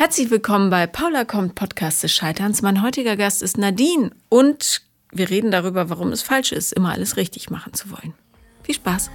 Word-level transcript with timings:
Herzlich 0.00 0.30
willkommen 0.30 0.70
bei 0.70 0.86
Paula 0.86 1.26
kommt 1.26 1.56
Podcast 1.56 2.02
des 2.02 2.14
Scheiterns. 2.14 2.62
Mein 2.62 2.82
heutiger 2.82 3.18
Gast 3.18 3.42
ist 3.42 3.58
Nadine 3.58 4.10
und 4.30 4.80
wir 5.12 5.28
reden 5.28 5.50
darüber, 5.50 5.90
warum 5.90 6.10
es 6.10 6.22
falsch 6.22 6.52
ist, 6.52 6.72
immer 6.72 6.92
alles 6.92 7.18
richtig 7.18 7.50
machen 7.50 7.74
zu 7.74 7.90
wollen. 7.90 8.14
Viel 8.62 8.76
Spaß! 8.76 9.10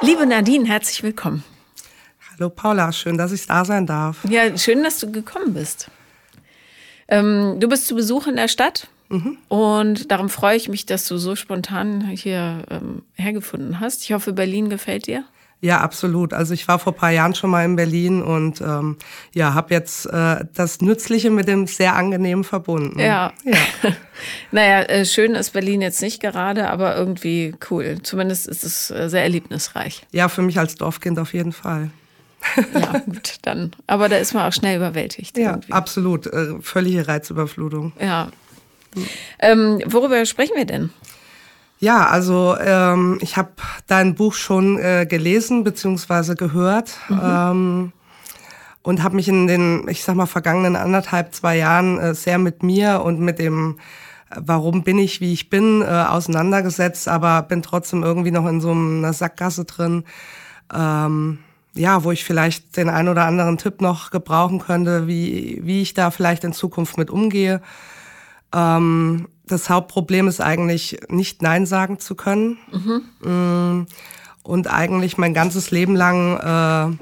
Liebe 0.00 0.26
Nadine, 0.26 0.66
herzlich 0.66 1.04
willkommen. 1.04 1.44
Hallo 2.32 2.50
Paula, 2.50 2.90
schön, 2.90 3.16
dass 3.16 3.30
ich 3.30 3.46
da 3.46 3.64
sein 3.64 3.86
darf. 3.86 4.24
Ja, 4.28 4.58
schön, 4.58 4.82
dass 4.82 4.98
du 4.98 5.12
gekommen 5.12 5.54
bist. 5.54 5.88
Ähm, 7.06 7.60
du 7.60 7.68
bist 7.68 7.86
zu 7.86 7.94
Besuch 7.94 8.26
in 8.26 8.34
der 8.34 8.48
Stadt 8.48 8.88
mhm. 9.08 9.38
und 9.48 10.10
darum 10.10 10.28
freue 10.28 10.56
ich 10.56 10.68
mich, 10.68 10.86
dass 10.86 11.06
du 11.06 11.16
so 11.16 11.36
spontan 11.36 12.02
hier 12.08 12.64
ähm, 12.70 13.02
hergefunden 13.14 13.80
hast. 13.80 14.02
Ich 14.02 14.12
hoffe, 14.12 14.32
Berlin 14.32 14.68
gefällt 14.68 15.06
dir. 15.06 15.24
Ja, 15.64 15.80
absolut. 15.80 16.34
Also 16.34 16.52
ich 16.52 16.68
war 16.68 16.78
vor 16.78 16.94
paar 16.94 17.10
Jahren 17.10 17.34
schon 17.34 17.48
mal 17.48 17.64
in 17.64 17.74
Berlin 17.74 18.22
und 18.22 18.60
ähm, 18.60 18.98
ja, 19.32 19.54
habe 19.54 19.72
jetzt 19.72 20.04
äh, 20.04 20.44
das 20.52 20.82
Nützliche 20.82 21.30
mit 21.30 21.48
dem 21.48 21.66
sehr 21.66 21.96
angenehmen 21.96 22.44
verbunden. 22.44 23.00
Ja. 23.00 23.32
ja. 23.44 23.56
naja, 24.50 24.82
äh, 24.82 25.06
schön 25.06 25.34
ist 25.34 25.54
Berlin 25.54 25.80
jetzt 25.80 26.02
nicht 26.02 26.20
gerade, 26.20 26.68
aber 26.68 26.94
irgendwie 26.96 27.54
cool. 27.70 27.98
Zumindest 28.02 28.46
ist 28.46 28.62
es 28.62 28.90
äh, 28.90 29.08
sehr 29.08 29.22
erlebnisreich. 29.22 30.06
Ja, 30.12 30.28
für 30.28 30.42
mich 30.42 30.58
als 30.58 30.74
Dorfkind 30.74 31.18
auf 31.18 31.32
jeden 31.32 31.52
Fall. 31.52 31.88
ja, 32.74 32.98
gut, 32.98 33.36
dann. 33.40 33.70
Aber 33.86 34.10
da 34.10 34.16
ist 34.16 34.34
man 34.34 34.46
auch 34.46 34.52
schnell 34.52 34.76
überwältigt. 34.76 35.38
Ja, 35.38 35.52
irgendwie. 35.52 35.72
absolut. 35.72 36.26
Äh, 36.26 36.60
völlige 36.60 37.08
Reizüberflutung. 37.08 37.92
Ja. 37.98 38.28
Ähm, 39.38 39.80
worüber 39.86 40.24
sprechen 40.26 40.56
wir 40.56 40.64
denn? 40.64 40.90
Ja, 41.84 42.06
also 42.06 42.56
ähm, 42.58 43.18
ich 43.20 43.36
habe 43.36 43.50
dein 43.86 44.14
Buch 44.14 44.34
schon 44.34 44.78
äh, 44.78 45.06
gelesen 45.08 45.64
bzw. 45.64 46.34
gehört 46.34 46.96
mhm. 47.08 47.20
ähm, 47.22 47.92
und 48.82 49.02
habe 49.02 49.16
mich 49.16 49.28
in 49.28 49.46
den, 49.46 49.86
ich 49.88 50.04
sag 50.04 50.14
mal, 50.14 50.26
vergangenen 50.26 50.76
anderthalb, 50.76 51.34
zwei 51.34 51.56
Jahren 51.56 51.98
äh, 51.98 52.14
sehr 52.14 52.38
mit 52.38 52.62
mir 52.62 53.02
und 53.04 53.20
mit 53.20 53.38
dem, 53.38 53.78
äh, 54.30 54.36
warum 54.40 54.82
bin 54.82 54.98
ich, 54.98 55.20
wie 55.20 55.32
ich 55.32 55.50
bin, 55.50 55.82
äh, 55.82 55.84
auseinandergesetzt, 55.86 57.08
aber 57.08 57.42
bin 57.42 57.62
trotzdem 57.62 58.02
irgendwie 58.02 58.30
noch 58.30 58.46
in 58.46 58.60
so 58.60 58.70
einer 58.70 59.12
Sackgasse 59.12 59.64
drin. 59.64 60.04
Ähm, 60.72 61.38
ja, 61.74 62.04
wo 62.04 62.12
ich 62.12 62.24
vielleicht 62.24 62.76
den 62.76 62.88
ein 62.88 63.08
oder 63.08 63.24
anderen 63.24 63.58
Tipp 63.58 63.80
noch 63.80 64.10
gebrauchen 64.10 64.60
könnte, 64.60 65.06
wie, 65.06 65.60
wie 65.64 65.82
ich 65.82 65.92
da 65.92 66.10
vielleicht 66.10 66.44
in 66.44 66.52
Zukunft 66.52 66.96
mit 66.98 67.10
umgehe. 67.10 67.60
Ähm, 68.54 69.28
das 69.46 69.68
Hauptproblem 69.68 70.28
ist 70.28 70.40
eigentlich 70.40 70.98
nicht 71.08 71.42
Nein 71.42 71.66
sagen 71.66 71.98
zu 71.98 72.14
können. 72.14 72.58
Mhm. 72.72 73.28
Mm, 73.28 73.86
und 74.42 74.68
eigentlich 74.68 75.18
mein 75.18 75.34
ganzes 75.34 75.70
Leben 75.70 75.96
lang 75.96 76.38
äh, 76.38 76.96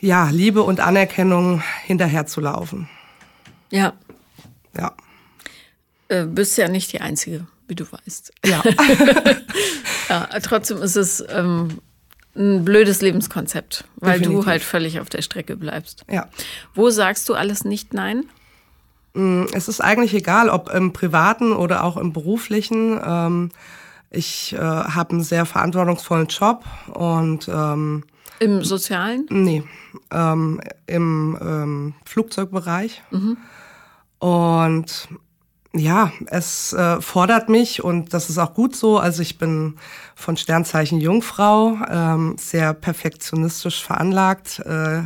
ja, 0.00 0.30
Liebe 0.30 0.62
und 0.62 0.80
Anerkennung 0.80 1.62
hinterherzulaufen. 1.84 2.88
Ja. 3.70 3.94
Ja. 4.76 4.94
Äh, 6.08 6.24
bist 6.24 6.56
ja 6.56 6.68
nicht 6.68 6.92
die 6.92 7.00
Einzige, 7.00 7.46
wie 7.66 7.74
du 7.74 7.84
weißt. 7.90 8.32
Ja. 8.44 8.62
ja 10.08 10.26
trotzdem 10.40 10.80
ist 10.82 10.96
es 10.96 11.24
ähm, 11.28 11.78
ein 12.36 12.64
blödes 12.64 13.02
Lebenskonzept, 13.02 13.84
weil 13.96 14.18
Definitiv. 14.18 14.44
du 14.44 14.50
halt 14.50 14.62
völlig 14.62 15.00
auf 15.00 15.08
der 15.08 15.22
Strecke 15.22 15.56
bleibst. 15.56 16.04
Ja. 16.10 16.28
Wo 16.74 16.90
sagst 16.90 17.28
du 17.28 17.34
alles 17.34 17.64
nicht 17.64 17.92
Nein? 17.92 18.24
Mm, 19.18 19.46
es 19.52 19.66
ist 19.66 19.80
eigentlich 19.80 20.14
egal, 20.14 20.48
ob 20.48 20.70
im 20.70 20.92
privaten 20.92 21.52
oder 21.52 21.82
auch 21.82 21.96
im 21.96 22.12
beruflichen. 22.12 23.00
Ähm, 23.04 23.50
ich 24.10 24.54
äh, 24.54 24.58
habe 24.58 25.10
einen 25.10 25.22
sehr 25.22 25.44
verantwortungsvollen 25.44 26.28
Job 26.28 26.64
und 26.94 27.48
ähm, 27.48 28.04
im 28.38 28.62
sozialen? 28.62 29.26
Nee, 29.30 29.64
ähm, 30.12 30.60
im 30.86 31.36
ähm, 31.40 31.94
Flugzeugbereich. 32.04 33.02
Mhm. 33.10 33.36
Und 34.20 35.08
ja, 35.74 36.12
es 36.26 36.72
äh, 36.72 37.00
fordert 37.02 37.50
mich 37.50 37.84
und 37.84 38.14
das 38.14 38.30
ist 38.30 38.38
auch 38.38 38.54
gut 38.54 38.74
so. 38.74 38.98
Also 38.98 39.20
ich 39.20 39.36
bin 39.36 39.76
von 40.14 40.36
Sternzeichen 40.36 40.98
Jungfrau, 40.98 41.76
ähm, 41.90 42.36
sehr 42.38 42.72
perfektionistisch 42.72 43.84
veranlagt, 43.84 44.60
äh, 44.60 45.02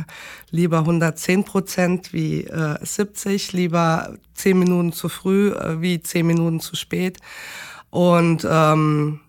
lieber 0.51 0.79
110 0.79 1.43
Prozent 1.43 2.13
wie 2.13 2.45
äh, 2.45 2.77
70, 2.81 3.51
lieber 3.51 4.15
10 4.35 4.57
Minuten 4.57 4.93
zu 4.93 5.09
früh 5.09 5.49
äh, 5.49 5.81
wie 5.81 6.01
10 6.01 6.25
Minuten 6.25 6.59
zu 6.61 6.77
spät. 6.77 7.17
Und 7.89 8.47
ähm, 8.49 9.19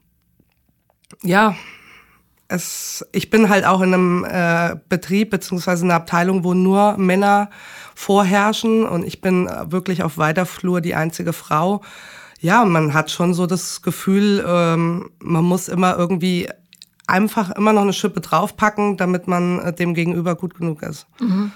ja, 1.23 1.56
es, 2.55 3.05
ich 3.13 3.31
bin 3.31 3.49
halt 3.49 3.65
auch 3.65 3.81
in 3.81 3.95
einem 3.95 4.25
äh, 4.25 4.77
Betrieb 4.89 5.31
beziehungsweise 5.31 5.85
einer 5.85 5.95
Abteilung, 5.95 6.45
wo 6.45 6.55
nur 6.55 6.97
Männer 6.97 7.51
vorherrschen 7.95 8.87
und 8.87 9.05
ich 9.05 9.21
bin 9.21 9.49
wirklich 9.67 10.03
auf 10.03 10.19
weiter 10.19 10.47
Flur 10.47 10.81
die 10.81 10.95
einzige 10.95 11.33
Frau. 11.33 11.83
Ja, 12.41 12.65
man 12.65 12.93
hat 12.93 13.11
schon 13.11 13.35
so 13.35 13.47
das 13.47 13.83
Gefühl, 13.83 14.45
ähm, 14.47 15.11
man 15.21 15.45
muss 15.45 15.69
immer 15.69 15.97
irgendwie 15.97 16.49
einfach 17.07 17.51
immer 17.51 17.73
noch 17.73 17.83
eine 17.83 17.93
Schippe 17.93 18.21
draufpacken, 18.21 18.97
damit 18.97 19.29
man 19.29 19.61
äh, 19.61 19.73
dem 19.73 19.95
Gegenüber 19.95 20.35
gut 20.35 20.55
genug 20.55 20.83
ist. 20.83 21.07
Mhm. 21.21 21.53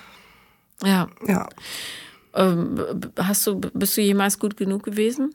Ja. 0.83 1.09
Ja. 1.27 1.49
Ähm, 2.35 2.81
hast 3.19 3.47
du, 3.47 3.61
bist 3.61 3.97
du 3.97 4.01
jemals 4.01 4.39
gut 4.39 4.57
genug 4.57 4.85
gewesen? 4.85 5.35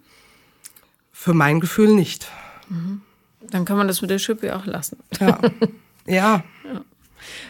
Für 1.11 1.33
mein 1.33 1.59
Gefühl 1.59 1.93
nicht. 1.93 2.27
Mhm. 2.69 3.01
Dann 3.49 3.65
kann 3.65 3.77
man 3.77 3.87
das 3.87 4.01
mit 4.01 4.09
der 4.09 4.19
Schippe 4.19 4.55
auch 4.55 4.65
lassen. 4.65 4.97
Ja. 5.19 5.39
ja. 6.05 6.43
ja. 6.65 6.81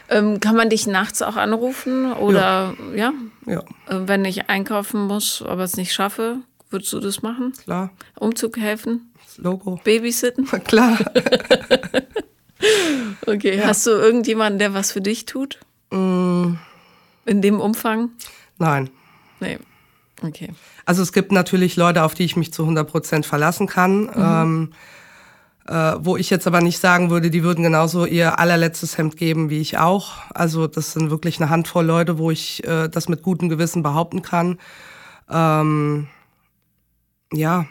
Ähm, 0.10 0.40
kann 0.40 0.56
man 0.56 0.70
dich 0.70 0.88
nachts 0.88 1.22
auch 1.22 1.36
anrufen 1.36 2.14
oder 2.14 2.76
ja? 2.96 3.14
Ja. 3.46 3.60
Äh, 3.88 4.08
wenn 4.08 4.26
ich 4.26 4.50
einkaufen 4.50 5.08
muss, 5.08 5.42
aber 5.42 5.64
es 5.64 5.78
nicht 5.78 5.94
schaffe, 5.94 6.38
würdest 6.70 6.92
du 6.94 7.00
das 7.00 7.22
machen? 7.22 7.54
Klar. 7.64 7.92
Umzug 8.20 8.58
helfen? 8.58 9.12
Das 9.26 9.38
Logo. 9.38 9.80
Babysitten? 9.84 10.46
Klar. 10.66 10.98
okay. 13.26 13.58
Ja. 13.58 13.68
Hast 13.68 13.88
du 13.88 13.92
irgendjemanden, 13.92 14.60
der 14.60 14.74
was 14.74 14.92
für 14.92 15.02
dich 15.02 15.26
tut? 15.26 15.60
Mm. 15.92 16.56
In 17.26 17.42
dem 17.42 17.62
Umfang? 17.62 18.12
Nein. 18.58 18.90
Nee. 19.40 19.60
Okay. 20.22 20.50
Also 20.86 21.02
es 21.02 21.14
gibt 21.14 21.32
natürlich 21.32 21.76
Leute, 21.76 22.04
auf 22.04 22.14
die 22.14 22.24
ich 22.24 22.36
mich 22.36 22.54
zu 22.54 22.64
100 22.64 22.90
Prozent 22.90 23.26
verlassen 23.26 23.68
kann. 23.68 24.04
Mhm. 24.04 24.12
Ähm, 24.18 24.74
äh, 25.68 25.94
wo 26.00 26.18
ich 26.18 26.30
jetzt 26.30 26.48
aber 26.48 26.62
nicht 26.62 26.80
sagen 26.80 27.10
würde, 27.10 27.30
die 27.30 27.44
würden 27.44 27.64
genauso 27.64 28.06
ihr 28.06 28.40
allerletztes 28.40 28.98
Hemd 28.98 29.18
geben 29.18 29.50
wie 29.50 29.62
ich 29.62 29.78
auch. 29.78 30.18
Also 30.34 30.68
das 30.68 30.94
sind 30.94 31.10
wirklich 31.10 31.40
eine 31.40 31.50
Handvoll 31.50 31.86
Leute, 31.86 32.18
wo 32.18 32.32
ich 32.32 32.64
äh, 32.66 32.90
das 32.90 33.08
mit 33.08 33.24
gutem 33.24 33.50
Gewissen 33.50 33.84
behaupten 33.84 34.22
kann. 34.22 34.60
Ähm, 35.30 36.08
ja, 37.32 37.66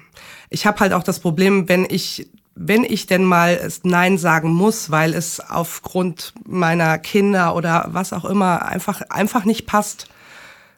ich 0.48 0.66
habe 0.66 0.80
halt 0.80 0.92
auch 0.92 1.02
das 1.02 1.20
Problem, 1.20 1.68
wenn 1.68 1.86
ich 1.88 2.28
wenn 2.54 2.84
ich 2.84 3.06
denn 3.06 3.24
mal 3.24 3.66
Nein 3.82 4.18
sagen 4.18 4.50
muss, 4.50 4.90
weil 4.90 5.14
es 5.14 5.40
aufgrund 5.40 6.34
meiner 6.46 6.98
Kinder 6.98 7.54
oder 7.54 7.88
was 7.92 8.12
auch 8.12 8.26
immer 8.26 8.66
einfach 8.66 9.00
einfach 9.08 9.44
nicht 9.46 9.66
passt, 9.66 10.08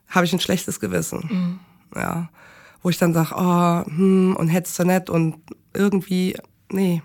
habe 0.08 0.24
ich 0.24 0.32
ein 0.32 0.40
schlechtes 0.40 0.78
Gewissen. 0.78 1.58
Mhm. 1.94 2.00
Ja, 2.00 2.28
wo 2.82 2.90
ich 2.90 2.98
dann 2.98 3.14
sage, 3.14 3.34
oh, 3.36 3.86
hm, 3.86 4.36
und 4.36 4.48
hättest 4.48 4.78
du 4.78 4.84
nicht 4.84 5.10
und 5.10 5.36
irgendwie 5.72 6.36
nee. 6.74 7.02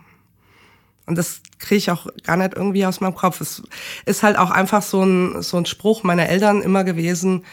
Und 1.05 1.17
das 1.17 1.41
kriege 1.57 1.77
ich 1.77 1.91
auch 1.91 2.07
gar 2.23 2.37
nicht 2.37 2.53
irgendwie 2.55 2.85
aus 2.85 3.01
meinem 3.01 3.15
Kopf. 3.15 3.41
Es 3.41 3.63
ist 4.05 4.21
halt 4.21 4.37
auch 4.37 4.51
einfach 4.51 4.83
so 4.83 5.03
ein, 5.03 5.41
so 5.41 5.57
ein 5.57 5.65
Spruch 5.65 6.03
meiner 6.03 6.29
Eltern 6.29 6.61
immer 6.61 6.83
gewesen, 6.83 7.45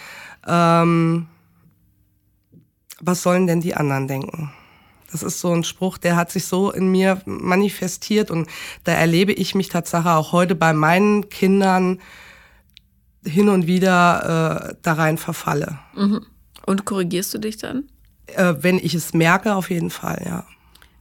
ähm, 0.46 1.26
was 3.00 3.22
sollen 3.22 3.46
denn 3.46 3.60
die 3.60 3.74
anderen 3.74 4.08
denken? 4.08 4.52
Das 5.10 5.22
ist 5.22 5.40
so 5.40 5.52
ein 5.52 5.64
Spruch, 5.64 5.98
der 5.98 6.16
hat 6.16 6.30
sich 6.30 6.46
so 6.46 6.70
in 6.70 6.90
mir 6.90 7.22
manifestiert 7.24 8.30
und 8.30 8.48
da 8.84 8.92
erlebe 8.92 9.32
ich 9.32 9.54
mich 9.54 9.68
tatsächlich 9.68 10.12
auch 10.12 10.32
heute 10.32 10.54
bei 10.54 10.72
meinen 10.72 11.28
Kindern 11.30 12.00
hin 13.24 13.48
und 13.48 13.66
wieder 13.66 14.70
äh, 14.70 14.74
da 14.82 14.92
rein 14.94 15.18
verfalle. 15.18 15.78
Mhm. 15.94 16.26
Und 16.66 16.84
korrigierst 16.84 17.32
du 17.34 17.38
dich 17.38 17.56
dann? 17.56 17.84
Äh, 18.26 18.54
wenn 18.60 18.78
ich 18.78 18.94
es 18.94 19.14
merke, 19.14 19.54
auf 19.54 19.70
jeden 19.70 19.90
Fall, 19.90 20.22
ja. 20.26 20.44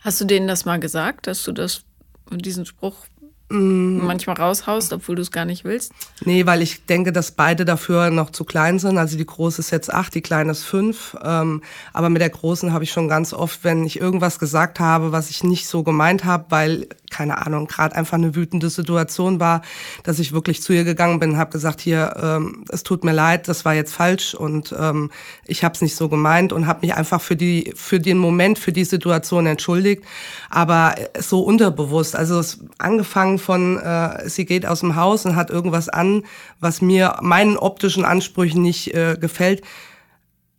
Hast 0.06 0.22
du 0.22 0.26
denen 0.26 0.48
das 0.48 0.66
mal 0.66 0.80
gesagt, 0.80 1.26
dass 1.26 1.44
du 1.44 1.52
das, 1.52 1.82
diesen 2.30 2.68
Spruch. 2.68 3.08
Manchmal 3.50 4.38
raushaust, 4.38 4.92
obwohl 4.92 5.16
du 5.16 5.22
es 5.22 5.32
gar 5.32 5.46
nicht 5.46 5.64
willst? 5.66 5.92
Nee, 6.24 6.46
weil 6.48 6.62
ich 6.62 6.86
denke, 6.86 7.12
dass 7.12 7.32
beide 7.32 7.64
dafür 7.64 8.10
noch 8.10 8.32
zu 8.32 8.44
klein 8.44 8.80
sind. 8.80 8.98
Also 8.98 9.18
die 9.18 9.26
große 9.26 9.62
ist 9.62 9.72
jetzt 9.72 9.94
acht, 9.94 10.16
die 10.16 10.22
kleine 10.22 10.52
ist 10.52 10.64
fünf. 10.64 11.16
Ähm, 11.24 11.62
aber 11.94 12.10
mit 12.10 12.22
der 12.22 12.30
großen 12.30 12.74
habe 12.74 12.84
ich 12.84 12.92
schon 12.92 13.08
ganz 13.08 13.34
oft, 13.34 13.64
wenn 13.64 13.86
ich 13.86 14.00
irgendwas 14.00 14.40
gesagt 14.40 14.80
habe, 14.80 15.12
was 15.12 15.30
ich 15.30 15.44
nicht 15.44 15.68
so 15.68 15.84
gemeint 15.84 16.26
habe, 16.26 16.46
weil 16.50 16.88
keine 17.16 17.46
Ahnung, 17.46 17.68
gerade 17.68 17.96
einfach 17.96 18.18
eine 18.18 18.36
wütende 18.36 18.70
Situation 18.70 19.40
war, 19.40 19.62
dass 20.04 20.20
ich 20.20 20.34
wirklich 20.34 20.62
zu 20.62 20.74
ihr 20.74 20.84
gegangen 20.84 21.20
bin, 21.20 21.38
habe 21.38 21.50
gesagt, 21.50 21.80
hier, 21.80 22.14
ähm, 22.22 22.66
es 22.70 22.84
tut 22.84 23.06
mir 23.06 23.14
leid, 23.14 23.48
das 23.48 23.64
war 23.64 23.74
jetzt 23.74 23.94
falsch 23.94 24.34
und 24.34 24.76
ähm, 24.78 25.12
ich 25.46 25.64
habe 25.64 25.76
es 25.76 25.82
nicht 25.82 25.96
so 25.96 26.10
gemeint 26.10 26.52
und 26.52 26.68
habe 26.68 26.82
mich 26.82 26.94
einfach 26.94 27.22
für 27.22 27.38
die 27.38 27.72
für 27.74 28.02
den 28.02 28.18
Moment, 28.18 28.60
für 28.60 28.74
die 28.74 28.84
Situation 28.84 29.46
entschuldigt, 29.46 30.04
aber 30.50 30.96
so 31.18 31.40
unterbewusst. 31.42 32.18
Also 32.18 32.38
es 32.38 32.60
angefangen 32.80 33.35
von, 33.38 33.78
äh, 33.78 34.30
sie 34.30 34.46
geht 34.46 34.66
aus 34.66 34.82
dem 34.82 34.96
Haus 34.96 35.26
und 35.26 35.36
hat 35.36 35.50
irgendwas 35.50 35.90
an, 35.90 36.24
was 36.60 36.82
mir 36.82 37.18
meinen 37.22 37.58
optischen 37.58 38.06
Ansprüchen 38.06 38.62
nicht 38.62 38.94
äh, 38.94 39.18
gefällt 39.20 39.62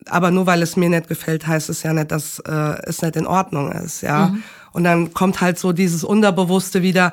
aber 0.09 0.31
nur 0.31 0.47
weil 0.47 0.63
es 0.63 0.77
mir 0.77 0.89
nicht 0.89 1.09
gefällt, 1.09 1.47
heißt 1.47 1.69
es 1.69 1.83
ja 1.83 1.93
nicht, 1.93 2.11
dass 2.11 2.39
äh, 2.41 2.77
es 2.85 3.03
nicht 3.03 3.17
in 3.17 3.27
Ordnung 3.27 3.73
ist, 3.73 4.03
ja. 4.03 4.29
Mhm. 4.29 4.43
Und 4.73 4.85
dann 4.85 5.15
kommt 5.15 5.41
halt 5.41 5.59
so 5.59 5.73
dieses 5.73 6.05
Unterbewusste 6.05 6.83
wieder, 6.83 7.13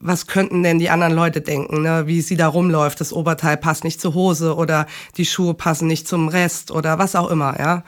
was 0.00 0.26
könnten 0.26 0.62
denn 0.62 0.78
die 0.78 0.90
anderen 0.90 1.14
Leute 1.14 1.40
denken, 1.40 1.82
ne? 1.82 2.06
wie 2.06 2.20
sie 2.20 2.36
da 2.36 2.48
rumläuft, 2.48 3.00
das 3.00 3.12
Oberteil 3.12 3.56
passt 3.56 3.84
nicht 3.84 4.00
zur 4.00 4.14
Hose 4.14 4.56
oder 4.56 4.86
die 5.16 5.24
Schuhe 5.24 5.54
passen 5.54 5.86
nicht 5.86 6.06
zum 6.06 6.28
Rest 6.28 6.70
oder 6.70 6.98
was 6.98 7.16
auch 7.16 7.30
immer, 7.30 7.58
ja. 7.58 7.84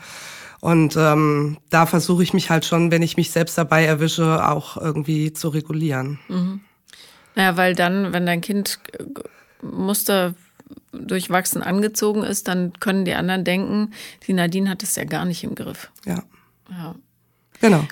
Und 0.59 0.95
ähm, 0.97 1.57
da 1.69 1.85
versuche 1.85 2.23
ich 2.23 2.33
mich 2.33 2.49
halt 2.49 2.63
schon, 2.63 2.89
wenn 2.89 3.01
ich 3.01 3.17
mich 3.17 3.31
selbst 3.31 3.57
dabei 3.57 3.83
erwische, 3.83 4.47
auch 4.47 4.77
irgendwie 4.77 5.33
zu 5.33 5.49
regulieren. 5.49 6.19
Mhm. 6.29 6.61
Naja, 7.35 7.57
weil 7.57 7.75
dann, 7.75 8.13
wenn 8.13 8.25
dein 8.25 8.41
Kind 8.41 8.79
Muster 9.61 10.35
durchwachsen 10.91 11.63
angezogen 11.63 12.23
ist, 12.23 12.47
dann 12.47 12.73
können 12.79 13.05
die 13.05 13.15
anderen 13.15 13.43
denken, 13.43 13.93
die 14.27 14.33
Nadine 14.33 14.69
hat 14.69 14.83
es 14.83 14.95
ja 14.95 15.03
gar 15.03 15.25
nicht 15.25 15.43
im 15.43 15.55
Griff. 15.55 15.91
Ja. 16.05 16.23
ja. 16.69 16.95
Genau. 17.59 17.85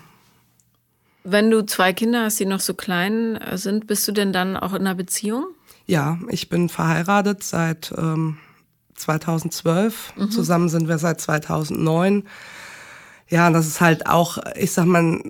Wenn 1.24 1.52
du 1.52 1.66
zwei 1.66 1.94
Kinder 1.94 2.24
hast, 2.24 2.40
die 2.40 2.46
noch 2.46 2.60
so 2.60 2.74
klein 2.74 3.40
sind, 3.54 3.88
bist 3.88 4.08
du 4.08 4.12
denn 4.12 4.34
dann 4.34 4.58
auch 4.58 4.74
in 4.74 4.82
einer 4.82 4.96
Beziehung? 4.96 5.46
Ja, 5.86 6.20
ich 6.30 6.50
bin 6.50 6.70
verheiratet 6.70 7.44
seit 7.44 7.94
ähm, 7.98 8.38
2012. 8.96 10.14
Mhm. 10.16 10.32
Zusammen 10.32 10.70
sind 10.70 10.88
wir 10.88 10.98
seit 10.98 11.22
2009. 11.22 12.24
Ja, 13.30 13.50
das 13.50 13.68
ist 13.68 13.82
halt 13.82 14.08
auch, 14.08 14.40
ich 14.56 14.72
sag 14.72 14.86
mal, 14.86 15.22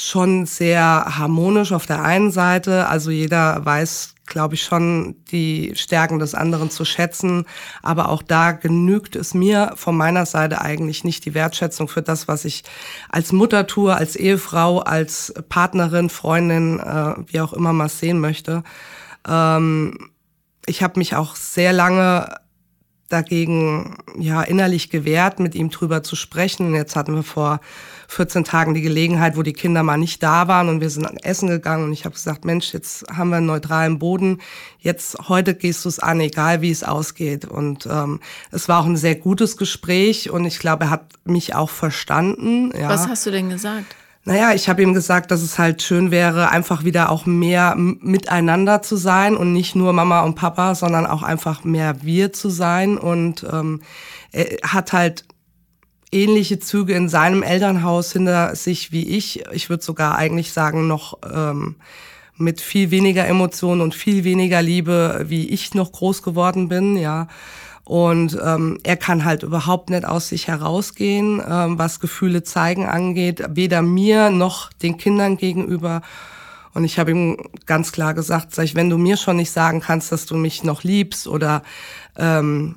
schon 0.00 0.46
sehr 0.46 0.82
harmonisch 0.82 1.72
auf 1.72 1.86
der 1.86 2.02
einen 2.02 2.30
Seite. 2.30 2.88
Also 2.88 3.10
jeder 3.10 3.64
weiß, 3.64 4.14
glaube 4.26 4.54
ich, 4.54 4.62
schon 4.62 5.16
die 5.30 5.72
Stärken 5.74 6.18
des 6.18 6.34
anderen 6.34 6.70
zu 6.70 6.84
schätzen. 6.84 7.44
Aber 7.82 8.08
auch 8.08 8.22
da 8.22 8.52
genügt 8.52 9.16
es 9.16 9.34
mir 9.34 9.72
von 9.76 9.96
meiner 9.96 10.26
Seite 10.26 10.60
eigentlich 10.60 11.04
nicht 11.04 11.24
die 11.24 11.34
Wertschätzung 11.34 11.88
für 11.88 12.02
das, 12.02 12.28
was 12.28 12.44
ich 12.44 12.64
als 13.08 13.32
Mutter 13.32 13.66
tue, 13.66 13.94
als 13.94 14.16
Ehefrau, 14.16 14.80
als 14.80 15.34
Partnerin, 15.48 16.08
Freundin, 16.08 16.78
äh, 16.78 17.14
wie 17.26 17.40
auch 17.40 17.52
immer 17.52 17.72
mal 17.72 17.88
sehen 17.88 18.20
möchte. 18.20 18.62
Ähm, 19.28 20.10
ich 20.66 20.82
habe 20.82 20.98
mich 20.98 21.16
auch 21.16 21.36
sehr 21.36 21.72
lange 21.72 22.41
dagegen 23.12 23.96
ja 24.18 24.42
innerlich 24.42 24.90
gewehrt, 24.90 25.40
mit 25.40 25.54
ihm 25.54 25.70
drüber 25.70 26.02
zu 26.02 26.16
sprechen. 26.16 26.74
Jetzt 26.74 26.96
hatten 26.96 27.14
wir 27.14 27.22
vor 27.22 27.60
14 28.08 28.44
Tagen 28.44 28.74
die 28.74 28.82
Gelegenheit, 28.82 29.36
wo 29.36 29.42
die 29.42 29.52
Kinder 29.52 29.82
mal 29.82 29.96
nicht 29.96 30.22
da 30.22 30.48
waren 30.48 30.68
und 30.68 30.80
wir 30.80 30.90
sind 30.90 31.06
essen 31.24 31.48
gegangen 31.48 31.84
und 31.84 31.92
ich 31.92 32.04
habe 32.04 32.14
gesagt, 32.14 32.44
Mensch, 32.44 32.72
jetzt 32.72 33.04
haben 33.10 33.30
wir 33.30 33.36
einen 33.36 33.46
neutralen 33.46 33.98
Boden. 33.98 34.40
Jetzt 34.78 35.28
heute 35.28 35.54
gehst 35.54 35.84
du 35.84 35.88
es 35.88 35.98
an, 35.98 36.20
egal 36.20 36.60
wie 36.60 36.70
es 36.70 36.84
ausgeht. 36.84 37.44
Und 37.44 37.86
ähm, 37.86 38.20
es 38.50 38.68
war 38.68 38.80
auch 38.80 38.86
ein 38.86 38.96
sehr 38.96 39.14
gutes 39.14 39.56
Gespräch 39.56 40.30
und 40.30 40.44
ich 40.44 40.58
glaube, 40.58 40.84
er 40.84 40.90
hat 40.90 41.06
mich 41.24 41.54
auch 41.54 41.70
verstanden. 41.70 42.72
Ja. 42.78 42.88
Was 42.88 43.08
hast 43.08 43.26
du 43.26 43.30
denn 43.30 43.50
gesagt? 43.50 43.94
Naja, 44.24 44.54
ich 44.54 44.68
habe 44.68 44.82
ihm 44.82 44.94
gesagt, 44.94 45.32
dass 45.32 45.42
es 45.42 45.58
halt 45.58 45.82
schön 45.82 46.12
wäre, 46.12 46.50
einfach 46.50 46.84
wieder 46.84 47.10
auch 47.10 47.26
mehr 47.26 47.74
miteinander 47.76 48.80
zu 48.80 48.96
sein 48.96 49.36
und 49.36 49.52
nicht 49.52 49.74
nur 49.74 49.92
Mama 49.92 50.20
und 50.20 50.36
Papa, 50.36 50.76
sondern 50.76 51.06
auch 51.06 51.24
einfach 51.24 51.64
mehr 51.64 52.02
wir 52.02 52.32
zu 52.32 52.48
sein. 52.48 52.98
Und 52.98 53.44
ähm, 53.52 53.82
er 54.30 54.46
hat 54.62 54.92
halt 54.92 55.24
ähnliche 56.12 56.60
Züge 56.60 56.92
in 56.92 57.08
seinem 57.08 57.42
Elternhaus 57.42 58.12
hinter 58.12 58.54
sich 58.54 58.92
wie 58.92 59.08
ich. 59.08 59.44
Ich 59.52 59.70
würde 59.70 59.82
sogar 59.82 60.16
eigentlich 60.16 60.52
sagen, 60.52 60.86
noch 60.86 61.18
ähm, 61.28 61.76
mit 62.36 62.60
viel 62.60 62.92
weniger 62.92 63.26
Emotionen 63.26 63.80
und 63.80 63.94
viel 63.94 64.22
weniger 64.22 64.62
Liebe, 64.62 65.24
wie 65.26 65.48
ich 65.48 65.74
noch 65.74 65.90
groß 65.90 66.22
geworden 66.22 66.68
bin, 66.68 66.96
ja. 66.96 67.26
Und 67.92 68.38
ähm, 68.42 68.78
er 68.84 68.96
kann 68.96 69.26
halt 69.26 69.42
überhaupt 69.42 69.90
nicht 69.90 70.06
aus 70.06 70.28
sich 70.30 70.48
herausgehen, 70.48 71.42
ähm, 71.46 71.78
was 71.78 72.00
Gefühle 72.00 72.42
zeigen 72.42 72.86
angeht, 72.86 73.44
weder 73.50 73.82
mir 73.82 74.30
noch 74.30 74.72
den 74.72 74.96
Kindern 74.96 75.36
gegenüber. 75.36 76.00
Und 76.72 76.84
ich 76.84 76.98
habe 76.98 77.10
ihm 77.10 77.50
ganz 77.66 77.92
klar 77.92 78.14
gesagt, 78.14 78.54
sag 78.54 78.64
ich, 78.64 78.74
wenn 78.74 78.88
du 78.88 78.96
mir 78.96 79.18
schon 79.18 79.36
nicht 79.36 79.50
sagen 79.50 79.80
kannst, 79.80 80.10
dass 80.10 80.24
du 80.24 80.36
mich 80.36 80.64
noch 80.64 80.84
liebst 80.84 81.28
oder 81.28 81.64
ähm, 82.16 82.76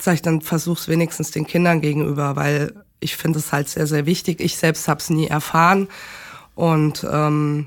sag 0.00 0.14
ich, 0.14 0.22
dann 0.22 0.42
versuch's 0.42 0.86
wenigstens 0.86 1.32
den 1.32 1.48
Kindern 1.48 1.80
gegenüber, 1.80 2.36
weil 2.36 2.72
ich 3.00 3.16
finde 3.16 3.40
es 3.40 3.50
halt 3.50 3.68
sehr, 3.68 3.88
sehr 3.88 4.06
wichtig. 4.06 4.40
Ich 4.40 4.58
selbst 4.58 4.86
habe 4.86 5.00
es 5.00 5.10
nie 5.10 5.26
erfahren. 5.26 5.88
Und 6.54 7.04
ähm, 7.10 7.66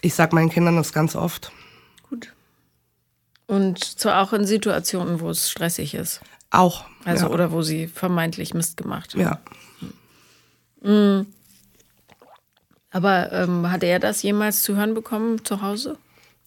ich 0.00 0.14
sag 0.14 0.32
meinen 0.32 0.48
Kindern 0.48 0.76
das 0.76 0.94
ganz 0.94 1.16
oft. 1.16 1.52
Und 3.46 3.84
zwar 3.84 4.22
auch 4.22 4.32
in 4.32 4.46
Situationen, 4.46 5.20
wo 5.20 5.30
es 5.30 5.50
stressig 5.50 5.94
ist. 5.94 6.20
Auch. 6.50 6.84
Also, 7.04 7.26
ja. 7.26 7.32
oder 7.32 7.52
wo 7.52 7.62
sie 7.62 7.86
vermeintlich 7.86 8.54
Mist 8.54 8.76
gemacht 8.76 9.14
haben. 9.14 9.20
Ja. 9.20 9.38
Mhm. 10.82 11.26
Aber 12.90 13.32
ähm, 13.32 13.70
hat 13.70 13.82
er 13.82 13.98
das 13.98 14.22
jemals 14.22 14.62
zu 14.62 14.76
hören 14.76 14.94
bekommen 14.94 15.44
zu 15.44 15.62
Hause? 15.62 15.98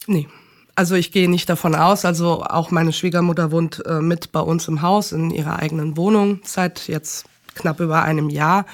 Nee. 0.08 0.28
Also 0.76 0.96
ich 0.96 1.12
gehe 1.12 1.30
nicht 1.30 1.50
davon 1.50 1.76
aus. 1.76 2.06
Also 2.06 2.44
auch 2.44 2.72
meine 2.72 2.94
Schwiegermutter 2.94 3.52
wohnt 3.52 3.84
äh, 3.86 4.00
mit 4.00 4.32
bei 4.32 4.40
uns 4.40 4.68
im 4.68 4.82
Haus 4.82 5.12
in 5.12 5.32
ihrer 5.32 5.60
eigenen 5.60 5.98
Wohnung 5.98 6.40
seit 6.44 6.88
jetzt 6.88 7.26
knapp 7.56 7.80
über 7.80 8.04
einem 8.04 8.30
Jahr. 8.30 8.66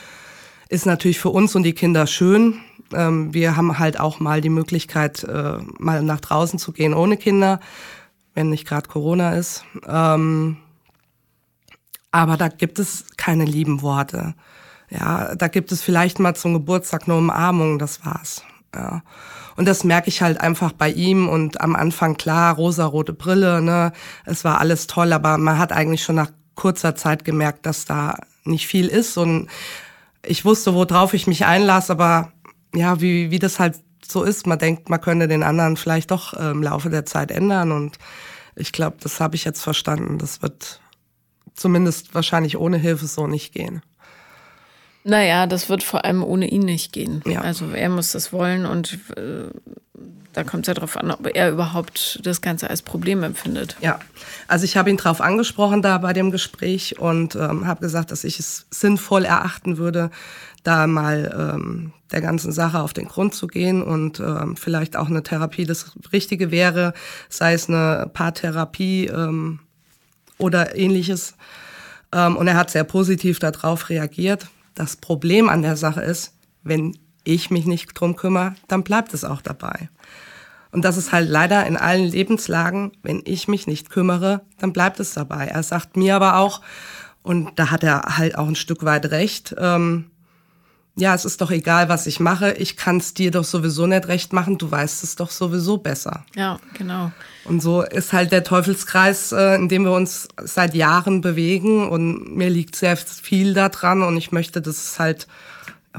Ist 0.69 0.85
natürlich 0.85 1.19
für 1.19 1.29
uns 1.29 1.55
und 1.55 1.63
die 1.63 1.73
Kinder 1.73 2.05
schön. 2.05 2.59
Ähm, 2.93 3.33
wir 3.33 3.55
haben 3.55 3.79
halt 3.79 3.99
auch 3.99 4.19
mal 4.19 4.41
die 4.41 4.49
Möglichkeit, 4.49 5.23
äh, 5.23 5.57
mal 5.79 6.03
nach 6.03 6.19
draußen 6.19 6.59
zu 6.59 6.73
gehen 6.73 6.93
ohne 6.93 7.17
Kinder 7.17 7.59
wenn 8.33 8.49
nicht 8.49 8.67
gerade 8.67 8.87
Corona 8.87 9.33
ist. 9.33 9.63
Ähm, 9.87 10.57
aber 12.11 12.37
da 12.37 12.47
gibt 12.47 12.79
es 12.79 13.05
keine 13.17 13.45
lieben 13.45 13.81
Worte. 13.81 14.35
Ja, 14.89 15.35
da 15.35 15.47
gibt 15.47 15.71
es 15.71 15.81
vielleicht 15.81 16.19
mal 16.19 16.35
zum 16.35 16.53
Geburtstag 16.53 17.03
eine 17.05 17.17
Umarmung, 17.17 17.79
das 17.79 18.05
war's. 18.05 18.43
Ja. 18.75 19.01
Und 19.55 19.67
das 19.67 19.83
merke 19.83 20.09
ich 20.09 20.21
halt 20.21 20.39
einfach 20.39 20.71
bei 20.71 20.89
ihm 20.91 21.27
und 21.29 21.61
am 21.61 21.75
Anfang 21.75 22.15
klar, 22.15 22.55
rosa-rote 22.55 23.13
Brille, 23.13 23.61
ne, 23.61 23.93
es 24.25 24.43
war 24.43 24.59
alles 24.59 24.87
toll, 24.87 25.13
aber 25.13 25.37
man 25.37 25.57
hat 25.57 25.71
eigentlich 25.71 26.03
schon 26.03 26.15
nach 26.15 26.31
kurzer 26.55 26.95
Zeit 26.95 27.23
gemerkt, 27.23 27.65
dass 27.65 27.85
da 27.85 28.17
nicht 28.43 28.67
viel 28.67 28.87
ist 28.87 29.17
und 29.17 29.47
ich 30.25 30.45
wusste, 30.45 30.73
worauf 30.73 31.13
ich 31.13 31.27
mich 31.27 31.45
einlasse, 31.45 31.91
aber 31.91 32.31
ja, 32.73 32.99
wie, 33.01 33.29
wie 33.29 33.39
das 33.39 33.59
halt 33.59 33.79
so 34.11 34.23
ist. 34.23 34.47
Man 34.47 34.59
denkt, 34.59 34.89
man 34.89 35.01
könnte 35.01 35.27
den 35.27 35.43
anderen 35.43 35.77
vielleicht 35.77 36.11
doch 36.11 36.33
äh, 36.33 36.51
im 36.51 36.63
Laufe 36.63 36.89
der 36.89 37.05
Zeit 37.05 37.31
ändern. 37.31 37.71
Und 37.71 37.97
ich 38.55 38.71
glaube, 38.71 38.97
das 38.99 39.19
habe 39.19 39.35
ich 39.35 39.45
jetzt 39.45 39.61
verstanden. 39.61 40.17
Das 40.17 40.41
wird 40.41 40.79
zumindest 41.53 42.13
wahrscheinlich 42.15 42.57
ohne 42.57 42.77
Hilfe 42.77 43.07
so 43.07 43.27
nicht 43.27 43.53
gehen. 43.53 43.81
Naja, 45.03 45.47
das 45.47 45.69
wird 45.69 45.83
vor 45.83 46.05
allem 46.05 46.23
ohne 46.23 46.47
ihn 46.47 46.61
nicht 46.61 46.93
gehen. 46.93 47.21
Ja. 47.25 47.41
Also 47.41 47.71
er 47.71 47.89
muss 47.89 48.13
das 48.13 48.31
wollen 48.31 48.65
und 48.65 48.99
äh, 49.17 49.49
da 50.31 50.43
kommt 50.43 50.63
es 50.63 50.67
ja 50.67 50.73
darauf 50.73 50.97
an, 50.97 51.11
ob 51.11 51.27
er 51.35 51.51
überhaupt 51.51 52.19
das 52.23 52.41
Ganze 52.41 52.69
als 52.69 52.81
Problem 52.81 53.21
empfindet. 53.21 53.75
Ja, 53.81 53.99
also 54.47 54.65
ich 54.65 54.77
habe 54.77 54.89
ihn 54.89 54.97
darauf 54.97 55.21
angesprochen 55.21 55.81
da 55.81 55.97
bei 55.97 56.13
dem 56.13 56.31
Gespräch 56.31 56.99
und 56.99 57.35
ähm, 57.35 57.67
habe 57.67 57.81
gesagt, 57.81 58.11
dass 58.11 58.23
ich 58.23 58.39
es 58.39 58.65
sinnvoll 58.71 59.25
erachten 59.25 59.77
würde, 59.77 60.09
da 60.63 60.87
mal 60.87 61.53
ähm, 61.55 61.93
der 62.13 62.21
ganzen 62.21 62.51
Sache 62.51 62.79
auf 62.79 62.93
den 62.93 63.07
Grund 63.07 63.33
zu 63.33 63.47
gehen 63.47 63.81
und 63.81 64.19
ähm, 64.19 64.55
vielleicht 64.55 64.95
auch 64.95 65.07
eine 65.07 65.23
Therapie 65.23 65.65
das 65.65 65.91
Richtige 66.13 66.51
wäre, 66.51 66.93
sei 67.27 67.53
es 67.53 67.67
eine 67.67 68.09
Paartherapie 68.13 69.07
ähm, 69.07 69.59
oder 70.37 70.75
ähnliches. 70.75 71.35
Ähm, 72.13 72.37
und 72.37 72.47
er 72.47 72.55
hat 72.55 72.69
sehr 72.69 72.83
positiv 72.83 73.39
darauf 73.39 73.89
reagiert. 73.89 74.47
Das 74.75 74.95
Problem 74.95 75.49
an 75.49 75.61
der 75.61 75.75
Sache 75.75 76.01
ist, 76.01 76.33
wenn 76.63 76.97
ich 77.23 77.49
mich 77.49 77.65
nicht 77.65 77.93
drum 77.93 78.15
kümmere, 78.15 78.55
dann 78.67 78.83
bleibt 78.83 79.13
es 79.13 79.23
auch 79.23 79.41
dabei. 79.41 79.89
Und 80.71 80.85
das 80.85 80.97
ist 80.97 81.11
halt 81.11 81.29
leider 81.29 81.65
in 81.65 81.77
allen 81.77 82.05
Lebenslagen, 82.05 82.91
wenn 83.03 83.21
ich 83.25 83.47
mich 83.47 83.67
nicht 83.67 83.89
kümmere, 83.89 84.41
dann 84.57 84.73
bleibt 84.73 84.99
es 84.99 85.13
dabei. 85.13 85.45
Er 85.45 85.61
sagt 85.61 85.97
mir 85.97 86.15
aber 86.15 86.37
auch, 86.37 86.61
und 87.21 87.51
da 87.57 87.71
hat 87.71 87.83
er 87.83 88.17
halt 88.17 88.37
auch 88.37 88.47
ein 88.47 88.55
Stück 88.55 88.83
weit 88.83 89.11
recht, 89.11 89.55
ähm, 89.57 90.11
ja, 90.95 91.15
es 91.15 91.25
ist 91.25 91.41
doch 91.41 91.49
egal, 91.49 91.89
was 91.89 92.05
ich 92.05 92.19
mache, 92.19 92.51
ich 92.53 92.77
kann 92.77 92.97
es 92.97 93.15
dir 93.15 93.31
doch 93.31 93.43
sowieso 93.43 93.87
nicht 93.87 94.07
recht 94.07 94.31
machen, 94.31 94.59
du 94.59 94.69
weißt 94.69 95.03
es 95.03 95.15
doch 95.15 95.31
sowieso 95.31 95.77
besser. 95.77 96.23
Ja, 96.35 96.59
genau. 96.77 97.11
Und 97.45 97.61
so 97.61 97.81
ist 97.81 98.13
halt 98.13 98.31
der 98.31 98.43
Teufelskreis, 98.43 99.31
äh, 99.31 99.55
in 99.55 99.69
dem 99.69 99.85
wir 99.85 99.91
uns 99.91 100.27
seit 100.43 100.75
Jahren 100.75 101.21
bewegen 101.21 101.89
und 101.89 102.35
mir 102.35 102.49
liegt 102.49 102.75
sehr 102.75 102.95
viel 102.95 103.55
daran 103.55 104.03
und 104.03 104.17
ich 104.17 104.31
möchte, 104.31 104.61
dass 104.61 104.77
es 104.77 104.99
halt 104.99 105.27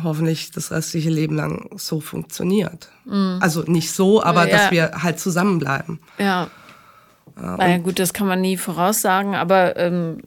hoffentlich 0.00 0.52
das 0.52 0.70
restliche 0.70 1.10
Leben 1.10 1.36
lang 1.36 1.70
so 1.76 2.00
funktioniert. 2.00 2.88
Mhm. 3.04 3.38
Also 3.40 3.62
nicht 3.62 3.90
so, 3.90 4.22
aber 4.22 4.48
ja. 4.48 4.56
dass 4.56 4.70
wir 4.70 5.02
halt 5.02 5.18
zusammenbleiben. 5.18 5.98
Ja. 6.18 6.48
ja 7.36 7.56
naja, 7.56 7.78
gut, 7.78 7.98
das 7.98 8.12
kann 8.12 8.28
man 8.28 8.40
nie 8.40 8.56
voraussagen, 8.56 9.34
aber 9.34 9.76
ähm, 9.76 10.22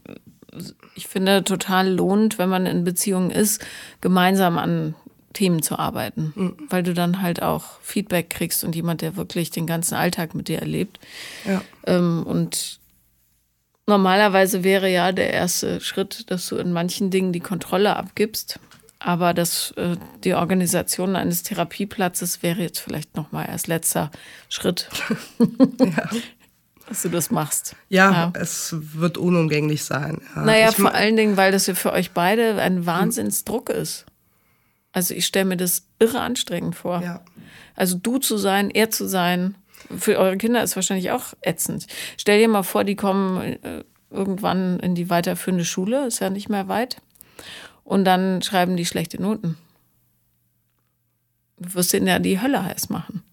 ich 0.95 1.07
finde 1.07 1.43
total 1.43 1.93
lohnt, 1.93 2.37
wenn 2.37 2.49
man 2.49 2.65
in 2.65 2.83
Beziehungen 2.83 3.31
ist, 3.31 3.63
gemeinsam 4.01 4.57
an 4.57 4.95
Themen 5.33 5.61
zu 5.61 5.77
arbeiten, 5.77 6.33
mhm. 6.35 6.57
weil 6.69 6.83
du 6.83 6.93
dann 6.93 7.21
halt 7.21 7.43
auch 7.43 7.79
Feedback 7.81 8.29
kriegst 8.31 8.63
und 8.63 8.75
jemand, 8.75 9.01
der 9.01 9.15
wirklich 9.15 9.51
den 9.51 9.67
ganzen 9.67 9.93
Alltag 9.93 10.33
mit 10.33 10.47
dir 10.47 10.59
erlebt. 10.59 10.99
Ja. 11.45 11.61
Ähm, 11.85 12.23
und 12.25 12.79
normalerweise 13.85 14.63
wäre 14.63 14.89
ja 14.89 15.11
der 15.11 15.33
erste 15.33 15.79
Schritt, 15.79 16.31
dass 16.31 16.47
du 16.47 16.57
in 16.57 16.73
manchen 16.73 17.11
Dingen 17.11 17.33
die 17.33 17.39
Kontrolle 17.39 17.95
abgibst. 17.95 18.59
Aber 18.99 19.35
das, 19.35 19.71
äh, 19.77 19.95
die 20.23 20.33
Organisation 20.33 21.15
eines 21.15 21.43
Therapieplatzes 21.43 22.41
wäre 22.41 22.61
jetzt 22.61 22.79
vielleicht 22.79 23.15
noch 23.15 23.31
mal 23.31 23.45
erst 23.45 23.67
letzter 23.67 24.11
Schritt. 24.49 24.89
ja. 25.79 26.09
dass 26.87 27.01
du 27.01 27.09
das 27.09 27.31
machst. 27.31 27.75
Ja, 27.89 28.11
ja, 28.11 28.33
es 28.35 28.75
wird 28.77 29.17
unumgänglich 29.17 29.83
sein. 29.83 30.21
Ja. 30.35 30.43
Naja, 30.43 30.71
vor 30.71 30.93
allen 30.93 31.15
Dingen, 31.15 31.37
weil 31.37 31.51
das 31.51 31.67
ja 31.67 31.75
für 31.75 31.91
euch 31.91 32.11
beide 32.11 32.61
ein 32.61 32.85
Wahnsinnsdruck 32.85 33.69
ist. 33.69 34.05
Also 34.93 35.13
ich 35.13 35.25
stelle 35.25 35.45
mir 35.45 35.57
das 35.57 35.83
irre 35.99 36.21
anstrengend 36.21 36.75
vor. 36.75 37.01
Ja. 37.01 37.21
Also 37.75 37.97
du 37.97 38.17
zu 38.17 38.37
sein, 38.37 38.71
er 38.71 38.89
zu 38.89 39.07
sein, 39.07 39.55
für 39.95 40.17
eure 40.17 40.37
Kinder 40.37 40.63
ist 40.63 40.75
wahrscheinlich 40.75 41.11
auch 41.11 41.33
ätzend. 41.41 41.87
Stell 42.17 42.39
dir 42.39 42.47
mal 42.47 42.63
vor, 42.63 42.83
die 42.83 42.95
kommen 42.95 43.41
äh, 43.63 43.83
irgendwann 44.09 44.79
in 44.79 44.95
die 44.95 45.09
weiterführende 45.09 45.65
Schule, 45.65 46.07
ist 46.07 46.19
ja 46.19 46.29
nicht 46.29 46.49
mehr 46.49 46.67
weit. 46.67 46.97
Und 47.83 48.05
dann 48.05 48.41
schreiben 48.41 48.75
die 48.75 48.85
schlechte 48.85 49.21
Noten. 49.21 49.57
Du 51.59 51.73
wirst 51.73 51.93
ihnen 51.93 52.07
ja 52.07 52.19
die 52.19 52.41
Hölle 52.41 52.63
heiß 52.63 52.89
machen. 52.89 53.23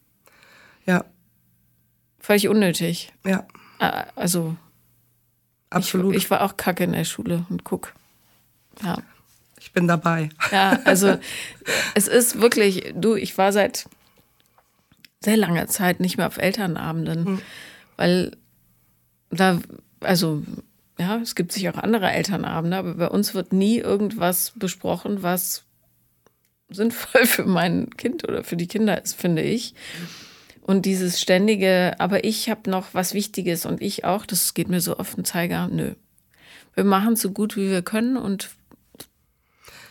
Ja. 0.86 1.04
Völlig 2.24 2.48
unnötig. 2.48 3.12
Ja. 3.26 3.46
Äh, 3.80 4.04
also. 4.16 4.56
Absolut. 5.68 6.16
Ich, 6.16 6.24
ich 6.24 6.30
war 6.30 6.40
auch 6.40 6.56
kacke 6.56 6.82
in 6.82 6.92
der 6.92 7.04
Schule 7.04 7.44
und 7.50 7.64
guck. 7.64 7.92
Ja. 8.82 8.96
Ich 9.60 9.72
bin 9.72 9.86
dabei. 9.86 10.30
Ja, 10.50 10.78
also 10.86 11.18
es 11.94 12.08
ist 12.08 12.40
wirklich, 12.40 12.94
du, 12.96 13.14
ich 13.14 13.36
war 13.36 13.52
seit 13.52 13.90
sehr 15.20 15.36
langer 15.36 15.66
Zeit 15.66 16.00
nicht 16.00 16.16
mehr 16.16 16.26
auf 16.26 16.38
Elternabenden, 16.38 17.24
mhm. 17.24 17.42
weil 17.98 18.34
da, 19.28 19.60
also 20.00 20.42
ja, 20.98 21.18
es 21.18 21.34
gibt 21.34 21.52
sicher 21.52 21.74
auch 21.74 21.82
andere 21.82 22.10
Elternabende, 22.10 22.78
aber 22.78 22.94
bei 22.94 23.08
uns 23.08 23.34
wird 23.34 23.52
nie 23.52 23.80
irgendwas 23.80 24.54
besprochen, 24.56 25.22
was 25.22 25.64
sinnvoll 26.70 27.26
für 27.26 27.44
mein 27.44 27.90
Kind 27.98 28.26
oder 28.26 28.44
für 28.44 28.56
die 28.56 28.68
Kinder 28.68 29.02
ist, 29.02 29.14
finde 29.14 29.42
ich. 29.42 29.74
Und 30.64 30.86
dieses 30.86 31.20
ständige, 31.20 31.94
aber 31.98 32.24
ich 32.24 32.48
habe 32.48 32.70
noch 32.70 32.86
was 32.94 33.12
Wichtiges 33.12 33.66
und 33.66 33.82
ich 33.82 34.06
auch, 34.06 34.24
das 34.24 34.54
geht 34.54 34.70
mir 34.70 34.80
so 34.80 34.96
auf 34.96 35.14
den 35.14 35.26
Zeiger, 35.26 35.68
nö. 35.68 35.92
Wir 36.74 36.84
machen 36.84 37.16
so 37.16 37.32
gut, 37.32 37.54
wie 37.56 37.68
wir 37.68 37.82
können 37.82 38.16
und 38.16 38.50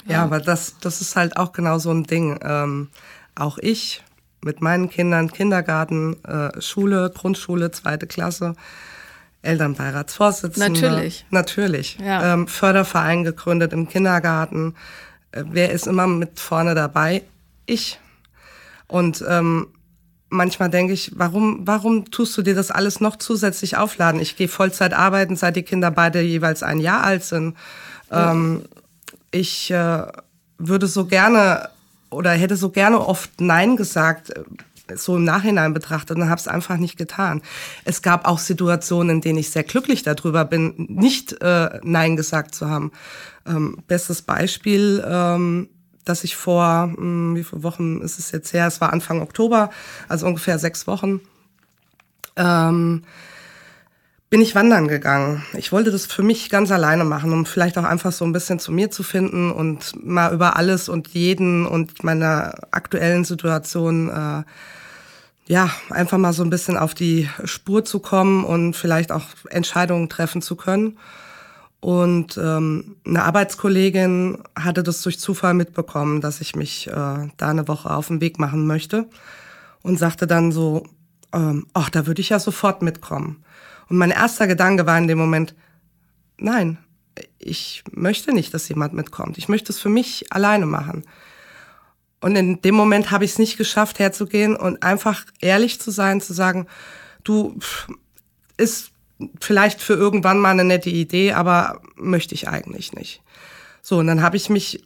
ja, 0.07 0.23
aber 0.23 0.39
das, 0.39 0.79
das 0.79 0.99
ist 0.99 1.15
halt 1.15 1.37
auch 1.37 1.53
genau 1.53 1.77
so 1.77 1.91
ein 1.91 2.03
Ding. 2.03 2.37
Ähm, 2.43 2.89
auch 3.35 3.57
ich 3.59 4.03
mit 4.41 4.61
meinen 4.61 4.89
Kindern, 4.89 5.31
Kindergarten, 5.31 6.21
äh, 6.25 6.59
Schule, 6.59 7.11
Grundschule, 7.13 7.71
zweite 7.71 8.07
Klasse, 8.07 8.55
Elternbeiratsvorsitzende. 9.43 10.81
Natürlich. 10.81 11.25
Natürlich. 11.29 11.99
Ja. 12.03 12.33
Ähm, 12.33 12.47
Förderverein 12.47 13.23
gegründet 13.23 13.73
im 13.73 13.87
Kindergarten. 13.87 14.75
Äh, 15.31 15.43
wer 15.51 15.71
ist 15.71 15.85
immer 15.85 16.07
mit 16.07 16.39
vorne 16.39 16.75
dabei? 16.75 17.23
Ich. 17.67 17.99
Und 18.87 19.23
ähm, 19.27 19.67
manchmal 20.33 20.69
denke 20.69 20.93
ich, 20.93 21.11
warum, 21.15 21.61
warum 21.65 22.09
tust 22.11 22.37
du 22.37 22.41
dir 22.41 22.55
das 22.55 22.71
alles 22.71 22.99
noch 22.99 23.15
zusätzlich 23.15 23.77
aufladen? 23.77 24.19
Ich 24.19 24.35
gehe 24.35 24.47
Vollzeit 24.47 24.93
arbeiten, 24.93 25.35
seit 25.35 25.55
die 25.55 25.63
Kinder 25.63 25.91
beide 25.91 26.21
jeweils 26.21 26.63
ein 26.63 26.79
Jahr 26.79 27.03
alt 27.03 27.23
sind. 27.23 27.55
Ähm, 28.11 28.63
ich 29.31 29.71
äh, 29.71 30.03
würde 30.57 30.87
so 30.87 31.05
gerne 31.05 31.69
oder 32.09 32.31
hätte 32.31 32.55
so 32.55 32.69
gerne 32.69 32.99
oft 32.99 33.41
Nein 33.41 33.75
gesagt, 33.75 34.31
äh, 34.31 34.43
so 34.95 35.15
im 35.15 35.23
Nachhinein 35.23 35.73
betrachtet 35.73 36.17
und 36.17 36.29
habe 36.29 36.39
es 36.39 36.47
einfach 36.47 36.77
nicht 36.77 36.97
getan. 36.97 37.41
Es 37.85 38.01
gab 38.01 38.27
auch 38.27 38.39
Situationen, 38.39 39.17
in 39.17 39.21
denen 39.21 39.39
ich 39.39 39.49
sehr 39.49 39.63
glücklich 39.63 40.03
darüber 40.03 40.45
bin, 40.45 40.73
nicht 40.77 41.41
äh, 41.41 41.79
Nein 41.83 42.15
gesagt 42.15 42.53
zu 42.53 42.69
haben. 42.69 42.91
Ähm, 43.47 43.77
bestes 43.87 44.21
Beispiel, 44.21 45.03
ähm, 45.07 45.69
dass 46.05 46.23
ich 46.23 46.35
vor, 46.35 46.87
mh, 46.87 46.95
hm, 46.97 47.35
wie 47.35 47.43
viele 47.43 47.63
Wochen 47.63 48.01
ist 48.01 48.19
es 48.19 48.31
jetzt 48.31 48.53
her? 48.53 48.67
Es 48.67 48.81
war 48.81 48.93
Anfang 48.93 49.21
Oktober, 49.21 49.69
also 50.07 50.25
ungefähr 50.27 50.59
sechs 50.59 50.87
Wochen. 50.87 51.21
Ähm, 52.35 53.03
bin 54.33 54.41
ich 54.41 54.55
wandern 54.55 54.87
gegangen. 54.87 55.43
Ich 55.55 55.71
wollte 55.71 55.91
das 55.91 56.07
für 56.07 56.23
mich 56.23 56.49
ganz 56.49 56.71
alleine 56.71 57.05
machen, 57.05 57.31
um 57.31 57.45
vielleicht 57.45 57.77
auch 57.77 57.83
einfach 57.83 58.11
so 58.11 58.25
ein 58.25 58.33
bisschen 58.33 58.57
zu 58.57 58.71
mir 58.71 58.89
zu 58.89 59.03
finden 59.03 59.51
und 59.51 59.93
mal 60.03 60.33
über 60.33 60.55
alles 60.57 60.89
und 60.89 61.09
jeden 61.09 61.67
und 61.67 62.03
meine 62.03 62.55
aktuellen 62.71 63.25
Situation 63.25 64.09
äh, 64.09 64.43
ja 65.45 65.69
einfach 65.91 66.17
mal 66.17 66.33
so 66.33 66.43
ein 66.43 66.49
bisschen 66.49 66.77
auf 66.77 66.95
die 66.95 67.29
Spur 67.45 67.85
zu 67.85 67.99
kommen 67.99 68.43
und 68.43 68.75
vielleicht 68.75 69.11
auch 69.11 69.25
Entscheidungen 69.51 70.09
treffen 70.09 70.41
zu 70.41 70.55
können. 70.55 70.97
Und 71.83 72.37
ähm, 72.37 72.95
eine 73.05 73.23
Arbeitskollegin 73.23 74.37
hatte 74.57 74.83
das 74.83 75.01
durch 75.01 75.19
Zufall 75.19 75.53
mitbekommen, 75.53 76.21
dass 76.21 76.39
ich 76.39 76.55
mich 76.55 76.87
äh, 76.87 76.91
da 77.35 77.49
eine 77.49 77.67
Woche 77.67 77.93
auf 77.93 78.07
den 78.07 78.21
Weg 78.21 78.39
machen 78.39 78.65
möchte 78.65 79.09
und 79.81 79.99
sagte 79.99 80.25
dann 80.25 80.53
so, 80.53 80.87
ähm, 81.33 81.67
ach, 81.73 81.89
da 81.89 82.07
würde 82.07 82.21
ich 82.21 82.29
ja 82.29 82.39
sofort 82.39 82.83
mitkommen. 82.83 83.43
Und 83.89 83.97
mein 83.97 84.11
erster 84.11 84.47
Gedanke 84.47 84.85
war 84.85 84.97
in 84.97 85.09
dem 85.09 85.17
Moment, 85.17 85.55
nein, 86.37 86.77
ich 87.37 87.83
möchte 87.91 88.31
nicht, 88.31 88.53
dass 88.53 88.69
jemand 88.69 88.93
mitkommt. 88.93 89.37
Ich 89.37 89.49
möchte 89.49 89.73
es 89.73 89.79
für 89.81 89.89
mich 89.89 90.31
alleine 90.31 90.65
machen. 90.65 91.03
Und 92.21 92.37
in 92.37 92.61
dem 92.61 92.75
Moment 92.75 93.11
habe 93.11 93.25
ich 93.25 93.31
es 93.31 93.39
nicht 93.39 93.57
geschafft, 93.57 93.99
herzugehen 93.99 94.55
und 94.55 94.83
einfach 94.83 95.25
ehrlich 95.41 95.81
zu 95.81 95.91
sein, 95.91 96.21
zu 96.21 96.31
sagen, 96.31 96.65
du, 97.25 97.59
ist 98.55 98.92
vielleicht 99.39 99.81
für 99.81 99.93
irgendwann 99.93 100.39
mal 100.39 100.51
eine 100.51 100.63
nette 100.63 100.89
Idee, 100.89 101.33
aber 101.33 101.81
möchte 101.95 102.35
ich 102.35 102.47
eigentlich 102.47 102.93
nicht. 102.93 103.21
So, 103.81 103.97
und 103.97 104.07
dann 104.07 104.21
habe 104.21 104.37
ich 104.37 104.49
mich 104.49 104.83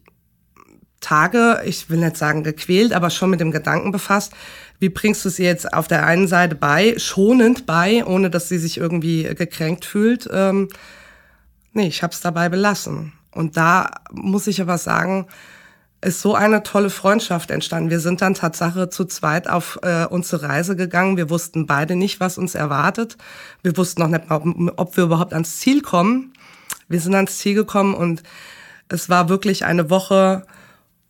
Tage, 1.00 1.62
ich 1.66 1.90
will 1.90 2.00
nicht 2.00 2.18
sagen 2.18 2.44
gequält, 2.44 2.94
aber 2.94 3.10
schon 3.10 3.30
mit 3.30 3.40
dem 3.40 3.52
Gedanken 3.52 3.92
befasst, 3.92 4.34
wie 4.80 4.90
bringst 4.90 5.24
du 5.26 5.30
sie 5.30 5.44
jetzt 5.44 5.74
auf 5.74 5.88
der 5.88 6.06
einen 6.06 6.28
Seite 6.28 6.56
bei, 6.56 6.96
schonend 6.98 7.66
bei, 7.66 8.04
ohne 8.06 8.30
dass 8.30 8.50
sie 8.50 8.58
sich 8.58 8.78
irgendwie 8.78 9.24
gekränkt 9.24 9.86
fühlt. 9.86 10.28
Ähm, 10.32 10.70
nee, 11.74 11.88
ich 11.88 12.04
habe 12.04 12.14
es 12.14 12.22
dabei 12.22 12.50
belassen. 12.50 13.14
Und 13.32 13.58
da 13.58 13.92
muss 14.12 14.48
ich 14.48 14.62
aber 14.62 14.78
sagen, 14.78 15.28
ist 16.08 16.22
so 16.22 16.36
eine 16.36 16.64
tolle 16.64 16.90
Freundschaft 16.90 17.52
entstanden. 17.52 17.90
Wir 17.90 18.00
sind 18.00 18.22
dann 18.22 18.34
Tatsache 18.34 18.90
zu 18.90 19.04
zweit 19.06 19.50
auf 19.50 19.78
äh, 19.84 20.06
unsere 20.06 20.44
Reise 20.44 20.78
gegangen. 20.78 21.18
Wir 21.18 21.30
wussten 21.30 21.66
beide 21.68 21.98
nicht, 21.98 22.22
was 22.22 22.38
uns 22.38 22.56
erwartet. 22.56 23.18
Wir 23.62 23.76
wussten 23.76 24.02
noch 24.02 24.08
nicht, 24.08 24.32
ob, 24.32 24.46
ob 24.78 24.96
wir 24.96 25.04
überhaupt 25.04 25.34
ans 25.34 25.58
Ziel 25.60 25.82
kommen. 25.82 26.32
Wir 26.88 27.02
sind 27.02 27.14
ans 27.14 27.38
Ziel 27.38 27.56
gekommen 27.56 27.94
und 27.94 28.24
es 28.88 29.10
war 29.10 29.28
wirklich 29.28 29.66
eine 29.66 29.90
Woche 29.90 30.46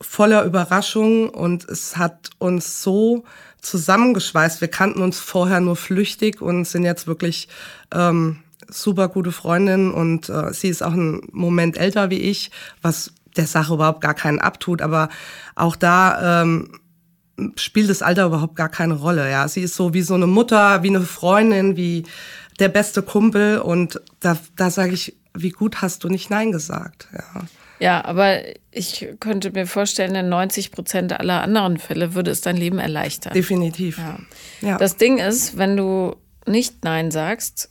voller 0.01 0.43
Überraschungen 0.43 1.29
und 1.29 1.69
es 1.69 1.97
hat 1.97 2.31
uns 2.39 2.81
so 2.81 3.23
zusammengeschweißt. 3.61 4.61
Wir 4.61 4.67
kannten 4.67 5.03
uns 5.03 5.19
vorher 5.19 5.59
nur 5.59 5.75
flüchtig 5.75 6.41
und 6.41 6.65
sind 6.65 6.83
jetzt 6.83 7.05
wirklich 7.05 7.49
ähm, 7.93 8.39
super 8.67 9.09
gute 9.09 9.31
Freundinnen 9.31 9.93
und 9.93 10.29
äh, 10.29 10.53
sie 10.53 10.69
ist 10.69 10.81
auch 10.81 10.93
einen 10.93 11.21
Moment 11.31 11.77
älter 11.77 12.09
wie 12.09 12.19
ich, 12.19 12.49
was 12.81 13.13
der 13.37 13.47
Sache 13.47 13.73
überhaupt 13.73 14.01
gar 14.01 14.13
keinen 14.13 14.39
abtut, 14.39 14.81
aber 14.81 15.09
auch 15.55 15.75
da 15.75 16.41
ähm, 16.41 16.79
spielt 17.55 17.89
das 17.89 18.01
Alter 18.01 18.25
überhaupt 18.25 18.55
gar 18.55 18.69
keine 18.69 18.95
Rolle. 18.95 19.29
Ja, 19.29 19.47
sie 19.47 19.61
ist 19.61 19.75
so 19.75 19.93
wie 19.93 20.01
so 20.01 20.15
eine 20.15 20.27
Mutter, 20.27 20.83
wie 20.83 20.89
eine 20.89 21.01
Freundin, 21.01 21.77
wie 21.77 22.03
der 22.59 22.69
beste 22.69 23.01
Kumpel 23.01 23.59
und 23.59 24.01
da, 24.19 24.37
da 24.55 24.69
sage 24.69 24.93
ich, 24.93 25.15
wie 25.33 25.51
gut 25.51 25.81
hast 25.81 26.03
du 26.03 26.09
nicht 26.09 26.29
Nein 26.29 26.51
gesagt? 26.51 27.07
Ja. 27.13 27.43
Ja, 27.79 28.03
aber 28.05 28.39
ich 28.71 29.07
könnte 29.19 29.51
mir 29.51 29.67
vorstellen, 29.67 30.15
in 30.15 30.29
90 30.29 30.71
Prozent 30.71 31.13
aller 31.13 31.43
anderen 31.43 31.77
Fälle 31.77 32.15
würde 32.15 32.31
es 32.31 32.41
dein 32.41 32.57
Leben 32.57 32.79
erleichtern. 32.79 33.33
Definitiv. 33.33 33.99
Ja. 33.99 34.19
ja. 34.61 34.77
Das 34.77 34.97
Ding 34.97 35.19
ist, 35.19 35.57
wenn 35.57 35.77
du 35.77 36.15
nicht 36.47 36.83
Nein 36.83 37.11
sagst, 37.11 37.69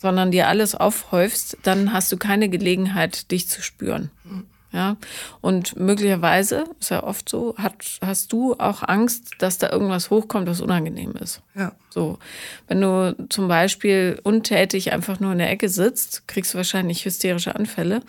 sondern 0.00 0.30
dir 0.30 0.48
alles 0.48 0.74
aufhäufst, 0.74 1.58
dann 1.62 1.92
hast 1.92 2.12
du 2.12 2.16
keine 2.16 2.48
Gelegenheit, 2.48 3.30
dich 3.32 3.48
zu 3.48 3.62
spüren. 3.62 4.10
Mhm. 4.72 4.78
Ja, 4.78 4.96
und 5.40 5.78
möglicherweise, 5.78 6.64
ist 6.78 6.90
ja 6.90 7.02
oft 7.02 7.28
so, 7.28 7.54
hat, 7.56 7.98
hast 8.02 8.32
du 8.32 8.54
auch 8.58 8.82
Angst, 8.86 9.34
dass 9.38 9.58
da 9.58 9.70
irgendwas 9.70 10.10
hochkommt, 10.10 10.46
was 10.46 10.60
unangenehm 10.60 11.12
ist. 11.12 11.42
Ja. 11.54 11.72
So. 11.90 12.18
Wenn 12.68 12.80
du 12.80 13.16
zum 13.28 13.48
Beispiel 13.48 14.20
untätig 14.22 14.92
einfach 14.92 15.20
nur 15.20 15.32
in 15.32 15.38
der 15.38 15.50
Ecke 15.50 15.68
sitzt, 15.68 16.28
kriegst 16.28 16.54
du 16.54 16.58
wahrscheinlich 16.58 17.04
hysterische 17.04 17.56
Anfälle, 17.56 18.02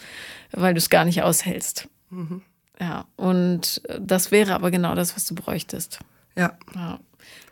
weil 0.51 0.73
du 0.73 0.77
es 0.77 0.89
gar 0.89 1.05
nicht 1.05 1.23
aushältst. 1.23 1.87
Mhm. 2.09 2.41
Ja, 2.79 3.05
und 3.15 3.81
das 3.99 4.31
wäre 4.31 4.53
aber 4.53 4.71
genau 4.71 4.95
das, 4.95 5.15
was 5.15 5.25
du 5.25 5.35
bräuchtest. 5.35 5.99
Ja. 6.35 6.57
ja. 6.75 6.99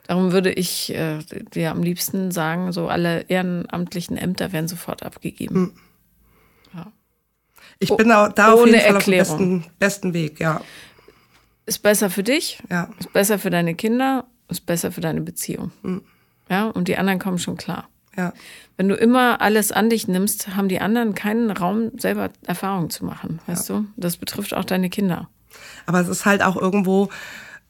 Darum 0.07 0.31
würde 0.31 0.51
ich 0.51 0.91
äh, 0.95 1.19
dir 1.53 1.69
am 1.69 1.83
liebsten 1.83 2.31
sagen, 2.31 2.71
so 2.71 2.87
alle 2.87 3.25
ehrenamtlichen 3.27 4.17
Ämter 4.17 4.51
werden 4.51 4.67
sofort 4.67 5.03
abgegeben. 5.03 5.55
Hm. 5.55 5.73
Ich 7.79 7.95
bin 7.95 8.11
auch 8.11 8.29
da 8.29 8.53
auf 8.53 8.65
jeden 8.65 8.79
Fall 8.79 8.95
Erklärung. 8.95 9.31
auf 9.31 9.37
dem 9.37 9.59
besten, 9.59 9.71
besten 9.79 10.13
Weg, 10.13 10.39
ja. 10.39 10.61
Ist 11.65 11.79
besser 11.79 12.09
für 12.09 12.23
dich, 12.23 12.61
ja. 12.69 12.89
ist 12.99 13.13
besser 13.13 13.39
für 13.39 13.49
deine 13.49 13.75
Kinder, 13.75 14.25
ist 14.49 14.65
besser 14.65 14.91
für 14.91 15.01
deine 15.01 15.21
Beziehung. 15.21 15.71
Hm. 15.83 16.01
Ja, 16.49 16.65
und 16.65 16.87
die 16.87 16.97
anderen 16.97 17.19
kommen 17.19 17.37
schon 17.37 17.57
klar. 17.57 17.87
Ja. 18.17 18.33
Wenn 18.75 18.89
du 18.89 18.95
immer 18.95 19.39
alles 19.39 19.71
an 19.71 19.89
dich 19.89 20.07
nimmst, 20.07 20.55
haben 20.55 20.67
die 20.67 20.79
anderen 20.81 21.15
keinen 21.15 21.51
Raum, 21.51 21.91
selber 21.97 22.31
Erfahrungen 22.45 22.89
zu 22.89 23.05
machen, 23.05 23.39
weißt 23.47 23.69
ja. 23.69 23.75
du? 23.75 23.85
Das 23.95 24.17
betrifft 24.17 24.53
auch 24.53 24.65
deine 24.65 24.89
Kinder. 24.89 25.29
Aber 25.85 26.01
es 26.01 26.07
ist 26.07 26.25
halt 26.25 26.41
auch 26.43 26.57
irgendwo, 26.57 27.09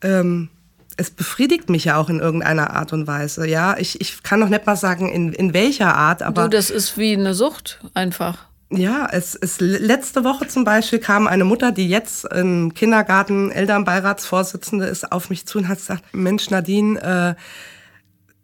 ähm, 0.02 0.50
es 0.98 1.12
befriedigt 1.12 1.70
mich 1.70 1.86
ja 1.86 1.98
auch 1.98 2.10
in 2.10 2.20
irgendeiner 2.20 2.72
Art 2.76 2.94
und 2.94 3.06
Weise. 3.06 3.48
Ja, 3.48 3.78
ich, 3.78 4.02
ich 4.02 4.24
kann 4.24 4.40
noch 4.40 4.50
nicht 4.50 4.66
mal 4.66 4.76
sagen, 4.76 5.10
in, 5.10 5.34
in 5.34 5.54
welcher 5.54 5.96
Art, 5.96 6.24
aber. 6.24 6.44
Du, 6.44 6.50
das 6.50 6.70
ist 6.70 6.98
wie 6.98 7.14
eine 7.14 7.34
Sucht 7.34 7.80
einfach. 7.94 8.49
Ja, 8.72 9.08
es 9.12 9.34
ist 9.34 9.62
letzte 9.62 10.24
Woche 10.24 10.48
zum 10.48 10.64
Beispiel 10.64 11.00
kam 11.00 11.26
eine 11.26 11.44
Mutter, 11.44 11.72
die 11.72 11.90
jetzt 11.90 12.26
im 12.26 12.76
Kindergarten 12.76 13.50
Elternbeiratsvorsitzende 13.50 14.86
ist, 14.86 15.12
auf 15.12 15.32
mich 15.32 15.48
zu 15.48 15.58
und 15.58 15.68
hat 15.68 15.80
gesagt: 15.80 16.04
Mensch, 16.14 16.52
Nadine, 16.52 17.02
äh, 17.02 17.42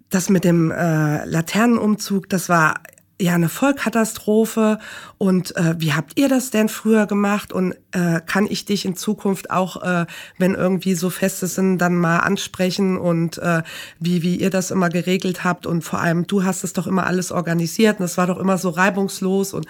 das 0.09 0.29
mit 0.29 0.43
dem 0.43 0.71
äh, 0.71 1.25
Laternenumzug, 1.25 2.27
das 2.27 2.49
war 2.49 2.75
ja 3.21 3.33
eine 3.33 3.49
Vollkatastrophe. 3.49 4.79
Und 5.17 5.55
äh, 5.55 5.75
wie 5.77 5.93
habt 5.93 6.17
ihr 6.19 6.27
das 6.27 6.49
denn 6.49 6.69
früher 6.69 7.05
gemacht? 7.05 7.53
Und 7.53 7.75
äh, 7.91 8.19
kann 8.25 8.47
ich 8.49 8.65
dich 8.65 8.85
in 8.85 8.95
Zukunft 8.95 9.51
auch, 9.51 9.81
äh, 9.83 10.05
wenn 10.37 10.55
irgendwie 10.55 10.95
so 10.95 11.09
Feste 11.09 11.47
sind, 11.47 11.77
dann 11.77 11.95
mal 11.95 12.19
ansprechen? 12.19 12.97
Und 12.97 13.37
äh, 13.37 13.63
wie, 13.99 14.23
wie 14.23 14.37
ihr 14.37 14.49
das 14.49 14.71
immer 14.71 14.89
geregelt 14.89 15.43
habt? 15.43 15.65
Und 15.65 15.83
vor 15.83 15.99
allem 15.99 16.27
du 16.27 16.43
hast 16.43 16.63
es 16.63 16.73
doch 16.73 16.87
immer 16.87 17.05
alles 17.05 17.31
organisiert. 17.31 17.99
Und 17.99 18.05
es 18.05 18.17
war 18.17 18.27
doch 18.27 18.37
immer 18.37 18.57
so 18.57 18.69
reibungslos. 18.69 19.53
Und 19.53 19.65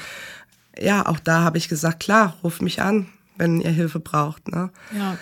ja, 0.79 1.05
auch 1.05 1.20
da 1.20 1.41
habe 1.41 1.58
ich 1.58 1.70
gesagt, 1.70 2.01
klar, 2.01 2.38
ruft 2.44 2.62
mich 2.62 2.82
an, 2.82 3.08
wenn 3.38 3.62
ihr 3.62 3.72
Hilfe 3.72 4.00
braucht. 4.00 4.48
Ne? 4.48 4.70
Ja. 4.98 5.17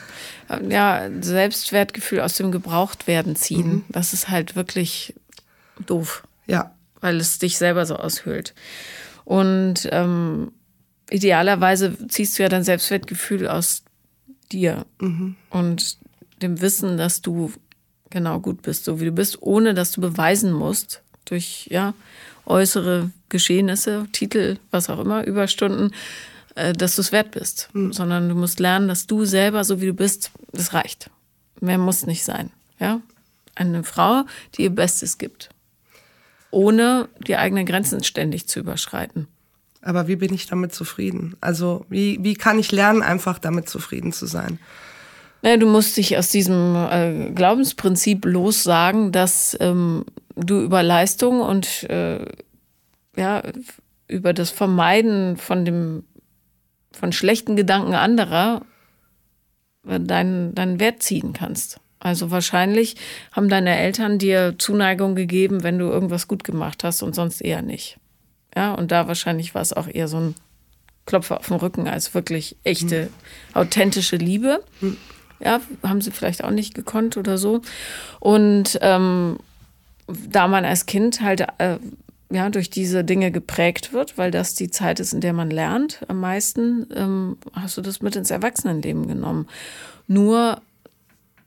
ja, 0.69 1.09
Selbstwertgefühl 1.21 2.21
aus 2.21 2.35
dem 2.35 2.51
Gebrauchtwerden 2.51 3.35
ziehen, 3.35 3.67
mhm. 3.67 3.83
das 3.89 4.13
ist 4.13 4.29
halt 4.29 4.55
wirklich 4.55 5.13
doof. 5.85 6.23
Ja. 6.45 6.73
Weil 7.01 7.17
es 7.17 7.39
dich 7.39 7.57
selber 7.57 7.85
so 7.85 7.95
aushöhlt. 7.95 8.53
Und 9.25 9.87
ähm, 9.91 10.51
idealerweise 11.09 12.07
ziehst 12.07 12.37
du 12.37 12.43
ja 12.43 12.49
dein 12.49 12.63
Selbstwertgefühl 12.63 13.47
aus 13.47 13.83
dir 14.51 14.85
mhm. 14.99 15.35
und 15.49 15.97
dem 16.41 16.61
Wissen, 16.61 16.97
dass 16.97 17.21
du 17.21 17.51
genau 18.09 18.39
gut 18.39 18.61
bist, 18.61 18.85
so 18.85 18.99
wie 18.99 19.05
du 19.05 19.11
bist, 19.11 19.41
ohne 19.41 19.73
dass 19.73 19.91
du 19.91 20.01
beweisen 20.01 20.51
musst 20.51 21.02
durch 21.25 21.67
ja 21.69 21.93
äußere 22.45 23.11
Geschehnisse, 23.29 24.07
Titel, 24.11 24.57
was 24.71 24.89
auch 24.89 24.99
immer, 24.99 25.25
Überstunden, 25.25 25.91
äh, 26.55 26.73
dass 26.73 26.95
du 26.95 27.01
es 27.01 27.11
wert 27.11 27.31
bist, 27.31 27.69
mhm. 27.73 27.93
sondern 27.93 28.29
du 28.29 28.35
musst 28.35 28.59
lernen, 28.59 28.87
dass 28.87 29.07
du 29.07 29.25
selber, 29.25 29.63
so 29.63 29.81
wie 29.81 29.87
du 29.87 29.93
bist, 29.93 30.31
das 30.51 30.73
reicht. 30.73 31.09
Mehr 31.59 31.77
muss 31.77 32.05
nicht 32.05 32.23
sein. 32.23 32.51
Ja? 32.79 33.01
Eine 33.55 33.83
Frau, 33.83 34.23
die 34.55 34.63
ihr 34.63 34.69
Bestes 34.69 35.17
gibt, 35.17 35.49
ohne 36.51 37.07
die 37.27 37.37
eigenen 37.37 37.65
Grenzen 37.65 38.03
ständig 38.03 38.47
zu 38.47 38.59
überschreiten. 38.59 39.27
Aber 39.81 40.07
wie 40.07 40.15
bin 40.15 40.33
ich 40.33 40.47
damit 40.47 40.73
zufrieden? 40.73 41.35
Also 41.41 41.85
wie, 41.89 42.19
wie 42.21 42.35
kann 42.35 42.57
ich 42.57 42.71
lernen, 42.71 43.01
einfach 43.01 43.37
damit 43.39 43.67
zufrieden 43.67 44.13
zu 44.13 44.25
sein? 44.25 44.59
Naja, 45.41 45.57
du 45.57 45.67
musst 45.67 45.97
dich 45.97 46.17
aus 46.17 46.29
diesem 46.29 46.75
äh, 46.89 47.31
Glaubensprinzip 47.35 48.23
lossagen, 48.23 49.11
dass 49.11 49.57
ähm, 49.59 50.05
du 50.35 50.61
über 50.61 50.83
Leistung 50.83 51.41
und 51.41 51.83
äh, 51.89 52.25
ja, 53.15 53.43
über 54.07 54.33
das 54.33 54.49
Vermeiden 54.49 55.37
von 55.37 55.65
dem 55.65 56.03
von 56.91 57.11
schlechten 57.11 57.55
Gedanken 57.55 57.95
anderer 57.95 58.61
äh, 59.87 59.99
deinen, 59.99 60.55
deinen 60.55 60.79
Wert 60.79 61.01
ziehen 61.01 61.33
kannst. 61.33 61.79
Also 61.99 62.31
wahrscheinlich 62.31 62.95
haben 63.31 63.49
deine 63.49 63.77
Eltern 63.77 64.19
dir 64.19 64.55
Zuneigung 64.57 65.15
gegeben, 65.15 65.63
wenn 65.63 65.79
du 65.79 65.85
irgendwas 65.85 66.27
gut 66.27 66.43
gemacht 66.43 66.83
hast 66.83 67.01
und 67.01 67.15
sonst 67.15 67.41
eher 67.41 67.61
nicht. 67.61 67.97
Ja, 68.55 68.73
und 68.73 68.91
da 68.91 69.07
wahrscheinlich 69.07 69.55
war 69.55 69.61
es 69.61 69.73
auch 69.73 69.87
eher 69.87 70.07
so 70.07 70.17
ein 70.17 70.35
Klopfer 71.05 71.39
auf 71.39 71.47
den 71.47 71.57
Rücken 71.57 71.87
als 71.87 72.13
wirklich 72.13 72.57
echte, 72.63 73.05
mhm. 73.05 73.55
authentische 73.55 74.17
Liebe. 74.17 74.63
Mhm. 74.81 74.97
Ja, 75.39 75.61
haben 75.81 76.01
sie 76.01 76.11
vielleicht 76.11 76.43
auch 76.43 76.51
nicht 76.51 76.73
gekonnt 76.75 77.17
oder 77.17 77.37
so. 77.37 77.61
Und 78.19 78.77
ähm, 78.81 79.37
da 80.29 80.47
man 80.47 80.65
als 80.65 80.85
Kind 80.85 81.21
halt 81.21 81.45
äh, 81.57 81.77
ja, 82.31 82.49
durch 82.49 82.69
diese 82.69 83.03
Dinge 83.03 83.31
geprägt 83.31 83.93
wird, 83.93 84.17
weil 84.17 84.31
das 84.31 84.55
die 84.55 84.69
Zeit 84.69 84.99
ist, 84.99 85.13
in 85.13 85.21
der 85.21 85.33
man 85.33 85.51
lernt 85.51 86.01
am 86.07 86.19
meisten, 86.19 86.87
ähm, 86.95 87.37
hast 87.53 87.77
du 87.77 87.81
das 87.81 88.01
mit 88.01 88.15
ins 88.15 88.31
Erwachsenenleben 88.31 89.07
genommen. 89.07 89.47
Nur 90.07 90.61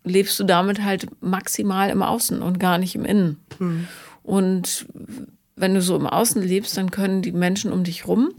lebst 0.04 0.38
du 0.38 0.44
damit 0.44 0.84
halt 0.84 1.08
maximal 1.20 1.90
im 1.90 2.02
Außen 2.02 2.40
und 2.40 2.60
gar 2.60 2.78
nicht 2.78 2.94
im 2.94 3.04
Innen. 3.04 3.40
Mhm. 3.58 3.88
Und 4.22 4.86
wenn 5.56 5.74
du 5.74 5.82
so 5.82 5.96
im 5.96 6.06
Außen 6.06 6.40
lebst, 6.40 6.76
dann 6.76 6.90
können 6.90 7.22
die 7.22 7.32
Menschen 7.32 7.72
um 7.72 7.82
dich 7.82 8.06
rum, 8.06 8.32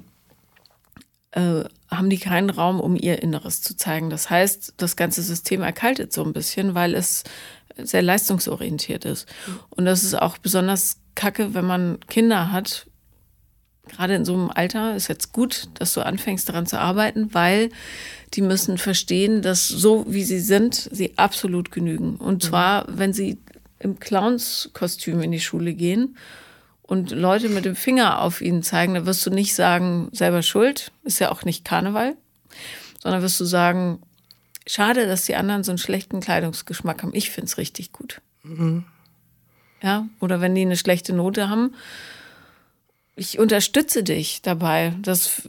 äh, 1.32 1.64
haben 1.90 2.10
die 2.10 2.20
keinen 2.20 2.50
Raum, 2.50 2.80
um 2.80 2.96
ihr 2.96 3.22
Inneres 3.22 3.62
zu 3.62 3.76
zeigen. 3.76 4.10
Das 4.10 4.30
heißt, 4.30 4.76
das 4.78 4.96
ganze 4.96 5.22
System 5.22 5.62
erkaltet 5.62 6.14
so 6.14 6.24
ein 6.24 6.34
bisschen, 6.34 6.76
weil 6.76 6.96
es 6.96 7.24
sehr 7.84 8.02
leistungsorientiert 8.02 9.06
ist. 9.06 9.28
Und 9.70 9.86
das 9.86 10.04
ist 10.04 10.16
auch 10.16 10.38
besonders 10.38 10.98
kacke, 11.16 11.54
wenn 11.54 11.66
man 11.66 12.00
Kinder 12.08 12.52
hat. 12.52 12.88
Gerade 13.88 14.16
in 14.16 14.26
so 14.26 14.34
einem 14.34 14.52
Alter 14.54 14.96
ist 14.96 15.08
jetzt 15.08 15.32
gut, 15.32 15.70
dass 15.76 15.94
du 15.94 16.02
anfängst 16.02 16.50
daran 16.50 16.66
zu 16.66 16.80
arbeiten, 16.80 17.34
weil 17.34 17.70
die 18.34 18.42
müssen 18.42 18.78
verstehen, 18.78 19.42
dass 19.42 19.68
so 19.68 20.06
wie 20.08 20.24
sie 20.24 20.40
sind, 20.40 20.90
sie 20.92 21.18
absolut 21.18 21.72
genügen. 21.72 22.18
Und 22.18 22.44
mhm. 22.44 22.48
zwar, 22.48 22.86
wenn 22.90 23.14
sie 23.14 23.38
im 23.80 24.00
Clownskostüm 24.00 25.22
in 25.22 25.32
die 25.32 25.40
Schule 25.40 25.74
gehen 25.74 26.18
und 26.82 27.12
Leute 27.12 27.50
mit 27.50 27.66
dem 27.66 27.76
Finger 27.76 28.22
auf 28.22 28.42
ihnen 28.42 28.64
zeigen, 28.64 28.96
da 28.96 29.06
wirst 29.06 29.26
du 29.26 29.30
nicht 29.30 29.56
sagen, 29.56 30.10
selber 30.12 30.42
schuld, 30.42 30.92
ist 31.04 31.20
ja 31.20 31.32
auch 31.32 31.44
nicht 31.44 31.64
Karneval, 31.64 32.16
sondern 33.02 33.22
wirst 33.22 33.40
du 33.40 33.46
sagen, 33.46 34.02
schade, 34.68 35.08
dass 35.08 35.26
die 35.26 35.36
anderen 35.36 35.64
so 35.64 35.72
einen 35.72 35.78
schlechten 35.78 36.20
Kleidungsgeschmack 36.20 37.04
haben. 37.04 37.14
Ich 37.14 37.32
finde 37.32 37.48
es 37.48 37.58
richtig 37.58 37.92
gut. 37.92 38.22
Mhm. 38.44 38.86
Ja, 39.82 40.08
oder 40.20 40.42
wenn 40.42 40.56
die 40.56 40.62
eine 40.62 40.78
schlechte 40.78 41.14
Note 41.14 41.50
haben, 41.50 41.74
ich 43.16 43.40
unterstütze 43.40 44.04
dich 44.04 44.42
dabei, 44.42 44.94
dass 45.02 45.42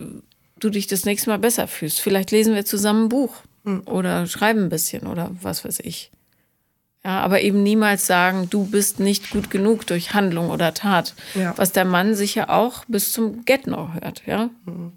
du 0.59 0.71
dich 0.71 0.87
das 0.87 1.05
nächste 1.05 1.31
Mal 1.31 1.39
besser 1.39 1.69
fühlst. 1.69 2.01
Vielleicht 2.01 2.31
lesen 2.31 2.55
wir 2.55 2.65
zusammen 2.65 3.05
ein 3.05 3.09
Buch 3.09 3.43
mhm. 3.65 3.83
oder 3.87 4.27
schreiben 4.27 4.65
ein 4.65 4.69
bisschen 4.69 5.07
oder 5.07 5.31
was 5.43 5.65
weiß 5.65 5.81
ich. 5.81 6.11
Ja, 7.05 7.21
aber 7.21 7.41
eben 7.43 7.63
niemals 7.63 8.07
sagen, 8.07 8.51
du 8.51 8.67
bist 8.67 9.01
nicht 9.01 9.31
gut 9.31 9.51
genug 9.51 9.87
durch 9.87 10.15
Handlung 10.15 10.51
oder 10.51 10.75
Tat. 10.75 11.15
Ja. 11.35 11.57
Was 11.57 11.73
der 11.73 11.85
Mann 11.85 12.15
sicher 12.15 12.51
auch 12.51 12.85
bis 12.87 13.13
zum 13.13 13.45
Get-No 13.45 13.95
hört, 13.95 14.23
ja. 14.27 14.51
Mhm. 14.65 14.93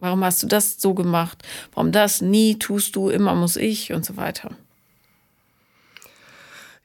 Warum 0.00 0.24
hast 0.24 0.42
du 0.42 0.46
das 0.46 0.76
so 0.78 0.94
gemacht? 0.94 1.42
Warum 1.74 1.92
das? 1.92 2.20
Nie 2.20 2.58
tust 2.58 2.96
du, 2.96 3.08
immer 3.08 3.34
muss 3.34 3.56
ich 3.56 3.92
und 3.92 4.04
so 4.04 4.16
weiter. 4.16 4.50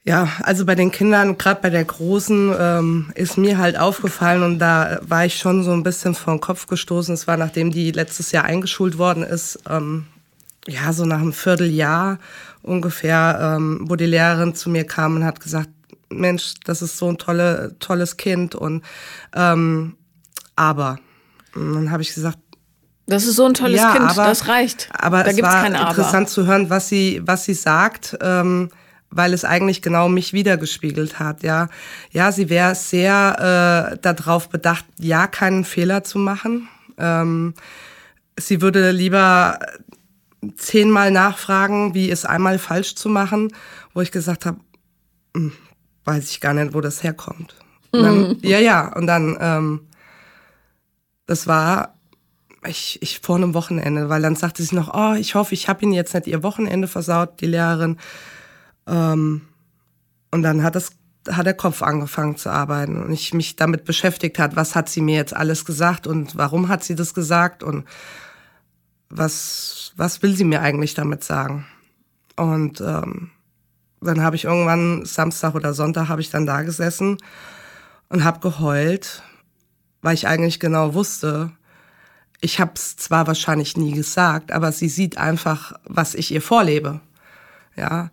Ja, 0.04 0.28
also 0.42 0.66
bei 0.66 0.74
den 0.74 0.90
Kindern, 0.90 1.38
gerade 1.38 1.60
bei 1.60 1.70
der 1.70 1.84
Großen, 1.84 2.52
ähm, 2.58 3.12
ist 3.14 3.38
mir 3.38 3.58
halt 3.58 3.78
aufgefallen 3.78 4.42
und 4.42 4.58
da 4.58 4.98
war 5.02 5.24
ich 5.26 5.36
schon 5.36 5.62
so 5.62 5.70
ein 5.72 5.84
bisschen 5.84 6.14
vor 6.14 6.34
den 6.34 6.40
Kopf 6.40 6.66
gestoßen. 6.66 7.14
Es 7.14 7.28
war, 7.28 7.36
nachdem 7.36 7.70
die 7.70 7.92
letztes 7.92 8.32
Jahr 8.32 8.44
eingeschult 8.44 8.98
worden 8.98 9.22
ist, 9.22 9.60
ähm, 9.68 10.06
ja, 10.66 10.92
so 10.92 11.04
nach 11.04 11.20
einem 11.20 11.32
Vierteljahr 11.32 12.18
ungefähr, 12.62 13.56
ähm, 13.56 13.84
wo 13.84 13.94
die 13.94 14.06
Lehrerin 14.06 14.56
zu 14.56 14.70
mir 14.70 14.84
kam 14.84 15.16
und 15.16 15.24
hat 15.24 15.38
gesagt, 15.38 15.70
Mensch, 16.08 16.54
das 16.64 16.82
ist 16.82 16.98
so 16.98 17.08
ein 17.08 17.18
tolle, 17.18 17.76
tolles 17.78 18.16
Kind 18.16 18.56
und 18.56 18.82
ähm, 19.34 19.96
aber. 20.56 20.98
Und 21.54 21.74
dann 21.74 21.90
habe 21.90 22.02
ich 22.02 22.12
gesagt, 22.12 22.38
das 23.12 23.26
ist 23.26 23.36
so 23.36 23.46
ein 23.46 23.54
tolles 23.54 23.80
ja, 23.80 23.92
Kind, 23.92 24.10
aber, 24.10 24.24
das 24.24 24.48
reicht. 24.48 24.88
Aber 24.92 25.22
da 25.22 25.30
es 25.30 25.42
war 25.42 25.66
interessant 25.66 26.28
zu 26.28 26.46
hören, 26.46 26.70
was 26.70 26.88
sie, 26.88 27.22
was 27.24 27.44
sie 27.44 27.54
sagt. 27.54 28.16
Ähm, 28.20 28.70
weil 29.14 29.34
es 29.34 29.44
eigentlich 29.44 29.82
genau 29.82 30.08
mich 30.08 30.32
wiedergespiegelt 30.32 31.18
hat. 31.18 31.42
Ja, 31.42 31.68
ja, 32.10 32.32
sie 32.32 32.48
wäre 32.48 32.74
sehr 32.74 33.92
äh, 33.92 33.98
darauf 34.00 34.48
bedacht, 34.48 34.86
ja 34.98 35.26
keinen 35.26 35.64
Fehler 35.64 36.02
zu 36.02 36.18
machen. 36.18 36.68
Ähm, 36.98 37.54
sie 38.38 38.62
würde 38.62 38.90
lieber 38.90 39.58
zehnmal 40.56 41.10
nachfragen, 41.10 41.94
wie 41.94 42.10
es 42.10 42.24
einmal 42.24 42.58
falsch 42.58 42.94
zu 42.94 43.08
machen, 43.08 43.52
wo 43.94 44.00
ich 44.00 44.10
gesagt 44.10 44.46
habe, 44.46 44.58
hm, 45.36 45.52
weiß 46.04 46.30
ich 46.30 46.40
gar 46.40 46.54
nicht, 46.54 46.74
wo 46.74 46.80
das 46.80 47.02
herkommt. 47.02 47.54
Dann, 47.92 48.20
mhm. 48.20 48.38
Ja, 48.40 48.58
ja, 48.58 48.92
und 48.96 49.06
dann, 49.06 49.36
ähm, 49.40 49.80
das 51.26 51.46
war 51.46 51.94
ich, 52.66 53.00
ich 53.02 53.20
vor 53.20 53.36
einem 53.36 53.54
Wochenende, 53.54 54.08
weil 54.08 54.22
dann 54.22 54.36
sagte 54.36 54.62
sie 54.62 54.74
noch, 54.74 54.92
oh, 54.94 55.14
ich 55.14 55.34
hoffe, 55.34 55.54
ich 55.54 55.68
habe 55.68 55.82
Ihnen 55.82 55.92
jetzt 55.92 56.14
nicht 56.14 56.26
Ihr 56.26 56.42
Wochenende 56.42 56.88
versaut, 56.88 57.40
die 57.40 57.46
Lehrerin. 57.46 57.98
Ähm, 58.86 59.42
und 60.30 60.42
dann 60.42 60.62
hat 60.62 60.76
das 60.76 60.90
hat 61.30 61.46
der 61.46 61.54
Kopf 61.54 61.82
angefangen 61.82 62.36
zu 62.36 62.50
arbeiten 62.50 63.00
und 63.00 63.12
ich 63.12 63.32
mich 63.32 63.54
damit 63.54 63.84
beschäftigt 63.84 64.38
hat, 64.38 64.56
was 64.56 64.74
hat 64.74 64.88
sie 64.88 65.00
mir 65.00 65.16
jetzt 65.16 65.34
alles 65.34 65.64
gesagt 65.64 66.06
und 66.06 66.36
warum 66.36 66.68
hat 66.68 66.82
sie 66.82 66.96
das 66.96 67.14
gesagt 67.14 67.62
und 67.62 67.84
was, 69.08 69.92
was 69.96 70.22
will 70.22 70.34
sie 70.34 70.44
mir 70.44 70.62
eigentlich 70.62 70.94
damit 70.94 71.22
sagen? 71.22 71.66
Und 72.36 72.80
ähm, 72.80 73.30
dann 74.00 74.22
habe 74.22 74.36
ich 74.36 74.44
irgendwann 74.44 75.04
Samstag 75.04 75.54
oder 75.54 75.74
Sonntag 75.74 76.08
habe 76.08 76.20
ich 76.20 76.30
dann 76.30 76.46
da 76.46 76.62
gesessen 76.62 77.18
und 78.08 78.24
habe 78.24 78.40
geheult, 78.40 79.22
weil 80.00 80.14
ich 80.14 80.26
eigentlich 80.26 80.58
genau 80.58 80.94
wusste, 80.94 81.52
ich 82.42 82.58
habe 82.60 82.72
es 82.74 82.96
zwar 82.96 83.26
wahrscheinlich 83.28 83.76
nie 83.76 83.92
gesagt, 83.92 84.50
aber 84.52 84.72
sie 84.72 84.88
sieht 84.88 85.16
einfach, 85.16 85.72
was 85.84 86.14
ich 86.14 86.32
ihr 86.32 86.42
vorlebe. 86.42 87.00
Ja, 87.76 88.10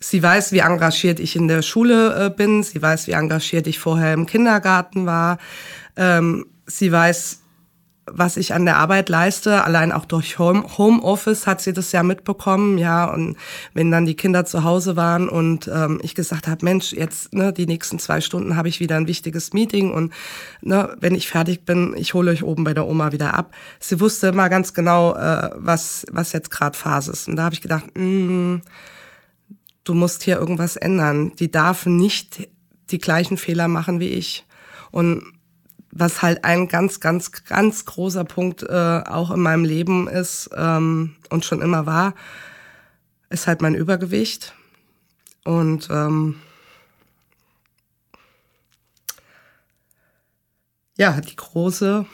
sie 0.00 0.22
weiß, 0.22 0.50
wie 0.52 0.58
engagiert 0.58 1.20
ich 1.20 1.36
in 1.36 1.46
der 1.46 1.62
Schule 1.62 2.26
äh, 2.26 2.30
bin. 2.30 2.64
Sie 2.64 2.82
weiß, 2.82 3.06
wie 3.06 3.12
engagiert 3.12 3.68
ich 3.68 3.78
vorher 3.78 4.12
im 4.12 4.26
Kindergarten 4.26 5.06
war. 5.06 5.38
Ähm, 5.96 6.46
sie 6.66 6.90
weiß, 6.90 7.39
was 8.06 8.36
ich 8.36 8.54
an 8.54 8.64
der 8.64 8.76
Arbeit 8.76 9.08
leiste, 9.08 9.64
allein 9.64 9.92
auch 9.92 10.04
durch 10.04 10.38
Home, 10.38 10.64
Homeoffice 10.78 11.46
hat 11.46 11.60
sie 11.60 11.72
das 11.72 11.92
ja 11.92 12.02
mitbekommen, 12.02 12.78
ja. 12.78 13.04
Und 13.04 13.36
wenn 13.74 13.90
dann 13.90 14.06
die 14.06 14.16
Kinder 14.16 14.44
zu 14.44 14.64
Hause 14.64 14.96
waren 14.96 15.28
und 15.28 15.68
ähm, 15.68 16.00
ich 16.02 16.14
gesagt 16.14 16.48
habe, 16.48 16.64
Mensch, 16.64 16.92
jetzt 16.92 17.32
ne, 17.34 17.52
die 17.52 17.66
nächsten 17.66 17.98
zwei 17.98 18.20
Stunden 18.20 18.56
habe 18.56 18.68
ich 18.68 18.80
wieder 18.80 18.96
ein 18.96 19.06
wichtiges 19.06 19.52
Meeting 19.52 19.92
und 19.92 20.12
ne, 20.60 20.96
wenn 21.00 21.14
ich 21.14 21.28
fertig 21.28 21.64
bin, 21.64 21.94
ich 21.96 22.14
hole 22.14 22.30
euch 22.30 22.42
oben 22.42 22.64
bei 22.64 22.74
der 22.74 22.86
Oma 22.86 23.12
wieder 23.12 23.34
ab. 23.34 23.54
Sie 23.78 24.00
wusste 24.00 24.28
immer 24.28 24.48
ganz 24.48 24.74
genau, 24.74 25.14
äh, 25.14 25.50
was 25.56 26.06
was 26.10 26.32
jetzt 26.32 26.50
gerade 26.50 26.76
Phase 26.76 27.12
ist. 27.12 27.28
Und 27.28 27.36
da 27.36 27.44
habe 27.44 27.54
ich 27.54 27.60
gedacht, 27.60 27.86
mm, 27.96 28.56
du 29.84 29.94
musst 29.94 30.22
hier 30.22 30.38
irgendwas 30.38 30.76
ändern. 30.76 31.32
Die 31.38 31.50
darf 31.50 31.86
nicht 31.86 32.48
die 32.90 32.98
gleichen 32.98 33.36
Fehler 33.36 33.68
machen 33.68 34.00
wie 34.00 34.08
ich. 34.08 34.46
Und 34.90 35.22
was 35.92 36.22
halt 36.22 36.44
ein 36.44 36.68
ganz, 36.68 37.00
ganz, 37.00 37.44
ganz 37.44 37.84
großer 37.84 38.24
Punkt 38.24 38.62
äh, 38.62 39.02
auch 39.06 39.30
in 39.30 39.40
meinem 39.40 39.64
Leben 39.64 40.08
ist 40.08 40.50
ähm, 40.56 41.16
und 41.30 41.44
schon 41.44 41.62
immer 41.62 41.86
war, 41.86 42.14
ist 43.28 43.46
halt 43.46 43.60
mein 43.62 43.74
Übergewicht. 43.74 44.54
Und 45.44 45.88
ähm, 45.90 46.40
ja, 50.96 51.20
die 51.20 51.36
große 51.36 52.06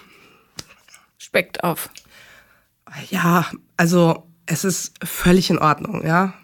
Speckt 1.19 1.65
auf. 1.65 1.91
Ja, 3.11 3.51
also 3.77 4.27
es 4.47 4.65
ist 4.65 4.95
völlig 5.05 5.51
in 5.51 5.59
Ordnung, 5.59 6.07
ja. 6.07 6.35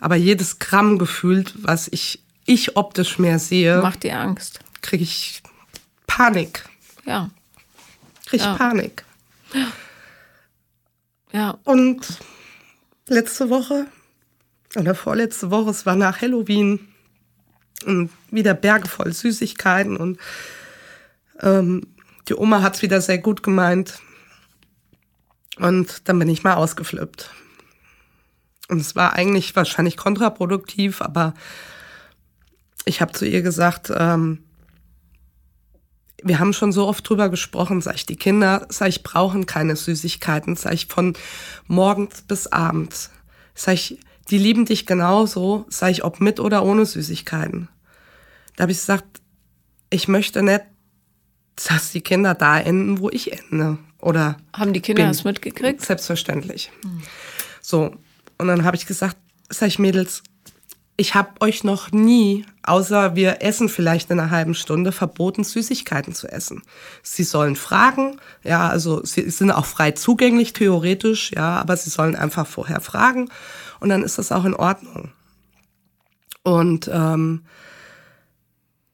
Aber 0.00 0.16
jedes 0.16 0.58
Gramm 0.58 0.98
gefühlt, 0.98 1.54
was 1.64 1.88
ich, 1.88 2.22
ich 2.44 2.76
optisch 2.76 3.18
mehr 3.18 3.38
sehe, 3.38 3.80
macht 3.80 4.02
dir 4.02 4.18
Angst. 4.18 4.60
Kriege 4.82 5.04
ich 5.04 5.42
Panik. 6.16 6.64
Ja. 7.06 7.30
Krieg 8.26 8.40
ja. 8.40 8.54
Panik. 8.54 9.04
Ja. 9.54 9.72
ja. 11.32 11.58
Und 11.64 12.18
letzte 13.08 13.48
Woche 13.48 13.86
oder 14.76 14.94
vorletzte 14.94 15.50
Woche, 15.50 15.70
es 15.70 15.86
war 15.86 15.96
nach 15.96 16.20
Halloween 16.20 16.88
und 17.86 18.10
wieder 18.30 18.52
Berge 18.52 18.88
voll 18.88 19.12
Süßigkeiten 19.12 19.96
und 19.96 20.18
ähm, 21.40 21.86
die 22.28 22.34
Oma 22.34 22.60
hat 22.60 22.76
es 22.76 22.82
wieder 22.82 23.00
sehr 23.00 23.18
gut 23.18 23.42
gemeint. 23.42 24.00
Und 25.56 26.08
dann 26.08 26.18
bin 26.18 26.28
ich 26.28 26.44
mal 26.44 26.54
ausgeflippt. 26.54 27.30
Und 28.68 28.80
es 28.80 28.94
war 28.94 29.14
eigentlich 29.14 29.56
wahrscheinlich 29.56 29.96
kontraproduktiv, 29.96 31.02
aber 31.02 31.34
ich 32.84 33.00
habe 33.00 33.12
zu 33.12 33.26
ihr 33.26 33.42
gesagt, 33.42 33.92
ähm, 33.94 34.44
wir 36.22 36.38
haben 36.38 36.52
schon 36.52 36.72
so 36.72 36.86
oft 36.86 37.08
drüber 37.08 37.28
gesprochen, 37.28 37.80
sag 37.80 37.96
ich, 37.96 38.06
die 38.06 38.16
Kinder, 38.16 38.66
sag 38.68 38.88
ich, 38.88 39.02
brauchen 39.02 39.46
keine 39.46 39.76
Süßigkeiten, 39.76 40.56
sag 40.56 40.74
ich, 40.74 40.86
von 40.86 41.14
morgens 41.66 42.22
bis 42.22 42.46
abends. 42.46 43.10
Sag 43.54 43.74
ich, 43.74 43.98
die 44.30 44.38
lieben 44.38 44.64
dich 44.64 44.86
genauso, 44.86 45.66
sag 45.68 45.90
ich, 45.90 46.04
ob 46.04 46.20
mit 46.20 46.40
oder 46.40 46.64
ohne 46.64 46.86
Süßigkeiten. 46.86 47.68
Da 48.56 48.62
habe 48.62 48.72
ich 48.72 48.78
gesagt, 48.78 49.20
ich 49.90 50.08
möchte 50.08 50.42
nicht, 50.42 50.62
dass 51.68 51.92
die 51.92 52.00
Kinder 52.00 52.34
da 52.34 52.58
enden, 52.58 53.00
wo 53.00 53.10
ich 53.10 53.32
ende. 53.32 53.78
Oder 53.98 54.36
haben 54.52 54.72
die 54.72 54.80
Kinder 54.80 55.06
das 55.06 55.24
mitgekriegt? 55.24 55.82
Selbstverständlich. 55.82 56.70
Hm. 56.82 57.02
So, 57.60 57.94
und 58.38 58.48
dann 58.48 58.64
habe 58.64 58.76
ich 58.76 58.86
gesagt, 58.86 59.16
sag 59.48 59.68
ich, 59.68 59.78
Mädels, 59.78 60.22
ich 60.96 61.14
habe 61.14 61.30
euch 61.40 61.64
noch 61.64 61.90
nie, 61.90 62.44
außer 62.62 63.16
wir 63.16 63.42
essen 63.42 63.68
vielleicht 63.68 64.10
in 64.10 64.20
einer 64.20 64.30
halben 64.30 64.54
Stunde, 64.54 64.92
verboten, 64.92 65.42
Süßigkeiten 65.42 66.14
zu 66.14 66.28
essen. 66.28 66.62
Sie 67.02 67.24
sollen 67.24 67.56
fragen, 67.56 68.20
ja, 68.44 68.68
also 68.68 69.04
sie 69.04 69.28
sind 69.30 69.50
auch 69.50 69.64
frei 69.64 69.92
zugänglich, 69.92 70.52
theoretisch, 70.52 71.32
ja, 71.32 71.58
aber 71.58 71.76
sie 71.76 71.90
sollen 71.90 72.14
einfach 72.14 72.46
vorher 72.46 72.80
fragen 72.80 73.30
und 73.80 73.88
dann 73.88 74.02
ist 74.02 74.18
das 74.18 74.32
auch 74.32 74.44
in 74.44 74.54
Ordnung. 74.54 75.10
Und 76.42 76.90
ähm, 76.92 77.42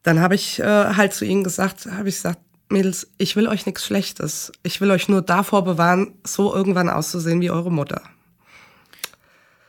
dann 0.03 0.21
habe 0.21 0.35
ich 0.35 0.59
äh, 0.59 0.95
halt 0.95 1.13
zu 1.13 1.25
ihnen 1.25 1.43
gesagt, 1.43 1.85
habe 1.85 2.09
ich 2.09 2.15
gesagt, 2.15 2.39
Mädels, 2.69 3.09
ich 3.17 3.35
will 3.35 3.47
euch 3.47 3.65
nichts 3.65 3.83
Schlechtes. 3.83 4.51
Ich 4.61 4.79
will 4.79 4.91
euch 4.91 5.09
nur 5.09 5.23
davor 5.23 5.63
bewahren, 5.63 6.13
so 6.23 6.53
irgendwann 6.53 6.87
auszusehen 6.87 7.41
wie 7.41 7.49
eure 7.49 7.71
Mutter. 7.71 8.03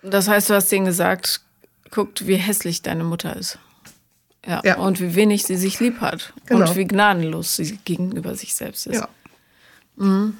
Das 0.02 0.28
heißt, 0.28 0.50
du 0.50 0.54
hast 0.54 0.70
denen 0.70 0.84
gesagt, 0.84 1.40
guckt, 1.90 2.26
wie 2.26 2.36
hässlich 2.36 2.82
deine 2.82 3.04
Mutter 3.04 3.36
ist. 3.36 3.58
Ja. 4.46 4.62
ja. 4.64 4.78
Und 4.78 5.00
wie 5.00 5.14
wenig 5.14 5.44
sie 5.44 5.56
sich 5.56 5.80
lieb 5.80 6.00
hat. 6.00 6.32
Genau. 6.46 6.68
Und 6.68 6.76
wie 6.76 6.86
gnadenlos 6.86 7.56
sie 7.56 7.78
gegenüber 7.84 8.34
sich 8.34 8.54
selbst 8.54 8.86
ist. 8.86 8.96
Ja. 8.96 9.08
Mhm. 9.96 10.36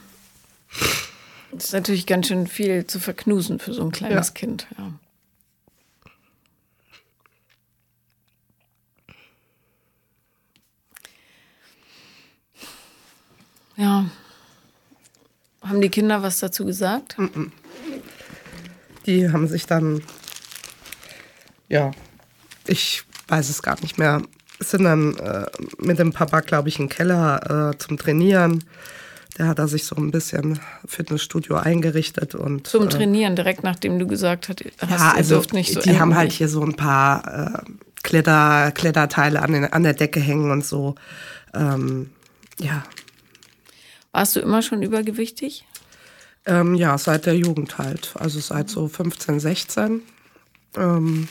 Das 1.52 1.64
ist 1.66 1.72
natürlich 1.72 2.06
ganz 2.06 2.28
schön 2.28 2.46
viel 2.46 2.86
zu 2.86 3.00
verknusen 3.00 3.58
für 3.58 3.74
so 3.74 3.82
ein 3.82 3.90
kleines 3.90 4.28
ja. 4.28 4.34
Kind. 4.34 4.66
Ja. 4.78 4.92
Ja. 13.76 14.10
Haben 15.62 15.80
die 15.80 15.88
Kinder 15.88 16.22
was 16.22 16.38
dazu 16.38 16.64
gesagt? 16.64 17.16
Die 19.06 19.30
haben 19.30 19.48
sich 19.48 19.66
dann 19.66 20.02
ja, 21.70 21.92
ich 22.66 23.04
weiß 23.28 23.48
es 23.48 23.62
gar 23.62 23.80
nicht 23.80 23.98
mehr. 23.98 24.22
Sind 24.58 24.84
dann 24.84 25.16
äh, 25.16 25.46
mit 25.78 25.98
dem 25.98 26.12
Papa, 26.12 26.40
glaube 26.40 26.68
ich, 26.68 26.78
im 26.78 26.90
Keller 26.90 27.70
äh, 27.72 27.78
zum 27.78 27.96
Trainieren. 27.96 28.62
Der 29.38 29.46
hat 29.46 29.58
da 29.58 29.66
sich 29.66 29.84
so 29.84 29.96
ein 29.96 30.10
bisschen 30.10 30.60
Fitnessstudio 30.86 31.56
eingerichtet 31.56 32.34
und 32.34 32.66
zum 32.66 32.84
äh, 32.84 32.88
Trainieren 32.90 33.36
direkt 33.36 33.64
nachdem 33.64 33.98
du 33.98 34.06
gesagt 34.06 34.50
hast, 34.50 34.62
ja, 34.62 35.12
also 35.16 35.42
nicht 35.52 35.72
so. 35.72 35.80
Die 35.80 35.98
haben 35.98 36.14
halt 36.14 36.32
hier 36.32 36.48
so 36.48 36.62
ein 36.62 36.74
paar 36.74 37.62
äh, 37.64 37.70
Kletter, 38.02 38.72
Kletterteile 38.72 39.40
an, 39.40 39.52
den, 39.52 39.64
an 39.64 39.82
der 39.82 39.94
Decke 39.94 40.20
hängen 40.20 40.50
und 40.50 40.66
so. 40.66 40.96
Ähm, 41.54 42.10
ja. 42.58 42.84
Warst 44.12 44.36
du 44.36 44.40
immer 44.40 44.60
schon 44.60 44.82
übergewichtig? 44.82 45.64
Ähm, 46.46 46.74
ja, 46.74 46.98
seit 46.98 47.26
der 47.26 47.36
Jugend 47.36 47.78
halt. 47.78 48.12
Also 48.18 48.40
seit 48.40 48.68
so 48.68 48.88
15, 48.88 49.40
16. 49.40 50.02
Ähm, 50.76 51.28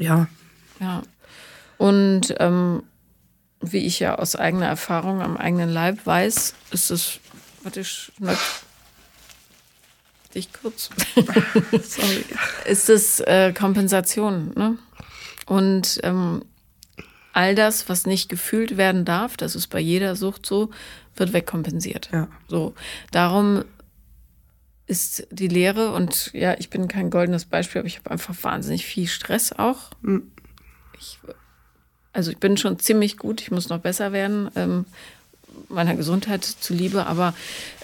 ja. 0.00 0.26
Ja. 0.80 1.02
Und 1.78 2.34
ähm, 2.38 2.82
wie 3.60 3.86
ich 3.86 4.00
ja 4.00 4.16
aus 4.16 4.36
eigener 4.36 4.66
Erfahrung 4.66 5.20
am 5.20 5.36
eigenen 5.36 5.70
Leib 5.70 6.04
weiß, 6.04 6.54
ist 6.72 6.90
es, 6.90 7.20
warte, 7.62 7.80
ich 7.80 8.12
dich 10.34 10.52
kurz. 10.52 10.90
Sorry. 11.82 12.24
Ist 12.64 12.88
es 12.88 13.20
äh, 13.20 13.52
Kompensation, 13.52 14.52
ne? 14.54 14.78
Und 15.46 16.00
ähm, 16.04 16.44
all 17.32 17.54
das, 17.54 17.88
was 17.88 18.06
nicht 18.06 18.28
gefühlt 18.28 18.76
werden 18.76 19.04
darf, 19.04 19.36
das 19.36 19.56
ist 19.56 19.66
bei 19.66 19.80
jeder 19.80 20.14
Sucht 20.16 20.46
so, 20.46 20.70
wird 21.16 21.32
wegkompensiert. 21.32 22.10
Ja. 22.12 22.28
So. 22.46 22.74
Darum 23.10 23.64
ist 24.90 25.28
die 25.30 25.46
Lehre 25.46 25.92
und 25.92 26.32
ja, 26.34 26.56
ich 26.58 26.68
bin 26.68 26.88
kein 26.88 27.10
goldenes 27.10 27.44
Beispiel, 27.44 27.78
aber 27.78 27.86
ich 27.86 27.98
habe 27.98 28.10
einfach 28.10 28.34
wahnsinnig 28.42 28.84
viel 28.84 29.06
Stress 29.06 29.52
auch. 29.52 29.90
Hm. 30.02 30.32
Ich, 30.98 31.18
also 32.12 32.32
ich 32.32 32.38
bin 32.38 32.56
schon 32.56 32.80
ziemlich 32.80 33.16
gut, 33.16 33.40
ich 33.40 33.52
muss 33.52 33.68
noch 33.68 33.78
besser 33.78 34.10
werden, 34.10 34.50
ähm, 34.56 34.84
meiner 35.68 35.94
Gesundheit 35.94 36.44
zuliebe, 36.44 37.06
aber 37.06 37.34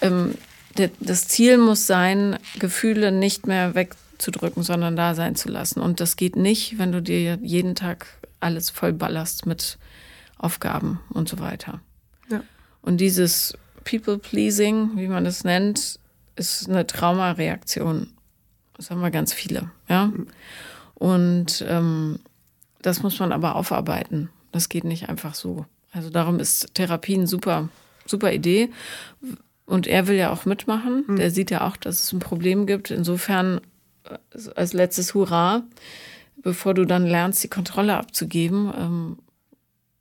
ähm, 0.03 0.35
der, 0.79 0.91
das 0.99 1.29
Ziel 1.29 1.59
muss 1.59 1.87
sein, 1.87 2.41
Gefühle 2.59 3.13
nicht 3.13 3.47
mehr 3.47 3.77
wegzudrücken, 3.77 4.65
sondern 4.65 4.97
da 4.97 5.15
sein 5.15 5.37
zu 5.37 5.49
lassen. 5.49 5.81
Und 5.81 6.01
das 6.01 6.17
geht 6.17 6.35
nicht, 6.35 6.77
wenn 6.77 6.91
du 6.91 7.01
dir 7.01 7.39
jeden 7.41 7.77
Tag 7.77 8.07
alles 8.41 8.69
voll 8.69 8.93
ballerst 8.93 9.47
mit 9.47 9.79
Aufgaben 10.39 10.99
und 11.11 11.29
so 11.29 11.39
weiter. 11.39 11.81
Ja. 12.29 12.43
Und 12.83 12.97
dieses 12.99 13.57
People-Pleasing, 13.85 14.97
wie 14.97 15.07
man 15.07 15.25
es 15.25 15.45
nennt, 15.45 16.01
ist 16.37 16.69
eine 16.69 16.87
Traumareaktion. 16.87 18.09
Das 18.77 18.91
haben 18.91 19.01
wir 19.01 19.11
ganz 19.11 19.33
viele, 19.33 19.71
ja. 19.89 20.13
Und 20.95 21.65
ähm, 21.69 22.21
das 22.83 23.03
muss 23.03 23.19
man 23.19 23.33
aber 23.33 23.57
aufarbeiten. 23.57 24.31
Das 24.53 24.69
geht 24.69 24.85
nicht 24.85 25.09
einfach 25.09 25.35
so. 25.35 25.67
Also 25.93 26.11
darum 26.11 26.39
ist 26.39 26.75
Therapie 26.75 27.15
eine 27.15 27.27
super, 27.27 27.69
super 28.07 28.33
Idee. 28.33 28.71
Und 29.65 29.87
er 29.87 30.07
will 30.07 30.17
ja 30.17 30.31
auch 30.31 30.45
mitmachen. 30.45 31.05
Mhm. 31.07 31.17
Der 31.17 31.31
sieht 31.31 31.51
ja 31.51 31.67
auch, 31.67 31.77
dass 31.77 32.05
es 32.05 32.13
ein 32.13 32.21
Problem 32.21 32.67
gibt. 32.67 32.91
Insofern 32.91 33.61
äh, 34.05 34.19
als 34.55 34.73
letztes 34.73 35.15
Hurra, 35.15 35.63
bevor 36.37 36.75
du 36.75 36.85
dann 36.85 37.07
lernst, 37.07 37.43
die 37.43 37.49
Kontrolle 37.49 37.97
abzugeben, 37.97 38.73
ähm, 38.77 39.19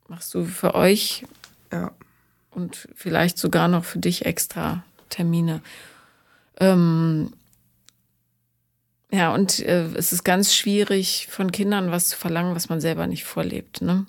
machst 0.08 0.32
du 0.34 0.44
für 0.44 0.74
euch 0.74 1.24
ja. 1.72 1.90
und 2.50 2.88
vielleicht 2.94 3.38
sogar 3.38 3.68
noch 3.68 3.84
für 3.84 3.98
dich 3.98 4.24
extra 4.24 4.84
Termine. 5.08 5.62
Ähm, 6.58 7.32
ja, 9.10 9.32
und 9.32 9.60
äh, 9.60 9.84
es 9.94 10.12
ist 10.12 10.24
ganz 10.24 10.54
schwierig, 10.54 11.28
von 11.30 11.52
Kindern 11.52 11.90
was 11.90 12.08
zu 12.08 12.16
verlangen, 12.16 12.54
was 12.54 12.68
man 12.68 12.80
selber 12.80 13.06
nicht 13.06 13.24
vorlebt. 13.24 13.82
Ne? 13.82 14.06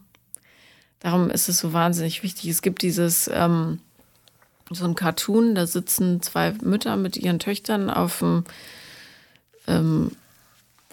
Darum 1.00 1.30
ist 1.30 1.50
es 1.50 1.60
so 1.60 1.74
wahnsinnig 1.74 2.24
wichtig. 2.24 2.50
Es 2.50 2.62
gibt 2.62 2.82
dieses 2.82 3.30
ähm, 3.34 3.80
so 4.72 4.86
ein 4.86 4.96
Cartoon, 4.96 5.56
da 5.56 5.68
sitzen 5.68 6.22
zwei 6.22 6.54
Mütter 6.62 6.98
mit 6.98 7.16
ihren 7.16 7.40
Töchtern 7.40 7.90
auf 7.90 8.20
dem 8.20 8.44
ähm, 9.68 10.12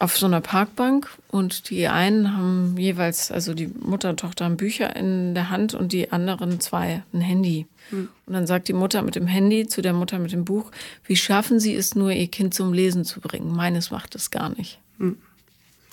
auf 0.04 0.18
so 0.18 0.26
einer 0.26 0.42
Parkbank 0.42 1.08
und 1.28 1.70
die 1.70 1.88
einen 1.88 2.36
haben 2.36 2.76
jeweils, 2.76 3.30
also 3.30 3.54
die 3.54 3.68
Mutter 3.68 4.10
und 4.10 4.20
Tochter 4.20 4.44
haben 4.44 4.58
Bücher 4.58 4.94
in 4.94 5.34
der 5.34 5.48
Hand 5.48 5.72
und 5.72 5.92
die 5.92 6.12
anderen 6.12 6.60
zwei 6.60 7.02
ein 7.14 7.22
Handy. 7.22 7.66
Mhm. 7.90 8.10
Und 8.26 8.34
dann 8.34 8.46
sagt 8.46 8.68
die 8.68 8.74
Mutter 8.74 9.00
mit 9.00 9.16
dem 9.16 9.26
Handy 9.26 9.66
zu 9.66 9.80
der 9.80 9.94
Mutter 9.94 10.18
mit 10.18 10.32
dem 10.32 10.44
Buch, 10.44 10.70
wie 11.06 11.16
schaffen 11.16 11.58
sie 11.58 11.74
es 11.74 11.94
nur, 11.94 12.12
ihr 12.12 12.28
Kind 12.28 12.52
zum 12.52 12.74
Lesen 12.74 13.06
zu 13.06 13.20
bringen? 13.20 13.56
Meines 13.56 13.90
macht 13.90 14.14
es 14.14 14.30
gar 14.30 14.50
nicht. 14.50 14.78
Mhm. 14.98 15.16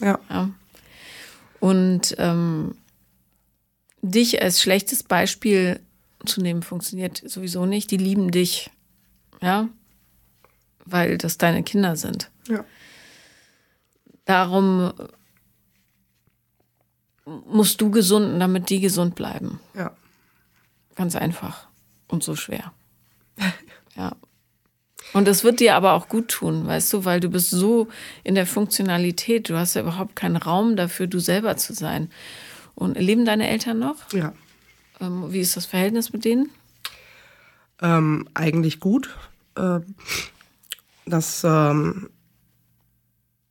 Ja. 0.01 0.19
ja. 0.29 0.49
Und 1.61 2.13
ähm, 2.17 2.75
dich 4.01 4.41
als 4.41 4.61
schlechtes 4.61 5.03
Beispiel 5.03 5.79
zu 6.25 6.41
nehmen, 6.41 6.63
funktioniert 6.63 7.23
sowieso 7.25 7.65
nicht. 7.65 7.89
Die 7.91 7.97
lieben 7.97 8.29
dich. 8.29 8.71
Ja. 9.41 9.69
Weil 10.83 11.17
das 11.17 11.37
deine 11.37 11.63
Kinder 11.63 11.95
sind. 11.95 12.29
Ja. 12.49 12.65
Darum 14.31 14.93
musst 17.25 17.81
du 17.81 17.91
gesunden, 17.91 18.39
damit 18.39 18.69
die 18.69 18.79
gesund 18.79 19.13
bleiben. 19.13 19.59
Ja. 19.75 19.91
Ganz 20.95 21.17
einfach 21.17 21.67
und 22.07 22.23
so 22.23 22.37
schwer. 22.37 22.71
ja. 23.97 24.15
Und 25.11 25.27
es 25.27 25.43
wird 25.43 25.59
dir 25.59 25.75
aber 25.75 25.91
auch 25.91 26.07
gut 26.07 26.29
tun, 26.29 26.65
weißt 26.65 26.93
du, 26.93 27.03
weil 27.03 27.19
du 27.19 27.27
bist 27.27 27.49
so 27.49 27.89
in 28.23 28.35
der 28.35 28.47
Funktionalität, 28.47 29.49
du 29.49 29.57
hast 29.57 29.73
ja 29.73 29.81
überhaupt 29.81 30.15
keinen 30.15 30.37
Raum 30.37 30.77
dafür, 30.77 31.07
du 31.07 31.19
selber 31.19 31.57
zu 31.57 31.73
sein. 31.73 32.09
Und 32.73 32.97
leben 32.97 33.25
deine 33.25 33.49
Eltern 33.49 33.79
noch? 33.79 33.97
Ja. 34.13 34.31
Ähm, 35.01 35.33
wie 35.33 35.41
ist 35.41 35.57
das 35.57 35.65
Verhältnis 35.65 36.13
mit 36.13 36.23
denen? 36.23 36.49
Ähm, 37.81 38.29
eigentlich 38.33 38.79
gut. 38.79 39.09
Ähm, 39.57 39.95
das 41.05 41.45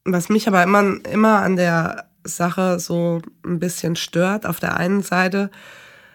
was 0.04 0.28
mich 0.28 0.48
aber 0.48 0.62
immer, 0.62 0.96
immer 1.10 1.42
an 1.42 1.56
der 1.56 2.06
Sache 2.24 2.78
so 2.80 3.20
ein 3.44 3.58
bisschen 3.58 3.96
stört, 3.96 4.46
auf 4.46 4.60
der 4.60 4.76
einen 4.76 5.02
Seite 5.02 5.50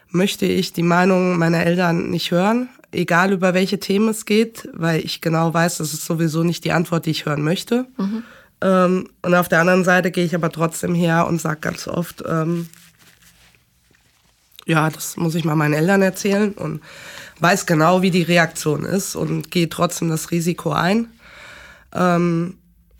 möchte 0.09 0.45
ich 0.45 0.73
die 0.73 0.83
Meinung 0.83 1.37
meiner 1.37 1.65
Eltern 1.65 2.09
nicht 2.09 2.31
hören, 2.31 2.69
egal 2.91 3.31
über 3.33 3.53
welche 3.53 3.79
Themen 3.79 4.09
es 4.09 4.25
geht, 4.25 4.69
weil 4.73 5.03
ich 5.03 5.21
genau 5.21 5.53
weiß, 5.53 5.77
das 5.77 5.93
ist 5.93 6.05
sowieso 6.05 6.43
nicht 6.43 6.63
die 6.63 6.71
Antwort, 6.71 7.05
die 7.05 7.11
ich 7.11 7.25
hören 7.25 7.43
möchte. 7.43 7.87
Mhm. 7.97 8.23
Ähm, 8.61 9.09
und 9.21 9.35
auf 9.35 9.49
der 9.49 9.59
anderen 9.59 9.83
Seite 9.83 10.11
gehe 10.11 10.23
ich 10.23 10.35
aber 10.35 10.51
trotzdem 10.51 10.95
her 10.95 11.27
und 11.27 11.41
sage 11.41 11.59
ganz 11.59 11.87
oft, 11.87 12.23
ähm, 12.27 12.69
ja, 14.65 14.89
das 14.89 15.17
muss 15.17 15.35
ich 15.35 15.45
mal 15.45 15.55
meinen 15.55 15.73
Eltern 15.73 16.01
erzählen 16.01 16.53
und 16.53 16.81
weiß 17.39 17.65
genau, 17.65 18.01
wie 18.01 18.11
die 18.11 18.23
Reaktion 18.23 18.83
ist 18.83 19.15
und 19.15 19.51
gehe 19.51 19.69
trotzdem 19.69 20.09
das 20.09 20.31
Risiko 20.31 20.71
ein. 20.71 21.07
Ähm, 21.93 22.57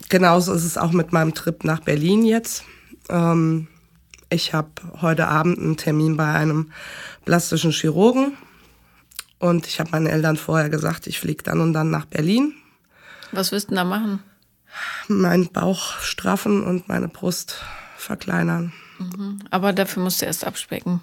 genauso 0.09 0.53
ist 0.53 0.63
es 0.63 0.77
auch 0.77 0.91
mit 0.91 1.11
meinem 1.11 1.33
Trip 1.33 1.63
nach 1.63 1.79
Berlin 1.79 2.25
jetzt. 2.25 2.63
Ähm, 3.09 3.67
ich 4.29 4.53
habe 4.53 4.69
heute 5.01 5.27
Abend 5.27 5.59
einen 5.59 5.77
Termin 5.77 6.17
bei 6.17 6.33
einem 6.33 6.71
plastischen 7.25 7.71
Chirurgen 7.71 8.33
und 9.39 9.67
ich 9.67 9.79
habe 9.79 9.91
meinen 9.91 10.07
Eltern 10.07 10.37
vorher 10.37 10.69
gesagt, 10.69 11.07
ich 11.07 11.19
fliege 11.19 11.43
dann 11.43 11.61
und 11.61 11.73
dann 11.73 11.89
nach 11.89 12.05
Berlin. 12.05 12.53
Was 13.31 13.51
wirst 13.51 13.71
du 13.71 13.75
da 13.75 13.83
machen? 13.83 14.23
Meinen 15.07 15.51
Bauch 15.51 15.99
straffen 15.99 16.63
und 16.63 16.87
meine 16.87 17.07
Brust 17.07 17.61
verkleinern. 17.97 18.73
Mhm. 18.99 19.39
Aber 19.51 19.73
dafür 19.73 20.03
musst 20.03 20.21
du 20.21 20.25
erst 20.25 20.45
abspecken. 20.45 21.01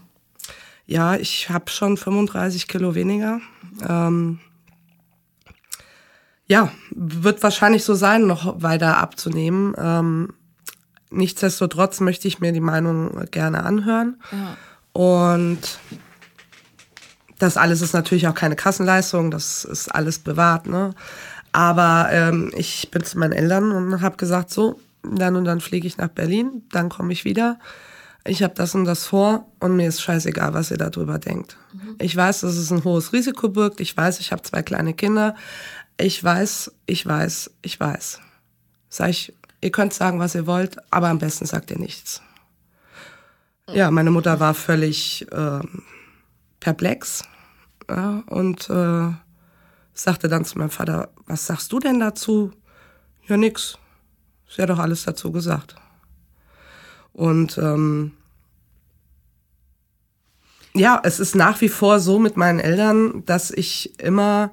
Ja, 0.87 1.17
ich 1.17 1.49
habe 1.49 1.71
schon 1.71 1.97
35 1.97 2.69
Kilo 2.69 2.95
weniger. 2.95 3.41
Ähm, 3.89 4.41
ja, 6.47 6.71
wird 6.91 7.43
wahrscheinlich 7.43 7.85
so 7.85 7.95
sein, 7.95 8.27
noch 8.27 8.63
weiter 8.63 8.99
abzunehmen. 8.99 9.75
Ähm, 9.79 10.35
nichtsdestotrotz 11.11 12.01
möchte 12.01 12.29
ich 12.29 12.41
mir 12.41 12.53
die 12.53 12.61
Meinung 12.61 13.27
gerne 13.31 13.65
anhören. 13.65 14.21
Ja. 14.33 14.57
Und 14.93 15.61
das 17.39 17.57
alles 17.57 17.81
ist 17.81 17.93
natürlich 17.93 18.29
auch 18.29 18.35
keine 18.35 18.57
Kassenleistung, 18.57 19.31
das 19.31 19.65
ist 19.65 19.89
alles 19.89 20.19
bewahrt. 20.19 20.67
Ne? 20.67 20.95
Aber 21.53 22.09
ähm, 22.11 22.53
ich 22.57 22.91
bin 22.91 23.05
zu 23.05 23.19
meinen 23.19 23.33
Eltern 23.33 23.73
und 23.73 24.01
habe 24.01 24.17
gesagt, 24.17 24.51
so, 24.51 24.81
dann 25.03 25.37
und 25.37 25.45
dann 25.45 25.61
fliege 25.61 25.87
ich 25.87 25.97
nach 25.97 26.09
Berlin, 26.09 26.63
dann 26.71 26.89
komme 26.89 27.13
ich 27.13 27.25
wieder. 27.25 27.59
Ich 28.25 28.45
habe 28.45 28.55
das 28.55 28.77
und 28.77 28.85
das 28.85 29.05
vor 29.05 29.49
und 29.59 29.75
mir 29.75 29.89
ist 29.89 30.01
scheißegal, 30.01 30.55
was 30.55 30.71
ihr 30.71 30.77
darüber 30.77 31.19
denkt. 31.19 31.57
Mhm. 31.73 31.97
Ich 31.99 32.17
weiß, 32.17 32.43
dass 32.43 32.55
es 32.55 32.71
ein 32.71 32.85
hohes 32.85 33.13
Risiko 33.13 33.49
birgt. 33.49 33.81
Ich 33.81 33.97
weiß, 33.97 34.21
ich 34.21 34.31
habe 34.31 34.43
zwei 34.43 34.63
kleine 34.63 34.95
Kinder 34.95 35.35
ich 35.97 36.23
weiß, 36.23 36.73
ich 36.87 37.07
weiß, 37.07 37.51
ich 37.63 37.79
weiß. 37.79 38.21
Sag 38.89 39.11
ich, 39.11 39.35
ihr 39.61 39.71
könnt 39.71 39.95
sagen, 39.95 40.19
was 40.19 40.35
ihr 40.35 40.47
wollt, 40.47 40.77
aber 40.93 41.09
am 41.09 41.19
besten 41.19 41.47
sagt 41.47 41.71
ihr 41.71 41.79
nichts. 41.79 42.23
Ja, 43.69 43.91
meine 43.91 44.11
Mutter 44.11 44.41
war 44.41 44.55
völlig 44.55 45.27
äh, 45.33 45.61
perplex 46.61 47.25
ja, 47.89 48.23
und 48.27 48.69
äh, 48.69 49.13
sagte 49.95 50.29
dann 50.29 50.45
zu 50.45 50.59
meinem 50.59 50.71
Vater, 50.71 51.11
was 51.27 51.47
sagst 51.47 51.73
du 51.73 51.79
denn 51.79 52.01
dazu? 52.01 52.53
Ja, 53.27 53.37
nix. 53.37 53.79
Sie 54.49 54.61
hat 54.61 54.69
doch 54.69 54.79
alles 54.79 55.05
dazu 55.05 55.33
gesagt. 55.33 55.77
Und 57.13 57.57
ähm, 57.59 58.13
ja, 60.75 61.01
es 61.05 61.21
ist 61.21 61.35
nach 61.35 61.61
wie 61.61 61.69
vor 61.69 62.01
so 62.01 62.19
mit 62.19 62.37
meinen 62.37 62.59
Eltern, 62.59 63.25
dass 63.27 63.51
ich 63.51 63.99
immer 64.01 64.53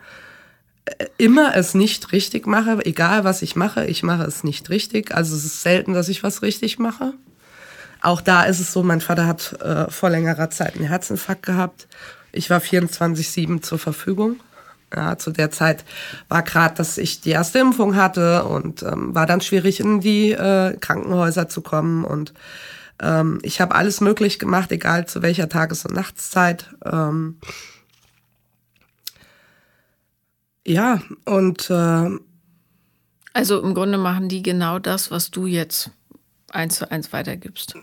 immer 1.17 1.55
es 1.55 1.73
nicht 1.73 2.11
richtig 2.11 2.47
mache, 2.47 2.85
egal 2.85 3.23
was 3.23 3.41
ich 3.41 3.55
mache, 3.55 3.85
ich 3.85 4.03
mache 4.03 4.23
es 4.23 4.43
nicht 4.43 4.69
richtig. 4.69 5.13
Also 5.13 5.35
es 5.35 5.45
ist 5.45 5.61
selten, 5.61 5.93
dass 5.93 6.09
ich 6.09 6.23
was 6.23 6.41
richtig 6.41 6.79
mache. 6.79 7.13
Auch 8.01 8.21
da 8.21 8.43
ist 8.43 8.59
es 8.59 8.71
so, 8.71 8.83
mein 8.83 9.01
Vater 9.01 9.27
hat 9.27 9.61
äh, 9.61 9.89
vor 9.89 10.09
längerer 10.09 10.49
Zeit 10.49 10.75
einen 10.75 10.87
Herzinfarkt 10.87 11.43
gehabt. 11.43 11.87
Ich 12.31 12.49
war 12.49 12.59
24-7 12.59 13.61
zur 13.61 13.79
Verfügung. 13.79 14.37
Ja, 14.95 15.17
zu 15.17 15.31
der 15.31 15.51
Zeit 15.51 15.85
war 16.29 16.41
gerade, 16.41 16.75
dass 16.75 16.97
ich 16.97 17.21
die 17.21 17.29
erste 17.29 17.59
Impfung 17.59 17.95
hatte 17.95 18.45
und 18.45 18.81
ähm, 18.81 19.13
war 19.13 19.27
dann 19.27 19.41
schwierig, 19.41 19.79
in 19.79 19.99
die 19.99 20.31
äh, 20.31 20.77
Krankenhäuser 20.77 21.47
zu 21.47 21.61
kommen. 21.61 22.05
Und 22.05 22.33
ähm, 22.99 23.39
ich 23.43 23.61
habe 23.61 23.75
alles 23.75 24.01
möglich 24.01 24.39
gemacht, 24.39 24.71
egal 24.71 25.05
zu 25.07 25.21
welcher 25.21 25.47
Tages- 25.47 25.85
und 25.85 25.93
Nachtszeit. 25.93 26.69
Ähm, 26.83 27.37
ja, 30.69 31.01
und 31.25 31.69
äh, 31.69 32.09
also 33.33 33.61
im 33.61 33.73
Grunde 33.73 33.97
machen 33.97 34.29
die 34.29 34.41
genau 34.41 34.79
das, 34.79 35.11
was 35.11 35.31
du 35.31 35.45
jetzt 35.45 35.91
eins 36.51 36.77
zu 36.77 36.91
eins 36.91 37.13
weitergibst. 37.13 37.75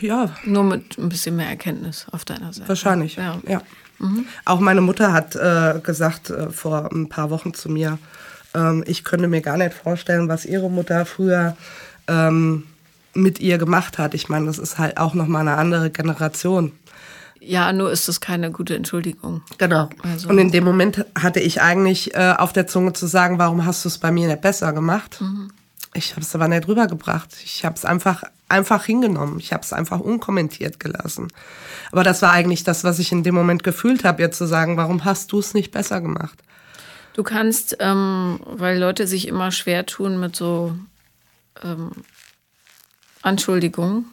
Ja. 0.00 0.30
Nur 0.44 0.64
mit 0.64 0.98
ein 0.98 1.08
bisschen 1.08 1.36
mehr 1.36 1.48
Erkenntnis 1.48 2.06
auf 2.10 2.24
deiner 2.24 2.52
Seite. 2.52 2.68
Wahrscheinlich, 2.68 3.16
ja. 3.16 3.40
ja. 3.46 3.62
Mhm. 3.98 4.26
Auch 4.44 4.60
meine 4.60 4.80
Mutter 4.80 5.12
hat 5.12 5.36
äh, 5.36 5.80
gesagt 5.82 6.30
äh, 6.30 6.50
vor 6.50 6.90
ein 6.92 7.08
paar 7.08 7.30
Wochen 7.30 7.54
zu 7.54 7.68
mir, 7.68 7.98
ähm, 8.54 8.84
ich 8.86 9.04
könnte 9.04 9.28
mir 9.28 9.40
gar 9.40 9.56
nicht 9.56 9.74
vorstellen, 9.74 10.28
was 10.28 10.44
ihre 10.44 10.70
Mutter 10.70 11.04
früher 11.06 11.56
ähm, 12.08 12.64
mit 13.14 13.40
ihr 13.40 13.58
gemacht 13.58 13.98
hat. 13.98 14.14
Ich 14.14 14.28
meine, 14.28 14.46
das 14.46 14.58
ist 14.58 14.78
halt 14.78 14.96
auch 14.96 15.14
noch 15.14 15.26
mal 15.26 15.40
eine 15.40 15.56
andere 15.56 15.90
Generation. 15.90 16.72
Ja, 17.46 17.72
nur 17.72 17.90
ist 17.90 18.08
es 18.08 18.20
keine 18.20 18.50
gute 18.50 18.74
Entschuldigung. 18.74 19.42
Genau. 19.58 19.88
Also. 20.02 20.28
Und 20.28 20.38
in 20.38 20.50
dem 20.50 20.64
Moment 20.64 21.04
hatte 21.18 21.40
ich 21.40 21.60
eigentlich 21.60 22.14
äh, 22.14 22.34
auf 22.36 22.52
der 22.52 22.66
Zunge 22.66 22.92
zu 22.92 23.06
sagen, 23.06 23.38
warum 23.38 23.64
hast 23.64 23.84
du 23.84 23.88
es 23.88 23.98
bei 23.98 24.10
mir 24.10 24.28
nicht 24.28 24.40
besser 24.40 24.72
gemacht? 24.72 25.20
Mhm. 25.20 25.50
Ich 25.94 26.12
habe 26.12 26.22
es 26.22 26.34
aber 26.34 26.48
nicht 26.48 26.66
rübergebracht. 26.66 27.30
Ich 27.44 27.64
habe 27.64 27.76
es 27.76 27.84
einfach, 27.84 28.24
einfach 28.48 28.84
hingenommen. 28.84 29.38
Ich 29.38 29.52
habe 29.52 29.62
es 29.62 29.72
einfach 29.72 30.00
unkommentiert 30.00 30.80
gelassen. 30.80 31.28
Aber 31.92 32.02
das 32.02 32.20
war 32.22 32.32
eigentlich 32.32 32.64
das, 32.64 32.82
was 32.82 32.98
ich 32.98 33.12
in 33.12 33.22
dem 33.22 33.34
Moment 33.34 33.62
gefühlt 33.62 34.04
habe, 34.04 34.22
jetzt 34.22 34.38
zu 34.38 34.46
sagen, 34.46 34.76
warum 34.76 35.04
hast 35.04 35.30
du 35.30 35.38
es 35.38 35.54
nicht 35.54 35.70
besser 35.70 36.00
gemacht? 36.00 36.38
Du 37.12 37.22
kannst, 37.22 37.76
ähm, 37.78 38.40
weil 38.44 38.78
Leute 38.78 39.06
sich 39.06 39.28
immer 39.28 39.52
schwer 39.52 39.86
tun 39.86 40.18
mit 40.18 40.34
so 40.34 40.76
ähm, 41.62 41.92
Anschuldigungen, 43.22 44.06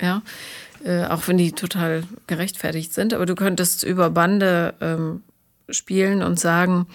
ja, 0.00 0.22
äh, 0.84 1.04
auch 1.04 1.28
wenn 1.28 1.38
die 1.38 1.52
total 1.52 2.04
gerechtfertigt 2.26 2.92
sind, 2.92 3.14
aber 3.14 3.26
du 3.26 3.34
könntest 3.34 3.84
über 3.84 4.10
Bande 4.10 4.74
ähm, 4.80 5.22
spielen 5.70 6.22
und 6.22 6.38
sagen, 6.38 6.86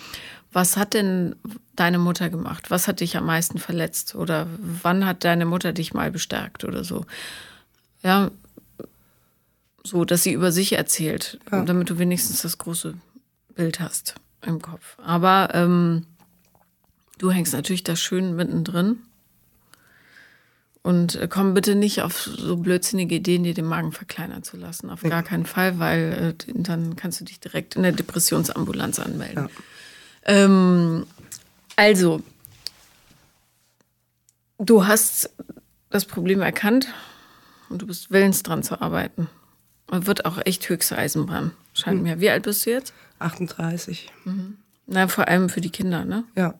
was 0.51 0.77
hat 0.77 0.93
denn 0.93 1.35
deine 1.75 1.97
Mutter 1.97 2.29
gemacht? 2.29 2.69
Was 2.69 2.87
hat 2.87 2.99
dich 2.99 3.17
am 3.17 3.25
meisten 3.25 3.57
verletzt? 3.57 4.15
Oder 4.15 4.47
wann 4.59 5.05
hat 5.05 5.23
deine 5.23 5.45
Mutter 5.45 5.73
dich 5.73 5.93
mal 5.93 6.11
bestärkt 6.11 6.63
oder 6.63 6.83
so? 6.83 7.05
Ja, 8.03 8.29
so, 9.83 10.05
dass 10.05 10.23
sie 10.23 10.33
über 10.33 10.51
sich 10.51 10.73
erzählt, 10.73 11.39
ja. 11.51 11.63
damit 11.63 11.89
du 11.89 11.97
wenigstens 11.97 12.41
das 12.41 12.57
große 12.57 12.93
Bild 13.55 13.79
hast 13.79 14.15
im 14.45 14.61
Kopf. 14.61 14.97
Aber 15.03 15.49
ähm, 15.53 16.05
du 17.17 17.31
hängst 17.31 17.53
natürlich 17.53 17.83
da 17.83 17.95
schön 17.95 18.35
mittendrin. 18.35 18.99
Und 20.83 21.15
äh, 21.15 21.29
komm 21.29 21.53
bitte 21.53 21.75
nicht 21.75 22.01
auf 22.01 22.21
so 22.21 22.57
blödsinnige 22.57 23.15
Ideen, 23.15 23.43
dir 23.43 23.53
den 23.53 23.65
Magen 23.65 23.93
verkleinern 23.93 24.43
zu 24.43 24.57
lassen. 24.57 24.89
Auf 24.89 25.01
gar 25.01 25.23
keinen 25.23 25.45
Fall, 25.45 25.79
weil 25.79 26.35
äh, 26.47 26.53
dann 26.53 26.97
kannst 26.97 27.21
du 27.21 27.25
dich 27.25 27.39
direkt 27.39 27.77
in 27.77 27.83
der 27.83 27.93
Depressionsambulanz 27.93 28.99
anmelden. 28.99 29.47
Ja. 29.47 30.43
Ähm, 30.43 31.07
also, 31.77 32.21
du 34.57 34.85
hast 34.85 35.29
das 35.89 36.03
Problem 36.03 36.41
erkannt 36.41 36.89
und 37.69 37.81
du 37.81 37.87
bist 37.87 38.11
willens 38.11 38.43
dran 38.43 38.61
zu 38.61 38.81
arbeiten. 38.81 39.29
Und 39.87 40.07
wird 40.07 40.25
auch 40.25 40.39
echt 40.45 40.67
höchste 40.69 40.97
Eisenbahn, 40.97 41.51
scheint 41.73 41.97
mhm. 41.97 42.03
mir. 42.03 42.19
Wie 42.19 42.29
alt 42.29 42.43
bist 42.43 42.65
du 42.65 42.71
jetzt? 42.71 42.93
38. 43.19 44.11
Mhm. 44.25 44.57
Na, 44.87 45.07
vor 45.07 45.27
allem 45.27 45.49
für 45.49 45.61
die 45.61 45.69
Kinder, 45.69 46.03
ne? 46.03 46.23
Ja. 46.35 46.55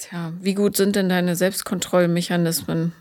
Tja, 0.00 0.32
wie 0.40 0.54
gut 0.54 0.78
sind 0.78 0.96
denn 0.96 1.10
deine 1.10 1.36
Selbstkontrollmechanismen? 1.36 2.94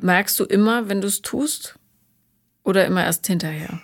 Merkst 0.00 0.40
du 0.40 0.44
immer, 0.44 0.88
wenn 0.88 1.00
du 1.00 1.06
es 1.06 1.22
tust? 1.22 1.78
Oder 2.64 2.84
immer 2.84 3.04
erst 3.04 3.28
hinterher? 3.28 3.80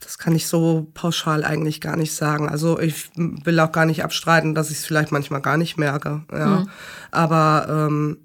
Das 0.00 0.18
kann 0.18 0.36
ich 0.36 0.46
so 0.46 0.86
pauschal 0.94 1.44
eigentlich 1.44 1.80
gar 1.80 1.96
nicht 1.96 2.14
sagen. 2.14 2.48
Also 2.48 2.78
ich 2.78 3.10
will 3.16 3.58
auch 3.58 3.72
gar 3.72 3.86
nicht 3.86 4.04
abstreiten, 4.04 4.54
dass 4.54 4.70
ich 4.70 4.78
es 4.78 4.86
vielleicht 4.86 5.10
manchmal 5.10 5.40
gar 5.40 5.56
nicht 5.56 5.76
merke. 5.76 6.22
Ja. 6.30 6.60
Mhm. 6.60 6.70
Aber 7.10 7.66
ähm, 7.68 8.18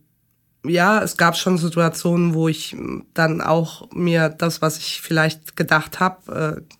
ja, 0.63 1.01
es 1.01 1.17
gab 1.17 1.35
schon 1.35 1.57
Situationen, 1.57 2.35
wo 2.35 2.49
ich 2.49 2.77
dann 3.15 3.41
auch 3.41 3.89
mir 3.93 4.29
das, 4.29 4.61
was 4.61 4.77
ich 4.77 5.01
vielleicht 5.01 5.55
gedacht 5.55 5.99
habe, 5.99 6.61
äh, 6.69 6.75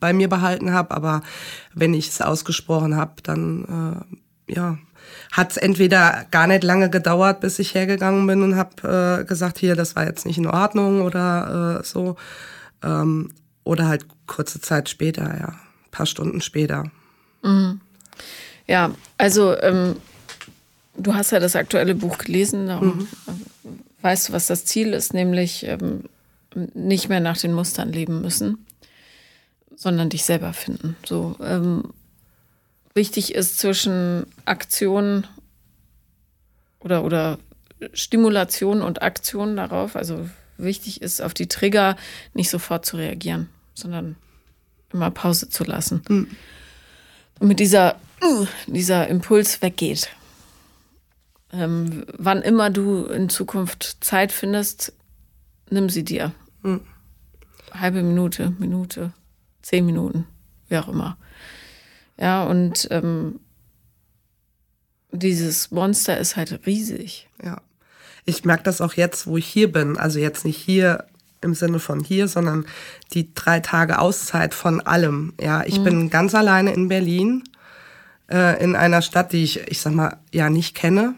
bei 0.00 0.12
mir 0.12 0.28
behalten 0.28 0.72
habe. 0.72 0.94
Aber 0.94 1.22
wenn 1.74 1.94
ich 1.94 2.08
es 2.08 2.20
ausgesprochen 2.20 2.96
habe, 2.96 3.14
dann 3.22 4.04
äh, 4.48 4.54
ja, 4.54 4.78
hat 5.32 5.52
es 5.52 5.56
entweder 5.56 6.26
gar 6.30 6.46
nicht 6.46 6.64
lange 6.64 6.90
gedauert, 6.90 7.40
bis 7.40 7.58
ich 7.58 7.74
hergegangen 7.74 8.26
bin 8.26 8.42
und 8.42 8.56
habe 8.56 9.20
äh, 9.20 9.24
gesagt, 9.24 9.58
hier, 9.58 9.76
das 9.76 9.96
war 9.96 10.06
jetzt 10.06 10.26
nicht 10.26 10.38
in 10.38 10.46
Ordnung 10.46 11.02
oder 11.02 11.80
äh, 11.80 11.84
so. 11.84 12.16
Ähm, 12.82 13.30
oder 13.64 13.88
halt 13.88 14.06
kurze 14.26 14.60
Zeit 14.60 14.88
später, 14.88 15.24
ja, 15.24 15.48
ein 15.48 15.90
paar 15.90 16.06
Stunden 16.06 16.40
später. 16.40 16.84
Mhm. 17.42 17.80
Ja, 18.66 18.92
also 19.18 19.56
ähm, 19.60 19.96
du 20.96 21.14
hast 21.14 21.32
ja 21.32 21.40
das 21.40 21.56
aktuelle 21.56 21.94
Buch 21.94 22.18
gelesen, 22.18 22.66
mhm. 22.66 23.08
weißt 24.02 24.28
du, 24.28 24.32
was 24.32 24.46
das 24.46 24.64
Ziel 24.64 24.92
ist, 24.92 25.14
nämlich 25.14 25.66
ähm, 25.66 26.04
nicht 26.74 27.08
mehr 27.08 27.20
nach 27.20 27.36
den 27.36 27.52
Mustern 27.52 27.92
leben 27.92 28.22
müssen, 28.22 28.65
sondern 29.76 30.10
dich 30.10 30.24
selber 30.24 30.52
finden. 30.52 30.96
So 31.06 31.36
ähm, 31.40 31.92
wichtig 32.94 33.34
ist 33.34 33.58
zwischen 33.58 34.26
Aktion 34.44 35.26
oder 36.80 37.04
oder 37.04 37.38
Stimulation 37.92 38.82
und 38.82 39.02
Aktion 39.02 39.56
darauf, 39.56 39.96
also 39.96 40.28
wichtig 40.56 41.02
ist, 41.02 41.20
auf 41.20 41.34
die 41.34 41.46
Trigger 41.46 41.96
nicht 42.32 42.50
sofort 42.50 42.86
zu 42.86 42.96
reagieren 42.96 43.50
sondern 43.76 44.16
immer 44.92 45.10
Pause 45.10 45.48
zu 45.48 45.64
lassen. 45.64 46.02
Mhm. 46.08 46.28
Und 47.38 47.48
mit 47.48 47.60
dieser, 47.60 47.96
dieser 48.66 49.06
Impuls 49.08 49.62
weggeht. 49.62 50.08
Ähm, 51.52 52.04
wann 52.16 52.42
immer 52.42 52.70
du 52.70 53.04
in 53.04 53.28
Zukunft 53.28 53.98
Zeit 54.00 54.32
findest, 54.32 54.92
nimm 55.70 55.90
sie 55.90 56.02
dir. 56.02 56.32
Mhm. 56.62 56.80
Halbe 57.72 58.02
Minute, 58.02 58.54
Minute, 58.58 59.12
zehn 59.66 59.84
Minuten, 59.84 60.26
wie 60.68 60.78
auch 60.78 60.86
immer. 60.86 61.18
Ja, 62.16 62.44
und 62.44 62.86
ähm, 62.92 63.40
dieses 65.10 65.72
Monster 65.72 66.18
ist 66.18 66.36
halt 66.36 66.60
riesig. 66.66 67.28
Ja. 67.42 67.60
Ich 68.24 68.44
merke 68.44 68.62
das 68.62 68.80
auch 68.80 68.94
jetzt, 68.94 69.26
wo 69.26 69.36
ich 69.36 69.46
hier 69.46 69.72
bin. 69.72 69.98
Also 69.98 70.20
jetzt 70.20 70.44
nicht 70.44 70.56
hier 70.56 71.06
im 71.40 71.54
Sinne 71.54 71.80
von 71.80 71.98
hier, 71.98 72.28
sondern 72.28 72.64
die 73.12 73.34
drei 73.34 73.58
Tage 73.58 73.98
Auszeit 73.98 74.54
von 74.54 74.80
allem. 74.80 75.34
Ja, 75.40 75.64
ich 75.64 75.80
mhm. 75.80 75.84
bin 75.84 76.10
ganz 76.10 76.36
alleine 76.36 76.72
in 76.72 76.86
Berlin, 76.86 77.42
äh, 78.30 78.62
in 78.62 78.76
einer 78.76 79.02
Stadt, 79.02 79.32
die 79.32 79.42
ich, 79.42 79.66
ich 79.66 79.80
sag 79.80 79.94
mal, 79.94 80.16
ja 80.32 80.48
nicht 80.48 80.76
kenne, 80.76 81.14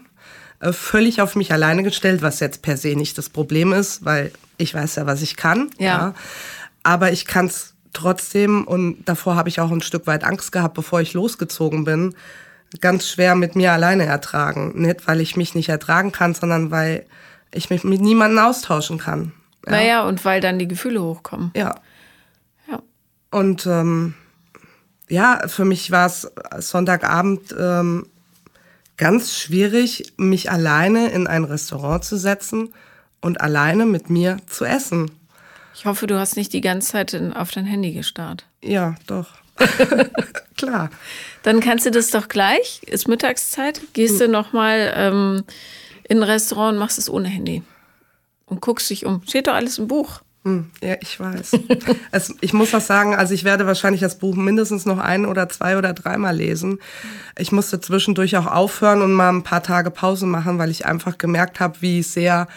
äh, 0.59 0.73
völlig 0.73 1.21
auf 1.21 1.35
mich 1.35 1.53
alleine 1.53 1.83
gestellt, 1.83 2.23
was 2.23 2.39
jetzt 2.39 2.63
per 2.63 2.77
se 2.77 2.95
nicht 2.95 3.15
das 3.19 3.29
Problem 3.29 3.73
ist, 3.73 4.05
weil 4.05 4.31
ich 4.57 4.73
weiß 4.73 4.95
ja, 4.95 5.05
was 5.05 5.21
ich 5.21 5.35
kann. 5.35 5.69
Ja. 5.77 5.85
ja. 5.85 6.13
Aber 6.81 7.11
ich 7.11 7.25
kann 7.25 7.45
es 7.45 7.75
trotzdem 7.93 8.65
und 8.65 9.03
davor 9.05 9.35
habe 9.35 9.49
ich 9.49 9.59
auch 9.59 9.71
ein 9.71 9.81
Stück 9.81 10.07
weit 10.07 10.23
Angst 10.23 10.51
gehabt, 10.51 10.73
bevor 10.73 11.01
ich 11.01 11.13
losgezogen 11.13 11.83
bin, 11.83 12.15
ganz 12.81 13.09
schwer 13.09 13.35
mit 13.35 13.55
mir 13.55 13.73
alleine 13.73 14.05
ertragen. 14.05 14.73
Nicht, 14.81 15.07
weil 15.07 15.21
ich 15.21 15.35
mich 15.35 15.55
nicht 15.55 15.69
ertragen 15.69 16.11
kann, 16.11 16.33
sondern 16.33 16.71
weil 16.71 17.05
ich 17.51 17.69
mich 17.69 17.83
mit 17.83 18.01
niemandem 18.01 18.39
austauschen 18.39 18.97
kann. 18.97 19.31
Ja. 19.65 19.71
Naja, 19.71 20.07
und 20.07 20.23
weil 20.25 20.41
dann 20.41 20.59
die 20.59 20.67
Gefühle 20.67 21.01
hochkommen. 21.01 21.51
Ja. 21.55 21.75
Ja. 22.69 22.81
Und 23.31 23.65
ähm, 23.65 24.13
ja, 25.09 25.47
für 25.47 25.65
mich 25.65 25.91
war 25.91 26.05
es 26.05 26.31
Sonntagabend 26.59 27.55
ähm, 27.57 28.05
ganz 28.97 29.35
schwierig, 29.35 30.13
mich 30.17 30.51
alleine 30.51 31.09
in 31.09 31.25
ein 31.25 31.43
Restaurant 31.43 32.03
zu 32.03 32.17
setzen 32.17 32.73
und 33.21 33.41
alleine 33.41 33.85
mit 33.85 34.09
mir 34.09 34.37
zu 34.47 34.65
essen. 34.65 35.11
Ich 35.79 35.85
hoffe, 35.85 36.07
du 36.07 36.19
hast 36.19 36.35
nicht 36.35 36.51
die 36.51 36.59
ganze 36.59 36.91
Zeit 36.91 37.13
in, 37.13 37.31
auf 37.31 37.51
dein 37.51 37.63
Handy 37.63 37.93
gestarrt. 37.93 38.43
Ja, 38.61 38.95
doch. 39.07 39.29
Klar. 40.57 40.89
Dann 41.43 41.61
kannst 41.61 41.85
du 41.85 41.91
das 41.91 42.11
doch 42.11 42.27
gleich. 42.27 42.81
Ist 42.83 43.07
Mittagszeit. 43.07 43.79
Gehst 43.93 44.19
hm. 44.19 44.25
du 44.25 44.27
nochmal 44.27 44.91
ähm, 44.93 45.43
in 46.03 46.17
ein 46.17 46.23
Restaurant 46.23 46.73
und 46.73 46.79
machst 46.79 46.97
es 46.97 47.09
ohne 47.09 47.29
Handy 47.29 47.63
und 48.45 48.59
guckst 48.59 48.89
dich 48.89 49.05
um. 49.05 49.21
Steht 49.25 49.47
doch 49.47 49.53
alles 49.53 49.77
im 49.77 49.87
Buch. 49.87 50.19
Hm, 50.43 50.69
ja, 50.83 50.97
ich 50.99 51.17
weiß. 51.17 51.51
es, 52.11 52.35
ich 52.41 52.51
muss 52.51 52.73
was 52.73 52.85
sagen, 52.85 53.15
also 53.15 53.33
ich 53.33 53.45
werde 53.45 53.65
wahrscheinlich 53.65 54.01
das 54.01 54.19
Buch 54.19 54.35
mindestens 54.35 54.85
noch 54.85 54.97
ein 54.97 55.25
oder 55.25 55.47
zwei 55.47 55.77
oder 55.77 55.93
dreimal 55.93 56.35
lesen. 56.35 56.79
Ich 57.37 57.53
musste 57.53 57.79
zwischendurch 57.79 58.35
auch 58.35 58.47
aufhören 58.47 59.01
und 59.01 59.13
mal 59.13 59.29
ein 59.29 59.43
paar 59.43 59.63
Tage 59.63 59.91
Pause 59.91 60.25
machen, 60.25 60.57
weil 60.57 60.71
ich 60.71 60.85
einfach 60.85 61.17
gemerkt 61.17 61.61
habe, 61.61 61.81
wie 61.81 62.03
sehr 62.03 62.49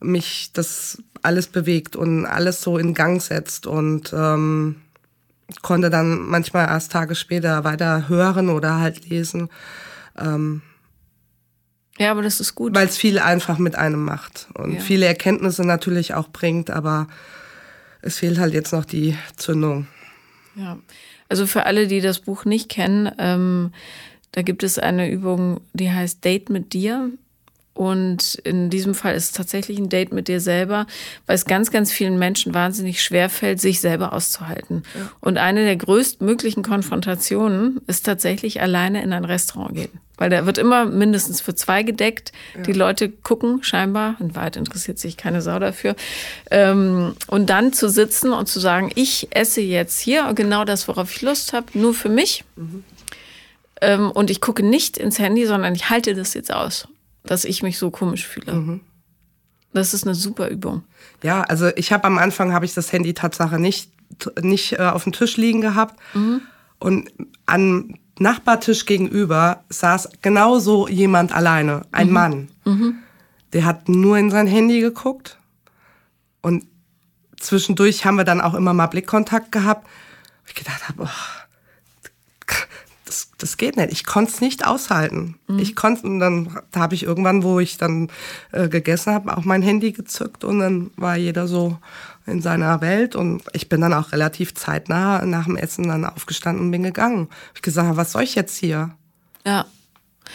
mich 0.00 0.50
das 0.52 1.02
alles 1.22 1.46
bewegt 1.46 1.96
und 1.96 2.26
alles 2.26 2.60
so 2.60 2.78
in 2.78 2.94
Gang 2.94 3.22
setzt 3.22 3.66
und 3.66 4.12
ähm, 4.12 4.76
konnte 5.62 5.90
dann 5.90 6.20
manchmal 6.20 6.68
erst 6.68 6.92
Tage 6.92 7.14
später 7.14 7.64
weiter 7.64 8.08
hören 8.08 8.48
oder 8.48 8.80
halt 8.80 9.08
lesen. 9.08 9.48
Ähm, 10.18 10.62
ja, 11.98 12.10
aber 12.10 12.22
das 12.22 12.40
ist 12.40 12.54
gut. 12.54 12.74
Weil 12.74 12.88
es 12.88 12.96
viel 12.96 13.18
einfach 13.18 13.58
mit 13.58 13.76
einem 13.76 14.04
macht 14.04 14.48
und 14.54 14.74
ja. 14.74 14.80
viele 14.80 15.06
Erkenntnisse 15.06 15.64
natürlich 15.64 16.14
auch 16.14 16.28
bringt, 16.28 16.70
aber 16.70 17.06
es 18.00 18.18
fehlt 18.18 18.38
halt 18.38 18.54
jetzt 18.54 18.72
noch 18.72 18.84
die 18.84 19.16
Zündung. 19.36 19.86
Ja, 20.56 20.78
also 21.28 21.46
für 21.46 21.64
alle, 21.64 21.86
die 21.86 22.00
das 22.00 22.18
Buch 22.18 22.44
nicht 22.44 22.68
kennen, 22.68 23.10
ähm, 23.18 23.72
da 24.32 24.42
gibt 24.42 24.62
es 24.62 24.78
eine 24.78 25.10
Übung, 25.10 25.60
die 25.74 25.90
heißt 25.90 26.24
Date 26.24 26.50
mit 26.50 26.72
dir. 26.72 27.10
Und 27.74 28.34
in 28.44 28.68
diesem 28.68 28.94
Fall 28.94 29.14
ist 29.14 29.24
es 29.24 29.32
tatsächlich 29.32 29.78
ein 29.78 29.88
Date 29.88 30.12
mit 30.12 30.28
dir 30.28 30.40
selber, 30.40 30.86
weil 31.26 31.36
es 31.36 31.46
ganz, 31.46 31.70
ganz 31.70 31.90
vielen 31.90 32.18
Menschen 32.18 32.52
wahnsinnig 32.52 33.02
schwer 33.02 33.30
fällt, 33.30 33.60
sich 33.60 33.80
selber 33.80 34.12
auszuhalten. 34.12 34.82
Ja. 34.94 35.10
Und 35.20 35.38
eine 35.38 35.64
der 35.64 35.76
größtmöglichen 35.76 36.62
Konfrontationen 36.62 37.80
ist 37.86 38.04
tatsächlich 38.04 38.60
alleine 38.60 39.02
in 39.02 39.14
ein 39.14 39.24
Restaurant 39.24 39.74
gehen 39.74 40.00
Weil 40.18 40.28
der 40.28 40.44
wird 40.44 40.58
immer 40.58 40.84
mindestens 40.84 41.40
für 41.40 41.54
zwei 41.54 41.82
gedeckt. 41.82 42.32
Ja. 42.54 42.62
Die 42.62 42.74
Leute 42.74 43.08
gucken 43.08 43.62
scheinbar, 43.62 44.16
in 44.20 44.34
Wahrheit 44.34 44.56
interessiert 44.56 44.98
sich 44.98 45.16
keine 45.16 45.40
Sau 45.40 45.58
dafür. 45.58 45.96
Ähm, 46.50 47.14
und 47.28 47.48
dann 47.48 47.72
zu 47.72 47.88
sitzen 47.88 48.32
und 48.32 48.48
zu 48.48 48.60
sagen, 48.60 48.90
ich 48.96 49.28
esse 49.30 49.62
jetzt 49.62 49.98
hier 49.98 50.30
genau 50.34 50.66
das, 50.66 50.88
worauf 50.88 51.10
ich 51.10 51.22
Lust 51.22 51.54
habe, 51.54 51.66
nur 51.72 51.94
für 51.94 52.10
mich. 52.10 52.44
Mhm. 52.56 52.84
Ähm, 53.82 54.10
und 54.10 54.30
ich 54.30 54.40
gucke 54.40 54.62
nicht 54.62 54.96
ins 54.96 55.18
Handy, 55.18 55.44
sondern 55.44 55.74
ich 55.74 55.90
halte 55.90 56.14
das 56.14 56.34
jetzt 56.34 56.52
aus, 56.52 56.86
dass 57.24 57.44
ich 57.44 57.62
mich 57.62 57.78
so 57.78 57.90
komisch 57.90 58.26
fühle. 58.26 58.54
Mhm. 58.54 58.80
Das 59.72 59.94
ist 59.94 60.04
eine 60.04 60.14
super 60.14 60.48
Übung. 60.48 60.82
Ja, 61.22 61.42
also 61.42 61.68
ich 61.76 61.92
habe 61.92 62.04
am 62.04 62.18
Anfang 62.18 62.52
habe 62.52 62.64
ich 62.64 62.74
das 62.74 62.92
Handy 62.92 63.14
Tatsache 63.14 63.58
nicht 63.58 63.90
nicht 64.42 64.74
äh, 64.74 64.82
auf 64.82 65.04
dem 65.04 65.12
Tisch 65.12 65.36
liegen 65.38 65.62
gehabt 65.62 65.98
mhm. 66.14 66.42
und 66.78 67.10
an 67.46 67.98
Nachbartisch 68.18 68.84
gegenüber 68.84 69.64
saß 69.70 70.10
genauso 70.20 70.86
jemand 70.86 71.32
alleine, 71.32 71.82
ein 71.92 72.08
mhm. 72.08 72.12
Mann. 72.12 72.48
Mhm. 72.64 72.94
Der 73.52 73.64
hat 73.64 73.88
nur 73.88 74.18
in 74.18 74.30
sein 74.30 74.46
Handy 74.46 74.80
geguckt 74.80 75.38
und 76.42 76.66
zwischendurch 77.40 78.04
haben 78.04 78.16
wir 78.16 78.24
dann 78.24 78.40
auch 78.40 78.54
immer 78.54 78.74
mal 78.74 78.86
Blickkontakt 78.86 79.50
gehabt. 79.50 79.86
Ich 80.46 80.54
gedacht 80.54 80.88
habe, 80.88 81.04
oh, 81.04 81.41
das, 83.42 83.56
geht 83.56 83.76
nicht. 83.76 83.92
Ich 83.92 84.04
konnte 84.04 84.32
es 84.32 84.40
nicht 84.40 84.66
aushalten. 84.66 85.36
Mhm. 85.48 85.58
Ich 85.58 85.76
konnte, 85.76 86.06
und 86.06 86.20
dann 86.20 86.58
da 86.70 86.80
habe 86.80 86.94
ich 86.94 87.02
irgendwann, 87.02 87.42
wo 87.42 87.60
ich 87.60 87.78
dann 87.78 88.08
äh, 88.52 88.68
gegessen 88.68 89.12
habe, 89.12 89.36
auch 89.36 89.44
mein 89.44 89.62
Handy 89.62 89.92
gezückt 89.92 90.44
und 90.44 90.60
dann 90.60 90.90
war 90.96 91.16
jeder 91.16 91.46
so 91.46 91.78
in 92.26 92.40
seiner 92.40 92.80
Welt 92.80 93.16
und 93.16 93.42
ich 93.52 93.68
bin 93.68 93.80
dann 93.80 93.92
auch 93.92 94.12
relativ 94.12 94.54
zeitnah 94.54 95.24
nach 95.24 95.46
dem 95.46 95.56
Essen 95.56 95.88
dann 95.88 96.04
aufgestanden 96.04 96.66
und 96.66 96.70
bin 96.70 96.82
gegangen. 96.82 97.28
Ich 97.54 97.62
gesagt, 97.62 97.96
was 97.96 98.12
soll 98.12 98.22
ich 98.22 98.34
jetzt 98.34 98.56
hier? 98.56 98.90
Ja. 99.44 99.66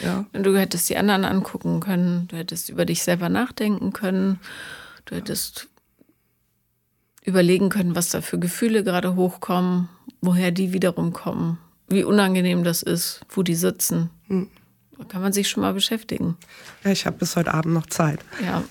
Ja. 0.02 0.26
Du 0.32 0.56
hättest 0.56 0.88
die 0.90 0.96
anderen 0.96 1.24
angucken 1.24 1.80
können, 1.80 2.28
du 2.28 2.36
hättest 2.36 2.68
über 2.68 2.84
dich 2.84 3.02
selber 3.02 3.28
nachdenken 3.28 3.92
können, 3.92 4.38
du 5.06 5.16
hättest 5.16 5.68
überlegen 7.24 7.68
können, 7.68 7.96
was 7.96 8.10
da 8.10 8.20
für 8.20 8.38
Gefühle 8.38 8.84
gerade 8.84 9.16
hochkommen, 9.16 9.88
woher 10.20 10.50
die 10.50 10.72
wiederum 10.72 11.12
kommen, 11.12 11.58
wie 11.88 12.04
unangenehm 12.04 12.64
das 12.64 12.82
ist, 12.82 13.20
wo 13.30 13.42
die 13.42 13.54
sitzen. 13.54 14.10
Hm. 14.28 14.48
Da 14.98 15.04
kann 15.04 15.22
man 15.22 15.32
sich 15.32 15.48
schon 15.48 15.62
mal 15.62 15.72
beschäftigen. 15.72 16.36
Ja, 16.84 16.90
ich 16.90 17.06
habe 17.06 17.18
bis 17.18 17.36
heute 17.36 17.54
Abend 17.54 17.72
noch 17.72 17.86
Zeit. 17.86 18.20
Ja. 18.44 18.64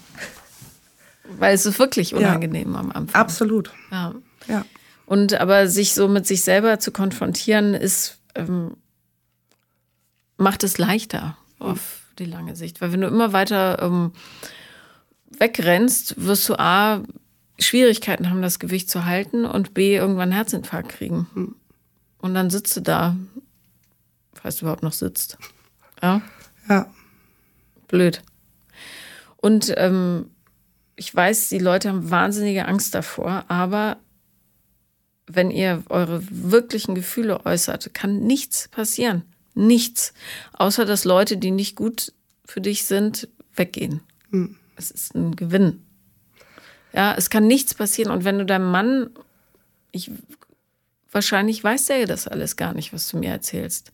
Weil 1.37 1.55
es 1.55 1.65
ist 1.65 1.79
wirklich 1.79 2.13
unangenehm 2.13 2.73
ja, 2.73 2.79
am 2.79 2.91
Anfang. 2.91 3.21
Absolut. 3.21 3.71
Ja. 3.91 4.13
ja. 4.47 4.65
Und 5.05 5.33
aber 5.35 5.67
sich 5.67 5.93
so 5.93 6.07
mit 6.07 6.27
sich 6.27 6.43
selber 6.43 6.79
zu 6.79 6.91
konfrontieren, 6.91 7.73
ist, 7.73 8.17
ähm, 8.35 8.75
macht 10.37 10.63
es 10.63 10.77
leichter 10.77 11.37
auf 11.59 12.01
die 12.19 12.25
lange 12.25 12.55
Sicht. 12.55 12.81
Weil 12.81 12.91
wenn 12.91 13.01
du 13.01 13.07
immer 13.07 13.31
weiter 13.33 13.81
ähm, 13.81 14.11
wegrennst, 15.37 16.15
wirst 16.17 16.47
du 16.49 16.59
A, 16.59 17.03
Schwierigkeiten 17.59 18.29
haben, 18.29 18.41
das 18.41 18.59
Gewicht 18.59 18.89
zu 18.89 19.05
halten 19.05 19.45
und 19.45 19.73
B, 19.73 19.95
irgendwann 19.95 20.23
einen 20.23 20.33
Herzinfarkt 20.33 20.89
kriegen. 20.89 21.27
Hm. 21.33 21.55
Und 22.27 22.33
dann 22.33 22.49
sitzt 22.49 22.75
du 22.75 22.81
da, 22.81 23.15
falls 24.33 24.57
du 24.57 24.65
überhaupt 24.65 24.83
noch 24.83 24.91
sitzt. 24.91 25.37
Ja. 26.03 26.21
Ja. 26.67 26.91
Blöd. 27.87 28.21
Und 29.37 29.73
ähm, 29.77 30.29
ich 30.97 31.15
weiß, 31.15 31.47
die 31.47 31.59
Leute 31.59 31.87
haben 31.87 32.11
wahnsinnige 32.11 32.67
Angst 32.67 32.93
davor, 32.93 33.45
aber 33.47 33.95
wenn 35.25 35.51
ihr 35.51 35.83
eure 35.87 36.21
wirklichen 36.29 36.95
Gefühle 36.95 37.45
äußert, 37.45 37.93
kann 37.93 38.19
nichts 38.19 38.67
passieren. 38.67 39.21
Nichts. 39.53 40.13
Außer 40.51 40.83
dass 40.83 41.05
Leute, 41.05 41.37
die 41.37 41.51
nicht 41.51 41.77
gut 41.77 42.11
für 42.43 42.59
dich 42.59 42.83
sind, 42.83 43.29
weggehen. 43.55 44.01
Mhm. 44.31 44.57
Es 44.75 44.91
ist 44.91 45.15
ein 45.15 45.37
Gewinn. 45.37 45.81
Ja, 46.91 47.15
es 47.15 47.29
kann 47.29 47.47
nichts 47.47 47.73
passieren. 47.73 48.11
Und 48.11 48.25
wenn 48.25 48.37
du 48.37 48.45
deinem 48.45 48.69
Mann, 48.69 49.11
ich, 49.93 50.11
wahrscheinlich 51.17 51.63
weiß 51.63 51.85
der 51.85 52.05
das 52.05 52.27
alles 52.27 52.57
gar 52.57 52.75
nicht, 52.75 52.93
was 52.93 53.09
du 53.09 53.17
mir 53.17 53.31
erzählst. 53.31 53.91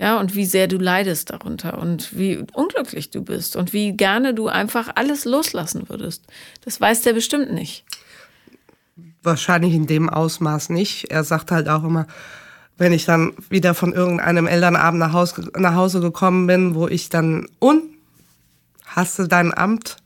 Ja, 0.00 0.18
und 0.18 0.34
wie 0.34 0.44
sehr 0.44 0.66
du 0.66 0.78
leidest 0.78 1.30
darunter 1.30 1.78
und 1.78 2.18
wie 2.18 2.44
unglücklich 2.52 3.10
du 3.10 3.22
bist 3.22 3.54
und 3.54 3.72
wie 3.72 3.92
gerne 3.92 4.34
du 4.34 4.48
einfach 4.48 4.90
alles 4.96 5.24
loslassen 5.24 5.88
würdest. 5.88 6.24
Das 6.64 6.80
weiß 6.80 7.02
der 7.02 7.12
bestimmt 7.12 7.52
nicht. 7.52 7.84
Wahrscheinlich 9.22 9.74
in 9.74 9.86
dem 9.86 10.10
Ausmaß 10.10 10.70
nicht. 10.70 11.12
Er 11.12 11.22
sagt 11.22 11.52
halt 11.52 11.68
auch 11.68 11.84
immer, 11.84 12.08
wenn 12.76 12.92
ich 12.92 13.04
dann 13.04 13.34
wieder 13.48 13.72
von 13.74 13.92
irgendeinem 13.92 14.48
Elternabend 14.48 14.98
nach 14.98 15.12
Hause, 15.12 15.52
nach 15.56 15.76
Hause 15.76 16.00
gekommen 16.00 16.48
bin, 16.48 16.74
wo 16.74 16.88
ich 16.88 17.08
dann, 17.08 17.46
und? 17.60 17.84
Hast 18.84 19.20
du 19.20 19.28
dein 19.28 19.56
Amt? 19.56 19.98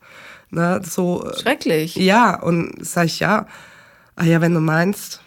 Ne, 0.51 0.83
so. 0.85 1.25
Äh, 1.25 1.41
Schrecklich. 1.41 1.97
Ja, 1.97 2.39
und 2.39 2.75
sag 2.85 3.07
ich 3.07 3.21
ja. 3.21 3.47
Ah 4.17 4.25
ja, 4.25 4.43
wenn 4.43 4.53
du 4.53 4.61
meinst. 4.61 5.23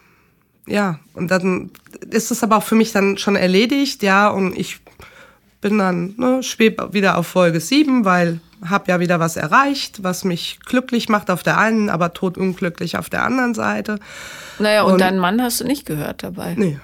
Ja, 0.67 0.99
und 1.13 1.31
dann 1.31 1.71
ist 2.09 2.31
es 2.31 2.43
aber 2.43 2.57
auch 2.57 2.63
für 2.63 2.75
mich 2.75 2.91
dann 2.91 3.17
schon 3.17 3.35
erledigt, 3.35 4.03
ja, 4.03 4.29
und 4.29 4.57
ich 4.57 4.79
bin 5.59 5.77
dann, 5.77 6.15
ne, 6.17 6.43
schweb 6.43 6.93
wieder 6.93 7.17
auf 7.17 7.27
Folge 7.27 7.59
7, 7.59 8.05
weil 8.05 8.39
habe 8.67 8.91
ja 8.91 8.99
wieder 8.99 9.19
was 9.19 9.37
erreicht, 9.37 10.03
was 10.03 10.23
mich 10.23 10.59
glücklich 10.65 11.09
macht 11.09 11.31
auf 11.31 11.43
der 11.43 11.57
einen, 11.57 11.89
aber 11.89 12.13
totunglücklich 12.13 12.97
auf 12.97 13.09
der 13.09 13.23
anderen 13.23 13.53
Seite. 13.53 13.99
Naja, 14.59 14.83
und, 14.83 14.93
und 14.93 15.01
deinen 15.01 15.19
Mann 15.19 15.41
hast 15.41 15.61
du 15.61 15.65
nicht 15.65 15.85
gehört 15.85 16.23
dabei. 16.23 16.53
Nee. 16.55 16.79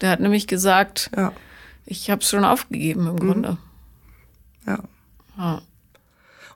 Der 0.00 0.10
hat 0.10 0.20
nämlich 0.20 0.46
gesagt, 0.46 1.10
ja. 1.16 1.32
ich 1.84 2.10
habe 2.10 2.20
es 2.20 2.28
schon 2.28 2.44
aufgegeben 2.44 3.06
im 3.06 3.14
mhm. 3.14 3.18
Grunde. 3.18 3.58
Ja. 4.66 4.78
ja. 5.36 5.62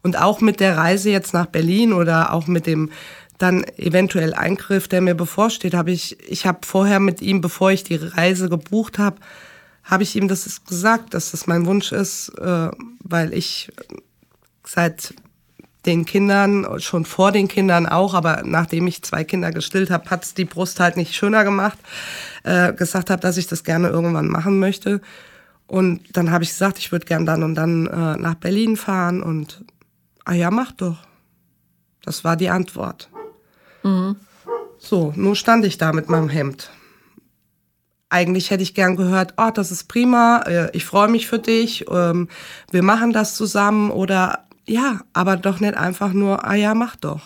Und 0.03 0.18
auch 0.18 0.41
mit 0.41 0.61
der 0.61 0.77
Reise 0.77 1.11
jetzt 1.11 1.35
nach 1.35 1.47
Berlin 1.47 1.93
oder 1.93 2.33
auch 2.33 2.47
mit 2.47 2.66
dem 2.66 2.91
dann 3.41 3.64
eventuell 3.78 4.34
Eingriff, 4.34 4.86
der 4.86 5.01
mir 5.01 5.14
bevorsteht, 5.14 5.74
habe 5.74 5.91
ich, 5.91 6.18
ich 6.28 6.45
habe 6.47 6.61
vorher 6.66 7.01
mit 7.01 7.22
ihm, 7.22 7.41
bevor 7.41 7.70
ich 7.72 7.84
die 7.84 7.97
Reise 7.97 8.49
gebucht 8.51 8.99
habe, 8.99 9.16
habe 9.82 10.03
ich 10.03 10.14
ihm 10.14 10.28
das 10.28 10.64
gesagt, 10.64 11.14
dass 11.14 11.30
das 11.30 11.47
mein 11.47 11.64
Wunsch 11.64 11.91
ist, 11.91 12.28
äh, 12.38 12.70
weil 13.03 13.32
ich 13.32 13.72
seit 14.64 15.14
den 15.86 16.05
Kindern, 16.05 16.66
schon 16.80 17.07
vor 17.07 17.32
den 17.32 17.49
Kindern 17.49 17.86
auch, 17.86 18.12
aber 18.12 18.43
nachdem 18.45 18.86
ich 18.86 19.03
zwei 19.03 19.24
Kinder 19.24 19.51
gestillt 19.51 19.91
habe, 19.91 20.11
hat's 20.11 20.34
die 20.34 20.45
Brust 20.45 20.78
halt 20.78 20.99
nicht 20.99 21.14
schöner 21.14 21.43
gemacht, 21.43 21.78
äh, 22.43 22.74
gesagt 22.74 23.09
habe, 23.09 23.22
dass 23.22 23.38
ich 23.38 23.47
das 23.47 23.64
gerne 23.64 23.88
irgendwann 23.88 24.28
machen 24.28 24.59
möchte. 24.59 25.01
Und 25.66 26.14
dann 26.14 26.30
habe 26.30 26.45
ich 26.45 26.51
gesagt, 26.51 26.78
ich 26.78 26.93
würde 26.93 27.07
gern 27.07 27.24
dann 27.24 27.43
und 27.43 27.55
dann 27.55 27.86
äh, 27.86 28.16
nach 28.18 28.34
Berlin 28.34 28.76
fahren 28.76 29.22
und, 29.22 29.64
ah 30.26 30.34
ja, 30.34 30.51
mach 30.51 30.72
doch. 30.72 30.99
Das 32.05 32.22
war 32.22 32.36
die 32.36 32.51
Antwort. 32.51 33.09
Mhm. 33.83 34.16
So, 34.78 35.12
nun 35.16 35.35
stand 35.35 35.64
ich 35.64 35.78
da 35.78 35.93
mit 35.93 36.09
meinem 36.09 36.28
Hemd. 36.28 36.70
Eigentlich 38.09 38.51
hätte 38.51 38.62
ich 38.62 38.74
gern 38.74 38.97
gehört, 38.97 39.35
oh, 39.37 39.51
das 39.55 39.70
ist 39.70 39.89
prima, 39.89 40.43
äh, 40.47 40.70
ich 40.76 40.85
freue 40.85 41.09
mich 41.09 41.28
für 41.28 41.39
dich, 41.39 41.87
ähm, 41.91 42.28
wir 42.70 42.83
machen 42.83 43.12
das 43.12 43.37
zusammen 43.37 43.91
oder 43.91 44.47
ja, 44.66 45.01
aber 45.12 45.37
doch 45.37 45.61
nicht 45.61 45.74
einfach 45.74 46.12
nur, 46.12 46.45
ah 46.45 46.55
ja, 46.55 46.74
mach 46.74 46.97
doch. 46.97 47.22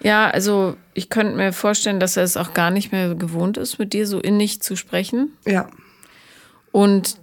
Ja, 0.00 0.30
also 0.30 0.76
ich 0.94 1.10
könnte 1.10 1.36
mir 1.36 1.52
vorstellen, 1.52 2.00
dass 2.00 2.16
er 2.16 2.24
es 2.24 2.36
auch 2.36 2.54
gar 2.54 2.70
nicht 2.70 2.92
mehr 2.92 3.14
gewohnt 3.14 3.56
ist, 3.56 3.78
mit 3.78 3.92
dir 3.92 4.06
so 4.06 4.20
innig 4.20 4.62
zu 4.62 4.76
sprechen. 4.76 5.32
Ja. 5.46 5.68
Und 6.72 7.16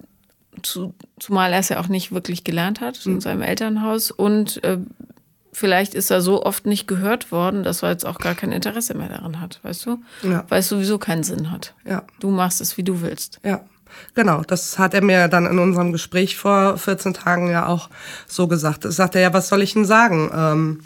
zu, 0.63 0.93
zumal 1.19 1.53
er 1.53 1.59
es 1.59 1.69
ja 1.69 1.80
auch 1.80 1.88
nicht 1.88 2.11
wirklich 2.11 2.43
gelernt 2.43 2.82
hat 2.82 3.05
in 3.05 3.13
mhm. 3.13 3.21
seinem 3.21 3.41
Elternhaus. 3.41 4.11
Und 4.11 4.63
äh, 4.63 4.80
vielleicht 5.53 5.93
ist 5.93 6.11
er 6.11 6.21
so 6.21 6.43
oft 6.43 6.65
nicht 6.65 6.87
gehört 6.87 7.31
worden, 7.31 7.63
dass 7.63 7.83
er 7.83 7.91
jetzt 7.91 8.05
auch 8.05 8.19
gar 8.19 8.35
kein 8.35 8.51
Interesse 8.51 8.95
mehr 8.95 9.09
daran 9.09 9.39
hat, 9.39 9.59
weißt 9.63 9.85
du? 9.85 9.99
Ja. 10.23 10.43
Weil 10.49 10.59
es 10.59 10.67
sowieso 10.67 10.97
keinen 10.97 11.23
Sinn 11.23 11.51
hat. 11.51 11.73
Ja. 11.85 12.03
Du 12.19 12.29
machst 12.31 12.59
es, 12.59 12.77
wie 12.77 12.83
du 12.83 13.01
willst. 13.01 13.39
Ja. 13.43 13.61
Genau, 14.15 14.41
das 14.41 14.79
hat 14.79 14.95
er 14.95 15.03
mir 15.03 15.27
dann 15.27 15.45
in 15.45 15.59
unserem 15.59 15.91
Gespräch 15.91 16.35
vor 16.35 16.77
14 16.77 17.13
Tagen 17.13 17.49
ja 17.49 17.67
auch 17.67 17.89
so 18.27 18.47
gesagt. 18.47 18.85
Das 18.85 18.95
sagt 18.95 19.15
er 19.15 19.21
ja, 19.21 19.33
was 19.33 19.49
soll 19.49 19.61
ich 19.61 19.73
denn 19.73 19.85
sagen? 19.85 20.31
Ähm, 20.33 20.79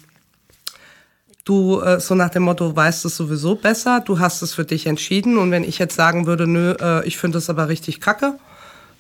du, 1.46 1.80
äh, 1.80 2.00
so 2.00 2.16
nach 2.16 2.30
dem 2.30 2.44
Motto, 2.44 2.76
weißt 2.76 3.06
es 3.06 3.16
sowieso 3.16 3.56
besser, 3.56 4.02
du 4.02 4.20
hast 4.20 4.42
es 4.42 4.54
für 4.54 4.66
dich 4.66 4.88
entschieden 4.88 5.38
und 5.38 5.52
wenn 5.52 5.64
ich 5.64 5.80
jetzt 5.80 5.96
sagen 5.96 6.28
würde, 6.28 6.48
nö, 6.48 6.76
äh, 6.80 7.08
ich 7.08 7.18
finde 7.18 7.38
es 7.38 7.50
aber 7.50 7.70
richtig 7.70 8.02
kacke, 8.02 8.38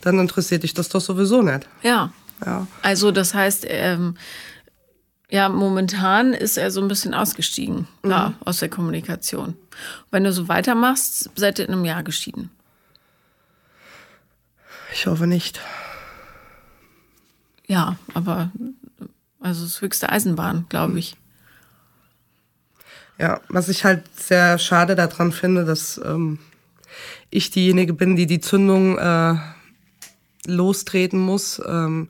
dann 0.01 0.19
interessiert 0.19 0.63
dich 0.63 0.73
das 0.73 0.89
doch 0.89 1.01
sowieso 1.01 1.41
nicht. 1.41 1.67
Ja. 1.81 2.11
ja. 2.45 2.65
Also 2.81 3.11
das 3.11 3.33
heißt, 3.33 3.65
ähm, 3.67 4.15
ja, 5.29 5.49
momentan 5.49 6.33
ist 6.33 6.57
er 6.57 6.71
so 6.71 6.81
ein 6.81 6.87
bisschen 6.87 7.13
ausgestiegen 7.13 7.87
mhm. 8.03 8.11
ja, 8.11 8.33
aus 8.45 8.59
der 8.59 8.69
Kommunikation. 8.69 9.55
Wenn 10.09 10.23
du 10.23 10.31
so 10.31 10.47
weitermachst, 10.47 11.29
seid 11.35 11.59
ihr 11.59 11.67
in 11.67 11.73
einem 11.73 11.85
Jahr 11.85 12.03
geschieden. 12.03 12.49
Ich 14.93 15.05
hoffe 15.05 15.27
nicht. 15.27 15.59
Ja, 17.67 17.97
aber 18.13 18.51
also 19.41 19.63
das 19.63 19.81
höchste 19.81 20.09
Eisenbahn, 20.09 20.65
glaube 20.69 20.97
ich. 20.97 21.17
Ja, 23.19 23.41
was 23.49 23.67
ich 23.67 23.83
halt 23.83 24.03
sehr 24.15 24.57
schade 24.59 24.95
daran 24.95 25.31
finde, 25.31 25.65
dass 25.65 25.99
ähm, 26.03 26.39
ich 27.29 27.51
diejenige 27.51 27.93
bin, 27.93 28.15
die 28.15 28.27
die 28.27 28.39
Zündung 28.39 28.97
äh, 28.97 29.35
lostreten 30.45 31.19
muss, 31.19 31.61
ähm, 31.67 32.09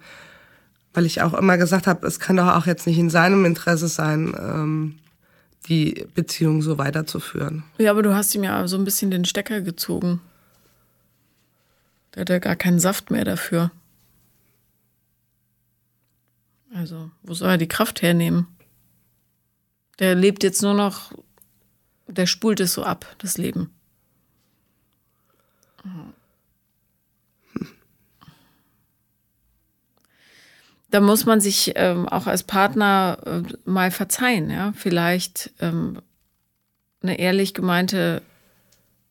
weil 0.98 1.06
ich 1.06 1.22
auch 1.22 1.36
immer 1.36 1.60
gesagt 1.60 1.86
habe, 1.86 2.08
es 2.08 2.20
kann 2.20 2.38
doch 2.38 2.48
auch 2.48 2.66
jetzt 2.66 2.88
nicht 2.88 2.98
in 2.98 3.12
seinem 3.12 3.46
Interesse 3.46 3.88
sein, 3.88 4.34
ähm, 4.36 4.98
die 5.68 6.08
Beziehung 6.16 6.64
so 6.64 6.80
weiterzuführen. 6.80 7.64
Ja, 7.78 7.92
aber 7.92 8.02
du 8.02 8.16
hast 8.16 8.34
ihm 8.34 8.44
ja 8.44 8.68
so 8.68 8.78
ein 8.78 8.84
bisschen 8.84 9.12
den 9.12 9.24
Stecker 9.24 9.62
gezogen. 9.62 10.22
Der 12.16 12.22
hat 12.22 12.30
ja 12.30 12.40
gar 12.40 12.56
keinen 12.56 12.80
Saft 12.80 13.12
mehr 13.12 13.26
dafür. 13.26 13.70
Also, 16.74 17.12
wo 17.22 17.36
soll 17.36 17.50
er 17.50 17.58
die 17.60 17.68
Kraft 17.68 18.02
hernehmen? 18.02 18.48
Der 20.00 20.16
lebt 20.16 20.42
jetzt 20.42 20.64
nur 20.64 20.74
noch, 20.74 21.12
der 22.08 22.26
spult 22.26 22.60
es 22.60 22.74
so 22.74 22.84
ab, 22.84 23.06
das 23.20 23.38
Leben. 23.38 23.70
Da 30.90 31.02
muss 31.02 31.26
man 31.26 31.42
sich 31.42 31.74
ähm, 31.76 32.08
auch 32.08 32.28
als 32.28 32.44
Partner 32.44 33.18
äh, 33.26 33.42
mal 33.66 33.92
verzeihen, 33.92 34.50
ja. 34.50 34.74
Vielleicht 34.76 35.52
ähm, 35.60 36.02
eine 37.02 37.20
ehrlich 37.20 37.54
gemeinte 37.54 38.22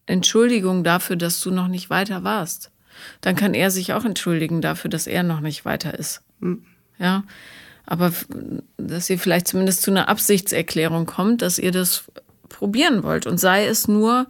Entschuldigung 0.07 0.85
dafür, 0.85 1.16
dass 1.16 1.41
du 1.41 1.51
noch 1.51 1.68
nicht 1.68 1.91
weiter 1.91 2.24
warst. 2.24 2.70
Dann 3.20 3.37
kann 3.37 3.55
er 3.55 3.70
sich 3.70 3.93
auch 3.93 4.05
entschuldigen 4.05 4.62
dafür, 4.62 4.89
dass 4.89 5.07
er 5.07 5.22
noch 5.22 5.41
nicht 5.41 5.64
weiter 5.64 5.99
ist. 5.99 6.22
Mhm. 6.41 6.64
Ja. 6.99 7.24
Aber 7.85 8.12
dass 8.79 9.11
ihr 9.11 9.18
vielleicht 9.18 9.47
zumindest 9.49 9.83
zu 9.83 9.91
einer 9.91 10.09
Absichtserklärung 10.09 11.07
kommt, 11.07 11.43
dass 11.43 11.59
ihr 11.59 11.72
das 11.72 12.05
probieren 12.49 13.03
wollt. 13.03 13.27
Und 13.27 13.39
sei 13.39 13.66
es 13.66 13.87
nur, 13.87 14.27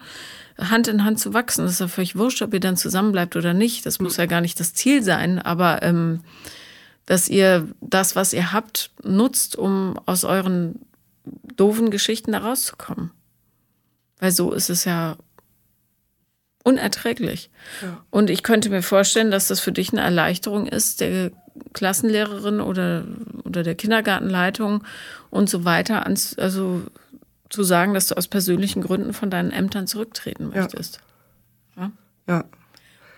Hand 0.58 0.88
in 0.88 1.04
Hand 1.04 1.20
zu 1.20 1.34
wachsen. 1.34 1.62
Das 1.62 1.72
ist 1.72 1.80
ja 1.80 1.88
völlig 1.88 2.16
wurscht, 2.16 2.42
ob 2.42 2.54
ihr 2.54 2.60
dann 2.60 2.76
zusammenbleibt 2.76 3.36
oder 3.36 3.52
nicht. 3.52 3.84
Das 3.86 4.00
muss 4.00 4.16
ja 4.16 4.26
gar 4.26 4.40
nicht 4.40 4.58
das 4.58 4.72
Ziel 4.72 5.02
sein, 5.02 5.38
aber 5.38 5.82
ähm, 5.82 6.20
dass 7.06 7.28
ihr 7.28 7.68
das, 7.80 8.16
was 8.16 8.32
ihr 8.32 8.52
habt, 8.52 8.90
nutzt, 9.02 9.56
um 9.56 9.98
aus 10.06 10.24
euren 10.24 10.80
doofen 11.56 11.90
Geschichten 11.90 12.32
da 12.32 12.38
rauszukommen. 12.38 13.10
Weil 14.18 14.32
so 14.32 14.52
ist 14.52 14.70
es 14.70 14.84
ja 14.84 15.16
unerträglich. 16.64 17.50
Ja. 17.80 18.04
Und 18.10 18.28
ich 18.28 18.42
könnte 18.42 18.70
mir 18.70 18.82
vorstellen, 18.82 19.30
dass 19.30 19.48
das 19.48 19.60
für 19.60 19.72
dich 19.72 19.92
eine 19.92 20.02
Erleichterung 20.02 20.66
ist, 20.66 21.00
der 21.00 21.30
Klassenlehrerin 21.72 22.60
oder, 22.60 23.04
oder 23.44 23.62
der 23.62 23.76
Kindergartenleitung 23.76 24.82
und 25.30 25.48
so 25.48 25.64
weiter, 25.64 26.02
ans, 26.02 26.36
also 26.38 26.82
zu 27.50 27.62
sagen, 27.62 27.94
dass 27.94 28.08
du 28.08 28.16
aus 28.16 28.26
persönlichen 28.26 28.82
Gründen 28.82 29.12
von 29.12 29.30
deinen 29.30 29.52
Ämtern 29.52 29.86
zurücktreten 29.86 30.48
möchtest. 30.48 31.00
Ja. 31.76 31.92
ja. 32.26 32.44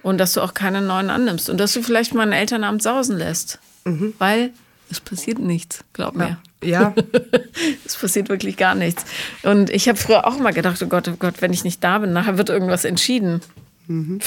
Und 0.09 0.17
dass 0.17 0.33
du 0.33 0.41
auch 0.41 0.55
keine 0.55 0.81
neuen 0.81 1.11
annimmst. 1.11 1.51
Und 1.51 1.59
dass 1.59 1.75
du 1.75 1.83
vielleicht 1.83 2.15
mal 2.15 2.23
ein 2.23 2.33
Elternamt 2.33 2.83
sausen 2.83 3.19
lässt. 3.19 3.59
Mhm. 3.85 4.15
Weil 4.17 4.53
es 4.91 5.01
passiert 5.01 5.39
nichts, 5.39 5.85
glaub 5.93 6.15
mir. 6.15 6.39
Ja. 6.65 6.95
es 7.85 7.95
passiert 7.95 8.31
wirklich 8.31 8.57
gar 8.57 8.75
nichts. 8.75 9.05
Und 9.43 9.69
ich 9.69 9.87
habe 9.87 9.99
früher 9.99 10.27
auch 10.27 10.39
immer 10.39 10.53
gedacht, 10.53 10.83
oh 10.83 10.87
Gott, 10.87 11.09
oh 11.09 11.17
Gott, 11.19 11.43
wenn 11.43 11.53
ich 11.53 11.63
nicht 11.63 11.85
da 11.85 11.99
bin, 11.99 12.15
nachher 12.15 12.39
wird 12.39 12.49
irgendwas 12.49 12.87
entschieden. 12.87 13.43
Mhm. 13.87 14.21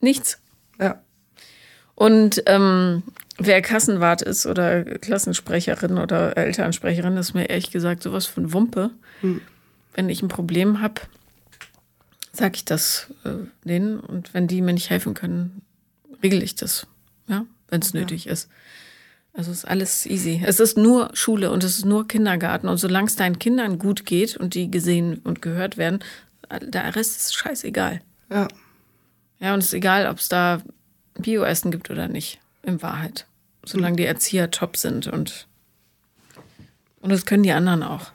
Nichts. 0.00 0.40
Ja. 0.80 1.00
Und 1.94 2.42
ähm, 2.46 3.04
wer 3.38 3.62
Kassenwart 3.62 4.22
ist 4.22 4.46
oder 4.46 4.82
Klassensprecherin 4.82 5.98
oder 5.98 6.36
Elternsprecherin, 6.36 7.16
ist 7.16 7.34
mir 7.34 7.48
ehrlich 7.48 7.70
gesagt 7.70 8.02
sowas 8.02 8.26
von 8.26 8.52
Wumpe. 8.52 8.90
Mhm. 9.22 9.42
Wenn 9.94 10.08
ich 10.08 10.22
ein 10.22 10.28
Problem 10.28 10.82
habe, 10.82 11.02
sage 12.38 12.56
ich 12.56 12.64
das 12.64 13.12
äh, 13.24 13.46
denen. 13.64 14.00
Und 14.00 14.34
wenn 14.34 14.46
die 14.46 14.62
mir 14.62 14.72
nicht 14.72 14.90
helfen 14.90 15.14
können, 15.14 15.62
regle 16.22 16.42
ich 16.42 16.54
das. 16.54 16.86
Ja 17.26 17.44
wenn 17.68 17.80
es 17.80 17.94
nötig 17.94 18.24
ja. 18.24 18.32
ist. 18.32 18.48
Also 19.32 19.52
ist 19.52 19.66
alles 19.66 20.04
easy. 20.06 20.42
Es 20.44 20.58
ist 20.58 20.76
nur 20.76 21.10
Schule 21.14 21.52
und 21.52 21.62
es 21.62 21.78
ist 21.78 21.84
nur 21.84 22.08
Kindergarten. 22.08 22.68
Und 22.68 22.78
solange 22.78 23.06
es 23.06 23.16
deinen 23.16 23.38
Kindern 23.38 23.78
gut 23.78 24.04
geht 24.04 24.36
und 24.36 24.54
die 24.54 24.70
gesehen 24.70 25.18
und 25.22 25.42
gehört 25.42 25.76
werden, 25.76 26.00
der 26.60 26.96
Rest 26.96 27.16
ist 27.16 27.34
scheißegal. 27.34 28.00
Ja. 28.30 28.48
Ja, 29.38 29.54
und 29.54 29.60
es 29.60 29.66
ist 29.66 29.74
egal, 29.74 30.08
ob 30.08 30.18
es 30.18 30.28
da 30.28 30.60
Bioessen 31.14 31.70
gibt 31.70 31.90
oder 31.90 32.08
nicht, 32.08 32.40
in 32.62 32.82
Wahrheit. 32.82 33.26
Solange 33.64 33.96
die 33.96 34.06
Erzieher 34.06 34.50
top 34.50 34.76
sind 34.76 35.06
und, 35.06 35.46
und 37.00 37.10
das 37.10 37.24
können 37.24 37.44
die 37.44 37.52
anderen 37.52 37.84
auch. 37.84 38.10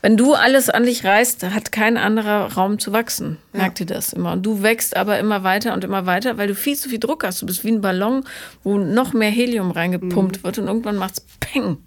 Wenn 0.00 0.16
du 0.16 0.34
alles 0.34 0.68
an 0.68 0.84
dich 0.84 1.04
reißt, 1.04 1.44
hat 1.44 1.72
kein 1.72 1.96
anderer 1.96 2.52
Raum 2.52 2.78
zu 2.78 2.92
wachsen. 2.92 3.38
Ja. 3.52 3.60
Merkt 3.60 3.80
ihr 3.80 3.86
das 3.86 4.12
immer? 4.12 4.32
Und 4.32 4.42
du 4.44 4.62
wächst 4.62 4.96
aber 4.96 5.18
immer 5.18 5.44
weiter 5.44 5.74
und 5.74 5.84
immer 5.84 6.06
weiter, 6.06 6.38
weil 6.38 6.48
du 6.48 6.54
viel 6.54 6.76
zu 6.76 6.88
viel 6.88 6.98
Druck 6.98 7.24
hast. 7.24 7.42
Du 7.42 7.46
bist 7.46 7.64
wie 7.64 7.72
ein 7.72 7.80
Ballon, 7.80 8.24
wo 8.62 8.78
noch 8.78 9.12
mehr 9.12 9.30
Helium 9.30 9.70
reingepumpt 9.70 10.38
mhm. 10.38 10.42
wird 10.44 10.58
und 10.58 10.66
irgendwann 10.66 10.96
macht 10.96 11.18
es 11.18 11.26
Peng. 11.40 11.78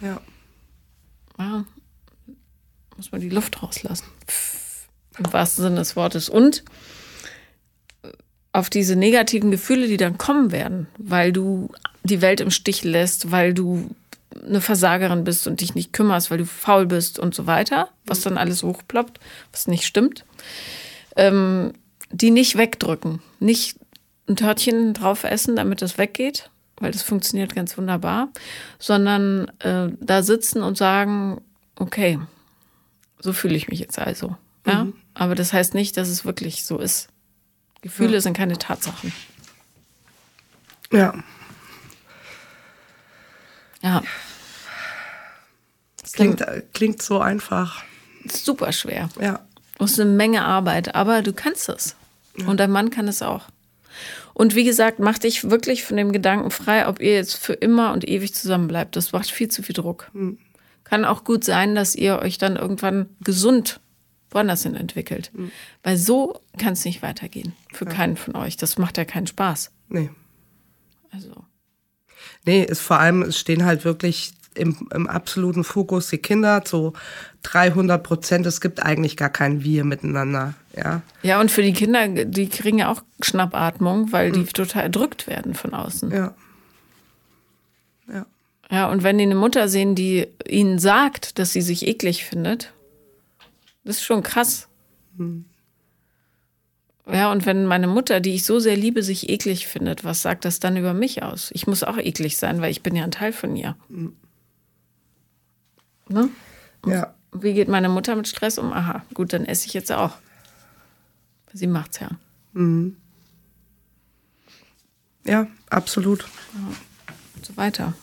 Ja. 0.00 0.20
ja. 1.38 1.64
Muss 2.96 3.12
man 3.12 3.20
die 3.20 3.30
Luft 3.30 3.62
rauslassen. 3.62 4.06
Im 5.18 5.32
wahrsten 5.32 5.64
Sinne 5.64 5.76
des 5.76 5.96
Wortes. 5.96 6.28
Und 6.28 6.64
auf 8.52 8.70
diese 8.70 8.94
negativen 8.94 9.50
Gefühle, 9.50 9.88
die 9.88 9.96
dann 9.96 10.16
kommen 10.16 10.52
werden, 10.52 10.86
weil 10.96 11.32
du 11.32 11.70
die 12.04 12.20
Welt 12.20 12.40
im 12.40 12.50
Stich 12.50 12.84
lässt, 12.84 13.32
weil 13.32 13.52
du 13.52 13.90
eine 14.46 14.60
Versagerin 14.60 15.24
bist 15.24 15.46
und 15.46 15.60
dich 15.60 15.74
nicht 15.74 15.92
kümmerst, 15.92 16.30
weil 16.30 16.38
du 16.38 16.46
faul 16.46 16.86
bist 16.86 17.18
und 17.18 17.34
so 17.34 17.46
weiter, 17.46 17.88
was 18.06 18.20
dann 18.20 18.38
alles 18.38 18.62
hochploppt, 18.62 19.20
was 19.52 19.66
nicht 19.66 19.84
stimmt, 19.84 20.24
ähm, 21.16 21.72
die 22.10 22.30
nicht 22.30 22.56
wegdrücken, 22.56 23.20
nicht 23.40 23.78
ein 24.28 24.36
Törtchen 24.36 24.94
drauf 24.94 25.24
essen, 25.24 25.56
damit 25.56 25.82
es 25.82 25.98
weggeht, 25.98 26.50
weil 26.78 26.92
das 26.92 27.02
funktioniert 27.02 27.54
ganz 27.54 27.76
wunderbar, 27.76 28.28
sondern 28.78 29.50
äh, 29.60 29.88
da 30.00 30.22
sitzen 30.22 30.62
und 30.62 30.78
sagen, 30.78 31.40
okay, 31.76 32.18
so 33.18 33.32
fühle 33.32 33.54
ich 33.54 33.68
mich 33.68 33.80
jetzt 33.80 33.98
also. 33.98 34.36
Ja? 34.66 34.84
Mhm. 34.84 34.94
Aber 35.14 35.34
das 35.34 35.52
heißt 35.52 35.74
nicht, 35.74 35.96
dass 35.96 36.08
es 36.08 36.24
wirklich 36.24 36.64
so 36.64 36.78
ist. 36.78 37.08
Gefühle 37.82 38.14
ja. 38.14 38.20
sind 38.20 38.36
keine 38.36 38.58
Tatsachen. 38.58 39.12
Ja. 40.92 41.14
Ja. 43.84 44.02
Das 46.00 46.12
klingt, 46.12 46.44
klingt 46.72 47.02
so 47.02 47.20
einfach. 47.20 47.84
Super 48.26 48.72
schwer. 48.72 49.10
Ja. 49.20 49.40
Das 49.78 49.92
ist 49.92 50.00
eine 50.00 50.10
Menge 50.10 50.44
Arbeit, 50.44 50.94
aber 50.94 51.20
du 51.20 51.32
kannst 51.34 51.68
es. 51.68 51.94
Ja. 52.38 52.46
Und 52.46 52.58
dein 52.58 52.70
Mann 52.70 52.90
kann 52.90 53.06
es 53.08 53.20
auch. 53.20 53.48
Und 54.32 54.54
wie 54.54 54.64
gesagt, 54.64 54.98
mach 54.98 55.18
dich 55.18 55.50
wirklich 55.50 55.84
von 55.84 55.96
dem 55.96 56.12
Gedanken 56.12 56.50
frei, 56.50 56.88
ob 56.88 57.00
ihr 57.00 57.14
jetzt 57.14 57.36
für 57.36 57.52
immer 57.52 57.92
und 57.92 58.08
ewig 58.08 58.34
zusammen 58.34 58.68
bleibt. 58.68 58.96
Das 58.96 59.12
macht 59.12 59.30
viel 59.30 59.48
zu 59.48 59.62
viel 59.62 59.74
Druck. 59.74 60.10
Mhm. 60.14 60.38
Kann 60.82 61.04
auch 61.04 61.24
gut 61.24 61.44
sein, 61.44 61.74
dass 61.74 61.94
ihr 61.94 62.18
euch 62.18 62.38
dann 62.38 62.56
irgendwann 62.56 63.10
gesund 63.20 63.80
woanders 64.30 64.62
hin 64.62 64.74
entwickelt. 64.74 65.30
Mhm. 65.34 65.52
Weil 65.82 65.96
so 65.98 66.40
kann 66.58 66.72
es 66.72 66.84
nicht 66.84 67.02
weitergehen. 67.02 67.52
Für 67.72 67.84
ja. 67.84 67.92
keinen 67.92 68.16
von 68.16 68.34
euch. 68.34 68.56
Das 68.56 68.78
macht 68.78 68.96
ja 68.96 69.04
keinen 69.04 69.26
Spaß. 69.26 69.70
Nee. 69.88 70.10
Also. 71.10 71.44
Nee, 72.44 72.62
ist 72.64 72.80
vor 72.80 73.00
allem, 73.00 73.22
es 73.22 73.38
stehen 73.38 73.64
halt 73.64 73.84
wirklich 73.84 74.32
im, 74.54 74.88
im 74.92 75.06
absoluten 75.06 75.64
Fokus 75.64 76.08
die 76.08 76.18
Kinder 76.18 76.64
zu 76.64 76.92
300 77.42 78.02
Prozent. 78.02 78.46
Es 78.46 78.60
gibt 78.60 78.82
eigentlich 78.82 79.16
gar 79.16 79.30
kein 79.30 79.64
Wir 79.64 79.84
miteinander. 79.84 80.54
Ja, 80.76 81.02
ja 81.22 81.40
und 81.40 81.50
für 81.50 81.62
die 81.62 81.72
Kinder, 81.72 82.08
die 82.08 82.48
kriegen 82.48 82.78
ja 82.78 82.90
auch 82.90 83.02
Schnappatmung, 83.20 84.12
weil 84.12 84.32
die 84.32 84.40
mhm. 84.40 84.48
total 84.48 84.84
erdrückt 84.84 85.26
werden 85.26 85.54
von 85.54 85.74
außen. 85.74 86.10
Ja. 86.10 86.34
Ja. 88.12 88.26
Ja, 88.70 88.88
und 88.90 89.02
wenn 89.02 89.18
die 89.18 89.24
eine 89.24 89.34
Mutter 89.34 89.68
sehen, 89.68 89.94
die 89.94 90.26
ihnen 90.46 90.78
sagt, 90.78 91.38
dass 91.38 91.52
sie 91.52 91.62
sich 91.62 91.86
eklig 91.86 92.24
findet, 92.24 92.72
das 93.84 93.96
ist 93.96 94.04
schon 94.04 94.22
krass. 94.22 94.68
Mhm. 95.16 95.44
Ja, 97.06 97.30
und 97.30 97.44
wenn 97.44 97.66
meine 97.66 97.86
Mutter, 97.86 98.20
die 98.20 98.34
ich 98.34 98.44
so 98.44 98.58
sehr 98.58 98.76
liebe, 98.76 99.02
sich 99.02 99.28
eklig 99.28 99.66
findet, 99.66 100.04
was 100.04 100.22
sagt 100.22 100.46
das 100.46 100.58
dann 100.58 100.76
über 100.76 100.94
mich 100.94 101.22
aus? 101.22 101.50
Ich 101.52 101.66
muss 101.66 101.82
auch 101.82 101.98
eklig 101.98 102.38
sein, 102.38 102.62
weil 102.62 102.70
ich 102.70 102.82
bin 102.82 102.96
ja 102.96 103.04
ein 103.04 103.10
Teil 103.10 103.32
von 103.32 103.54
ihr. 103.56 103.76
Ne? 106.08 106.30
Ja. 106.86 107.14
Wie 107.32 107.52
geht 107.52 107.68
meine 107.68 107.88
Mutter 107.88 108.16
mit 108.16 108.28
Stress 108.28 108.58
um? 108.58 108.72
Aha, 108.72 109.04
gut, 109.12 109.32
dann 109.32 109.44
esse 109.44 109.66
ich 109.66 109.74
jetzt 109.74 109.92
auch. 109.92 110.12
Sie 111.52 111.66
macht's 111.66 112.00
ja. 112.00 112.10
Mhm. 112.52 112.96
Ja, 115.24 115.46
absolut. 115.68 116.22
Ja. 116.54 116.74
Und 117.36 117.46
so 117.46 117.56
weiter. 117.56 117.94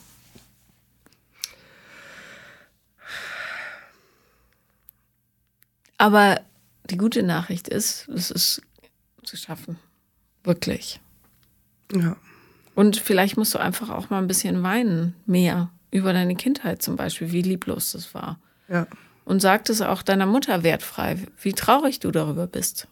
Aber 5.98 6.42
die 6.90 6.98
gute 6.98 7.24
Nachricht 7.24 7.68
ist, 7.68 8.08
es 8.10 8.32
ist 8.32 8.62
zu 9.32 9.38
schaffen. 9.38 9.78
Wirklich. 10.44 11.00
Ja. 11.94 12.18
Und 12.76 12.98
vielleicht 12.98 13.38
musst 13.38 13.54
du 13.54 13.60
einfach 13.60 13.90
auch 13.90 14.10
mal 14.10 14.18
ein 14.18 14.28
bisschen 14.28 14.62
weinen, 14.62 15.16
mehr 15.26 15.70
über 15.90 16.12
deine 16.12 16.36
Kindheit 16.36 16.82
zum 16.82 16.98
Beispiel, 16.98 17.32
wie 17.32 17.42
lieblos 17.42 17.94
das 17.94 18.14
war. 18.14 18.40
Ja. 18.68 18.88
Und 19.24 19.42
sag 19.42 19.70
es 19.70 19.82
auch 19.82 20.02
deiner 20.02 20.26
Mutter 20.26 20.64
wertfrei, 20.64 21.18
wie 21.42 21.54
traurig 21.54 22.02
du 22.02 22.12
darüber 22.12 22.46
bist. 22.46 22.90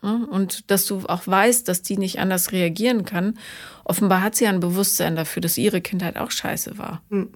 Und 0.00 0.70
dass 0.70 0.86
du 0.86 1.04
auch 1.06 1.26
weißt, 1.26 1.68
dass 1.68 1.82
die 1.82 1.98
nicht 1.98 2.18
anders 2.18 2.52
reagieren 2.52 3.04
kann. 3.04 3.38
Offenbar 3.84 4.22
hat 4.22 4.34
sie 4.34 4.46
ein 4.46 4.60
Bewusstsein 4.60 5.14
dafür, 5.16 5.42
dass 5.42 5.58
ihre 5.58 5.82
Kindheit 5.82 6.16
auch 6.16 6.30
scheiße 6.30 6.78
war. 6.78 7.02
Mhm. 7.10 7.34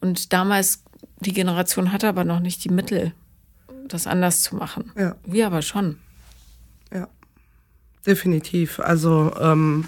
Und 0.00 0.32
damals, 0.32 0.84
die 1.20 1.32
Generation 1.34 1.92
hatte 1.92 2.08
aber 2.08 2.24
noch 2.24 2.40
nicht 2.40 2.64
die 2.64 2.70
Mittel, 2.70 3.12
das 3.88 4.06
anders 4.06 4.42
zu 4.42 4.56
machen. 4.56 4.92
Ja. 4.96 5.16
Wir 5.24 5.46
aber 5.46 5.60
schon. 5.60 5.98
Definitiv. 8.06 8.80
Also 8.80 9.32
ähm, 9.40 9.86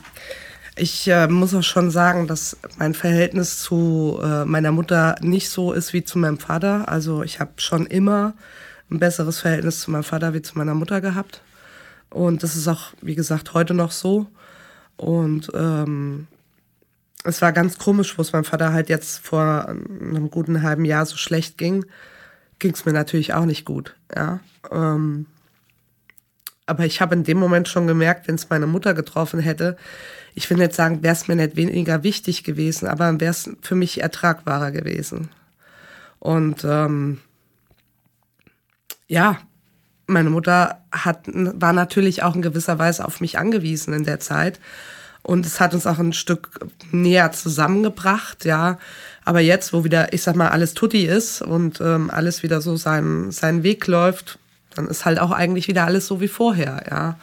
ich 0.76 1.08
äh, 1.08 1.28
muss 1.28 1.54
auch 1.54 1.62
schon 1.62 1.90
sagen, 1.90 2.26
dass 2.26 2.56
mein 2.78 2.94
Verhältnis 2.94 3.58
zu 3.58 4.18
äh, 4.22 4.44
meiner 4.44 4.72
Mutter 4.72 5.16
nicht 5.20 5.48
so 5.50 5.72
ist 5.72 5.92
wie 5.92 6.04
zu 6.04 6.18
meinem 6.18 6.38
Vater. 6.38 6.88
Also 6.88 7.22
ich 7.22 7.40
habe 7.40 7.52
schon 7.56 7.86
immer 7.86 8.34
ein 8.90 8.98
besseres 8.98 9.40
Verhältnis 9.40 9.80
zu 9.80 9.90
meinem 9.90 10.04
Vater 10.04 10.34
wie 10.34 10.42
zu 10.42 10.56
meiner 10.58 10.74
Mutter 10.74 11.00
gehabt. 11.00 11.42
Und 12.10 12.42
das 12.42 12.56
ist 12.56 12.66
auch, 12.66 12.92
wie 13.02 13.14
gesagt, 13.14 13.54
heute 13.54 13.74
noch 13.74 13.92
so. 13.92 14.26
Und 14.96 15.50
ähm, 15.54 16.26
es 17.24 17.40
war 17.42 17.52
ganz 17.52 17.78
komisch, 17.78 18.16
wo 18.16 18.22
es 18.22 18.32
meinem 18.32 18.44
Vater 18.44 18.72
halt 18.72 18.88
jetzt 18.88 19.18
vor 19.20 19.68
einem 19.68 20.30
guten 20.30 20.62
halben 20.62 20.84
Jahr 20.84 21.06
so 21.06 21.16
schlecht 21.16 21.58
ging, 21.58 21.84
ging 22.58 22.72
es 22.72 22.84
mir 22.84 22.92
natürlich 22.92 23.34
auch 23.34 23.44
nicht 23.44 23.64
gut. 23.64 23.96
Ja. 24.14 24.40
Ähm, 24.70 25.26
aber 26.70 26.86
ich 26.86 27.00
habe 27.00 27.14
in 27.14 27.24
dem 27.24 27.38
Moment 27.38 27.68
schon 27.68 27.86
gemerkt, 27.86 28.28
wenn 28.28 28.36
es 28.36 28.48
meine 28.48 28.66
Mutter 28.66 28.94
getroffen 28.94 29.40
hätte, 29.40 29.76
ich 30.34 30.48
will 30.48 30.58
nicht 30.58 30.74
sagen, 30.74 31.02
wäre 31.02 31.14
es 31.14 31.28
mir 31.28 31.34
nicht 31.34 31.56
weniger 31.56 32.04
wichtig 32.04 32.44
gewesen, 32.44 32.86
aber 32.86 33.20
wäre 33.20 33.32
es 33.32 33.50
für 33.60 33.74
mich 33.74 34.00
ertragbarer 34.00 34.70
gewesen. 34.70 35.28
Und 36.20 36.64
ähm, 36.64 37.18
ja, 39.08 39.38
meine 40.06 40.30
Mutter 40.30 40.80
hat, 40.92 41.24
war 41.32 41.72
natürlich 41.72 42.22
auch 42.22 42.34
in 42.34 42.42
gewisser 42.42 42.78
Weise 42.78 43.04
auf 43.04 43.20
mich 43.20 43.38
angewiesen 43.38 43.92
in 43.92 44.04
der 44.04 44.20
Zeit. 44.20 44.60
Und 45.22 45.44
es 45.44 45.60
hat 45.60 45.74
uns 45.74 45.86
auch 45.86 45.98
ein 45.98 46.12
Stück 46.12 46.60
näher 46.92 47.32
zusammengebracht, 47.32 48.44
ja. 48.44 48.78
Aber 49.24 49.40
jetzt, 49.40 49.72
wo 49.72 49.84
wieder, 49.84 50.12
ich 50.12 50.22
sag 50.22 50.36
mal, 50.36 50.48
alles 50.48 50.74
tutti 50.74 51.04
ist 51.04 51.42
und 51.42 51.80
ähm, 51.80 52.10
alles 52.10 52.42
wieder 52.42 52.60
so 52.60 52.76
seinen, 52.76 53.30
seinen 53.30 53.62
Weg 53.62 53.86
läuft, 53.86 54.38
dann 54.80 54.88
ist 54.88 55.04
halt 55.04 55.18
auch 55.18 55.30
eigentlich 55.30 55.68
wieder 55.68 55.84
alles 55.84 56.06
so 56.06 56.20
wie 56.20 56.28
vorher, 56.28 56.84
ja. 56.90 57.18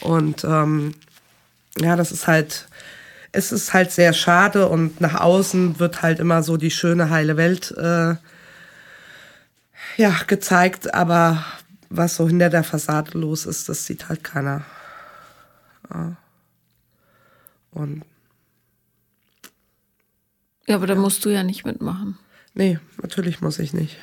Und 0.00 0.44
ähm, 0.44 0.94
ja, 1.78 1.94
das 1.94 2.10
ist 2.10 2.26
halt, 2.26 2.66
es 3.32 3.52
ist 3.52 3.72
halt 3.74 3.92
sehr 3.92 4.12
schade 4.12 4.68
und 4.68 5.00
nach 5.00 5.20
außen 5.20 5.78
wird 5.78 6.02
halt 6.02 6.18
immer 6.18 6.42
so 6.42 6.56
die 6.56 6.70
schöne, 6.70 7.10
heile 7.10 7.36
Welt 7.36 7.70
äh, 7.76 8.14
ja, 9.96 10.16
gezeigt, 10.26 10.94
aber 10.94 11.44
was 11.90 12.16
so 12.16 12.26
hinter 12.26 12.48
der 12.48 12.64
Fassade 12.64 13.18
los 13.18 13.44
ist, 13.44 13.68
das 13.68 13.84
sieht 13.84 14.08
halt 14.08 14.24
keiner. 14.24 14.64
Ja. 15.92 16.16
Und 17.72 18.04
ja, 20.66 20.76
aber 20.76 20.86
da 20.86 20.94
musst 20.94 21.24
du 21.24 21.28
ja 21.28 21.42
nicht 21.42 21.66
mitmachen. 21.66 22.18
Nee, 22.54 22.78
natürlich 23.02 23.40
muss 23.40 23.58
ich 23.58 23.74
nicht. 23.74 23.98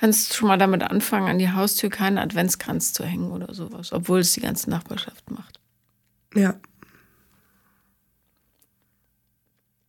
Kannst 0.00 0.34
schon 0.34 0.48
mal 0.48 0.56
damit 0.56 0.82
anfangen, 0.82 1.28
an 1.28 1.38
die 1.38 1.52
Haustür 1.52 1.90
keinen 1.90 2.16
Adventskranz 2.16 2.94
zu 2.94 3.04
hängen 3.04 3.32
oder 3.32 3.52
sowas, 3.52 3.92
obwohl 3.92 4.20
es 4.20 4.32
die 4.32 4.40
ganze 4.40 4.70
Nachbarschaft 4.70 5.30
macht. 5.30 5.60
Ja. 6.34 6.54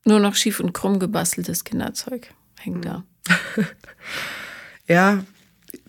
Nur 0.03 0.19
noch 0.19 0.35
schief 0.35 0.59
und 0.59 0.73
krumm 0.73 0.99
gebasteltes 0.99 1.63
Kinderzeug 1.63 2.33
hängt 2.59 2.79
mhm. 2.79 2.81
da. 2.81 3.03
ja, 4.87 5.23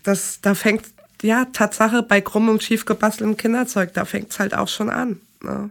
das, 0.03 0.39
da 0.39 0.55
fängt, 0.55 0.85
ja, 1.21 1.43
Tatsache 1.51 2.01
bei 2.01 2.21
krumm 2.21 2.47
und 2.47 2.63
schief 2.63 2.85
gebasteltem 2.85 3.35
Kinderzeug, 3.35 3.93
da 3.93 4.05
fängt 4.05 4.31
es 4.31 4.39
halt 4.39 4.53
auch 4.53 4.69
schon 4.69 4.89
an. 4.89 5.19
Ne? 5.41 5.69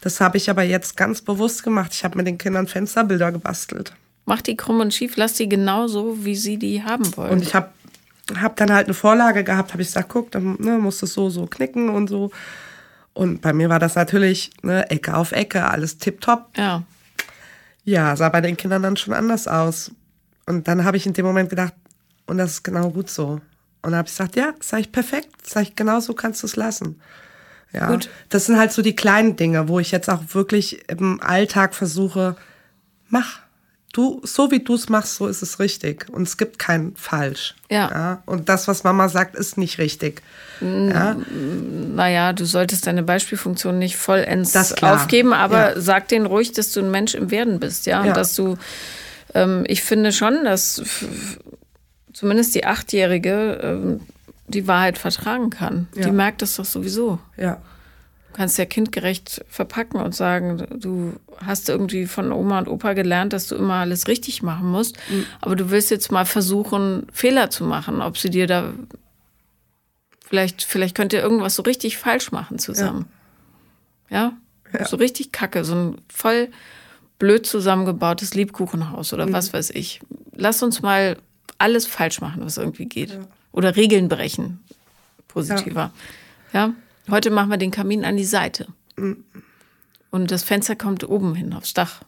Das 0.00 0.18
habe 0.22 0.38
ich 0.38 0.48
aber 0.48 0.62
jetzt 0.62 0.96
ganz 0.96 1.20
bewusst 1.20 1.62
gemacht. 1.62 1.92
Ich 1.92 2.04
habe 2.04 2.16
mit 2.16 2.26
den 2.26 2.38
Kindern 2.38 2.68
Fensterbilder 2.68 3.32
gebastelt. 3.32 3.92
Mach 4.24 4.40
die 4.40 4.56
krumm 4.56 4.80
und 4.80 4.94
schief, 4.94 5.16
lass 5.16 5.34
die 5.34 5.48
genau 5.48 5.88
so, 5.88 6.24
wie 6.24 6.36
sie 6.36 6.56
die 6.56 6.82
haben 6.82 7.14
wollen. 7.18 7.32
Und 7.32 7.42
ich 7.42 7.54
habe 7.54 7.68
hab 8.40 8.56
dann 8.56 8.72
halt 8.72 8.86
eine 8.86 8.94
Vorlage 8.94 9.44
gehabt, 9.44 9.72
habe 9.72 9.82
ich 9.82 9.88
gesagt, 9.88 10.08
guck, 10.08 10.30
dann 10.30 10.56
ne, 10.58 10.78
musst 10.78 11.02
du 11.02 11.06
so, 11.06 11.30
so 11.30 11.46
knicken 11.46 11.88
und 11.88 12.08
so. 12.08 12.30
Und 13.14 13.42
bei 13.42 13.52
mir 13.52 13.68
war 13.68 13.78
das 13.78 13.94
natürlich 13.94 14.50
ne, 14.62 14.88
Ecke 14.90 15.16
auf 15.16 15.32
Ecke, 15.32 15.68
alles 15.68 15.98
tipptopp. 15.98 16.56
Ja. 16.56 16.82
Ja, 17.84 18.14
sah 18.16 18.28
bei 18.28 18.40
den 18.40 18.56
Kindern 18.56 18.82
dann 18.82 18.96
schon 18.96 19.12
anders 19.12 19.48
aus. 19.48 19.90
Und 20.46 20.68
dann 20.68 20.84
habe 20.84 20.96
ich 20.96 21.06
in 21.06 21.12
dem 21.12 21.26
Moment 21.26 21.50
gedacht, 21.50 21.74
und 22.26 22.38
das 22.38 22.52
ist 22.52 22.62
genau 22.62 22.90
gut 22.90 23.10
so. 23.10 23.40
Und 23.82 23.90
dann 23.90 23.96
habe 23.96 24.06
ich 24.06 24.14
gesagt, 24.14 24.36
ja, 24.36 24.54
sag 24.60 24.80
ich 24.80 24.92
perfekt, 24.92 25.28
sag 25.42 25.62
ich 25.62 25.76
genau 25.76 26.00
so 26.00 26.14
kannst 26.14 26.42
du 26.42 26.46
es 26.46 26.56
lassen. 26.56 27.00
Ja, 27.72 27.88
Gut. 27.88 28.10
das 28.28 28.46
sind 28.46 28.58
halt 28.58 28.70
so 28.70 28.82
die 28.82 28.94
kleinen 28.94 29.36
Dinge, 29.36 29.68
wo 29.68 29.80
ich 29.80 29.90
jetzt 29.90 30.10
auch 30.10 30.20
wirklich 30.34 30.88
im 30.88 31.20
Alltag 31.20 31.74
versuche, 31.74 32.36
mach. 33.08 33.40
Du, 33.92 34.22
so 34.24 34.50
wie 34.50 34.60
du 34.60 34.74
es 34.74 34.88
machst, 34.88 35.16
so 35.16 35.26
ist 35.26 35.42
es 35.42 35.58
richtig. 35.58 36.06
Und 36.10 36.22
es 36.22 36.38
gibt 36.38 36.58
kein 36.58 36.94
Falsch. 36.96 37.54
Ja. 37.70 37.90
ja. 37.90 38.22
Und 38.24 38.48
das, 38.48 38.66
was 38.66 38.84
Mama 38.84 39.10
sagt, 39.10 39.36
ist 39.36 39.58
nicht 39.58 39.78
richtig. 39.78 40.22
Ja. 40.62 41.16
Naja, 41.94 42.32
du 42.32 42.46
solltest 42.46 42.86
deine 42.86 43.02
Beispielfunktion 43.02 43.78
nicht 43.78 43.96
vollends 43.96 44.56
aufgeben, 44.82 45.34
aber 45.34 45.74
ja. 45.74 45.80
sag 45.80 46.08
denen 46.08 46.24
ruhig, 46.24 46.52
dass 46.52 46.72
du 46.72 46.80
ein 46.80 46.90
Mensch 46.90 47.14
im 47.14 47.30
Werden 47.30 47.60
bist, 47.60 47.84
ja. 47.86 48.00
Und 48.02 48.16
dass 48.16 48.34
du, 48.34 48.56
ähm, 49.34 49.64
ich 49.66 49.82
finde 49.82 50.12
schon, 50.12 50.44
dass 50.44 50.82
zumindest 52.12 52.54
die 52.54 52.64
Achtjährige 52.64 53.60
ähm, 53.62 54.00
die 54.46 54.66
Wahrheit 54.66 54.98
vertragen 54.98 55.50
kann. 55.50 55.88
Ja. 55.94 56.04
Die 56.04 56.12
merkt 56.12 56.42
das 56.42 56.56
doch 56.56 56.64
sowieso. 56.64 57.18
Ja. 57.36 57.60
Du 58.32 58.38
kannst 58.38 58.58
ja 58.58 58.64
kindgerecht 58.64 59.44
verpacken 59.48 60.00
und 60.00 60.14
sagen, 60.14 60.66
du 60.74 61.14
hast 61.44 61.68
irgendwie 61.68 62.06
von 62.06 62.32
Oma 62.32 62.58
und 62.58 62.68
Opa 62.68 62.94
gelernt, 62.94 63.32
dass 63.32 63.46
du 63.46 63.56
immer 63.56 63.74
alles 63.74 64.08
richtig 64.08 64.42
machen 64.42 64.70
musst. 64.70 64.96
Mhm. 65.10 65.26
Aber 65.40 65.54
du 65.54 65.70
willst 65.70 65.90
jetzt 65.90 66.10
mal 66.10 66.24
versuchen, 66.24 67.06
Fehler 67.12 67.50
zu 67.50 67.64
machen, 67.64 68.00
ob 68.00 68.16
sie 68.16 68.30
dir 68.30 68.46
da 68.46 68.72
vielleicht, 70.24 70.62
vielleicht 70.62 70.96
könnt 70.96 71.12
ihr 71.12 71.20
irgendwas 71.20 71.54
so 71.54 71.62
richtig 71.62 71.98
falsch 71.98 72.32
machen 72.32 72.58
zusammen. 72.58 73.06
Ja? 74.08 74.32
ja? 74.72 74.78
ja. 74.78 74.86
So 74.86 74.96
richtig 74.96 75.32
kacke, 75.32 75.64
so 75.64 75.74
ein 75.74 75.96
voll 76.08 76.48
blöd 77.18 77.46
zusammengebautes 77.46 78.34
Liebkuchenhaus 78.34 79.12
oder 79.12 79.26
mhm. 79.26 79.32
was 79.34 79.52
weiß 79.52 79.70
ich. 79.70 80.00
Lass 80.34 80.62
uns 80.62 80.82
mal 80.82 81.18
alles 81.58 81.86
falsch 81.86 82.20
machen, 82.20 82.42
was 82.44 82.56
irgendwie 82.56 82.86
geht. 82.86 83.10
Ja 83.10 83.20
oder 83.52 83.76
Regeln 83.76 84.08
brechen. 84.08 84.60
Positiver. 85.28 85.92
Ja. 86.52 86.74
Heute 87.10 87.30
machen 87.30 87.50
wir 87.50 87.56
den 87.56 87.70
Kamin 87.70 88.04
an 88.04 88.16
die 88.16 88.24
Seite. 88.24 88.66
Mhm. 88.96 89.24
Und 90.10 90.30
das 90.30 90.42
Fenster 90.42 90.76
kommt 90.76 91.08
oben 91.08 91.34
hin 91.34 91.52
aufs 91.52 91.74
Dach. 91.74 92.02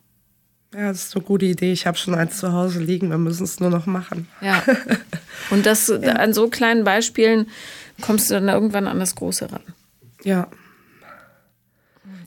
Ja, 0.74 0.88
das 0.88 1.04
ist 1.04 1.16
eine 1.16 1.24
gute 1.24 1.46
Idee. 1.46 1.72
Ich 1.72 1.86
habe 1.86 1.96
schon 1.96 2.14
eins 2.14 2.38
zu 2.38 2.52
Hause 2.52 2.80
liegen. 2.80 3.08
Wir 3.08 3.18
müssen 3.18 3.44
es 3.44 3.60
nur 3.60 3.70
noch 3.70 3.86
machen. 3.86 4.28
Ja. 4.40 4.62
Und 5.50 5.66
das 5.66 5.88
ja. 5.88 6.14
an 6.14 6.34
so 6.34 6.48
kleinen 6.48 6.84
Beispielen 6.84 7.46
kommst 8.00 8.30
du 8.30 8.34
dann 8.34 8.48
irgendwann 8.48 8.88
an 8.88 8.98
das 8.98 9.14
Große 9.14 9.52
ran. 9.52 9.62
Ja. 10.24 10.48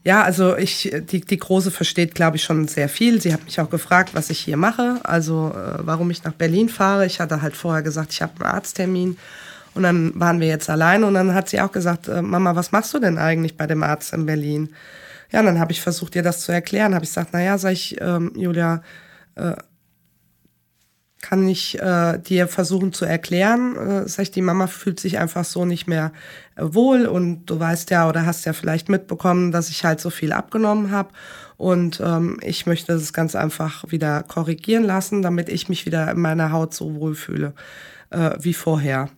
Ja, 0.06 0.24
also 0.24 0.56
ich, 0.56 0.90
die, 1.12 1.20
die 1.20 1.38
Große 1.38 1.70
versteht, 1.70 2.16
glaube 2.16 2.38
ich, 2.38 2.44
schon 2.44 2.70
sehr 2.70 2.88
viel. 2.88 3.22
Sie 3.22 3.34
hat 3.34 3.44
mich 3.44 3.60
auch 3.60 3.70
gefragt, 3.70 4.12
was 4.14 4.30
ich 4.30 4.40
hier 4.40 4.56
mache, 4.56 5.02
also 5.04 5.54
äh, 5.54 5.80
warum 5.80 6.10
ich 6.10 6.24
nach 6.24 6.32
Berlin 6.32 6.70
fahre. 6.70 7.06
Ich 7.06 7.20
hatte 7.20 7.42
halt 7.42 7.58
vorher 7.58 7.84
gesagt, 7.84 8.14
ich 8.14 8.22
habe 8.22 8.34
einen 8.40 8.56
Arzttermin. 8.56 9.18
Und 9.78 9.84
dann 9.84 10.20
waren 10.20 10.40
wir 10.40 10.48
jetzt 10.48 10.70
alleine 10.70 11.06
und 11.06 11.14
dann 11.14 11.34
hat 11.36 11.50
sie 11.50 11.62
auch 11.62 11.72
gesagt, 11.72 12.08
äh, 12.08 12.22
Mama, 12.22 12.56
was 12.56 12.72
machst 12.72 12.94
du 12.94 13.00
denn 13.00 13.18
eigentlich 13.18 13.56
bei 13.56 13.68
dem 13.68 13.84
Arzt 13.84 14.12
in 14.12 14.26
Berlin? 14.26 14.74
Ja, 15.32 15.42
und 15.42 15.46
dann 15.46 15.60
habe 15.60 15.72
ich 15.72 15.82
versucht, 15.82 16.16
ihr 16.16 16.24
das 16.24 16.42
zu 16.42 16.52
erklären. 16.52 16.96
Habe 16.96 17.06
ich 17.06 17.12
gesagt, 17.12 17.34
naja, 17.34 17.58
sag 17.60 17.74
ich, 17.74 18.02
ähm, 18.02 18.32
Julia, 18.36 18.82
äh, 19.36 19.54
kann 21.22 21.48
ich 21.48 21.80
äh, 21.80 22.18
dir 22.18 22.48
versuchen 22.48 22.92
zu 22.92 23.06
erklären. 23.06 23.76
Äh, 23.76 24.08
sag 24.08 24.24
ich, 24.24 24.32
die 24.32 24.42
Mama 24.42 24.66
fühlt 24.66 25.00
sich 25.00 25.20
einfach 25.20 25.46
so 25.46 25.66
nicht 25.66 25.88
mehr 25.88 26.12
äh, 26.56 26.64
wohl 26.64 27.06
und 27.06 27.46
du 27.46 27.60
weißt 27.60 27.92
ja 27.92 28.10
oder 28.10 28.26
hast 28.26 28.46
ja 28.46 28.54
vielleicht 28.54 28.90
mitbekommen, 28.90 29.52
dass 29.52 29.70
ich 29.70 29.84
halt 29.84 30.00
so 30.00 30.10
viel 30.10 30.32
abgenommen 30.32 30.92
habe 30.92 31.10
und 31.58 32.02
ähm, 32.04 32.40
ich 32.42 32.66
möchte 32.66 32.94
das 32.94 33.14
ganz 33.14 33.36
einfach 33.36 33.84
wieder 33.90 34.24
korrigieren 34.24 34.84
lassen, 34.84 35.22
damit 35.22 35.50
ich 35.50 35.70
mich 35.70 35.86
wieder 35.86 36.10
in 36.12 36.20
meiner 36.20 36.52
Haut 36.52 36.74
so 36.74 36.96
wohlfühle 36.96 37.54
äh, 38.12 38.32
wie 38.40 38.54
vorher. 38.54 39.10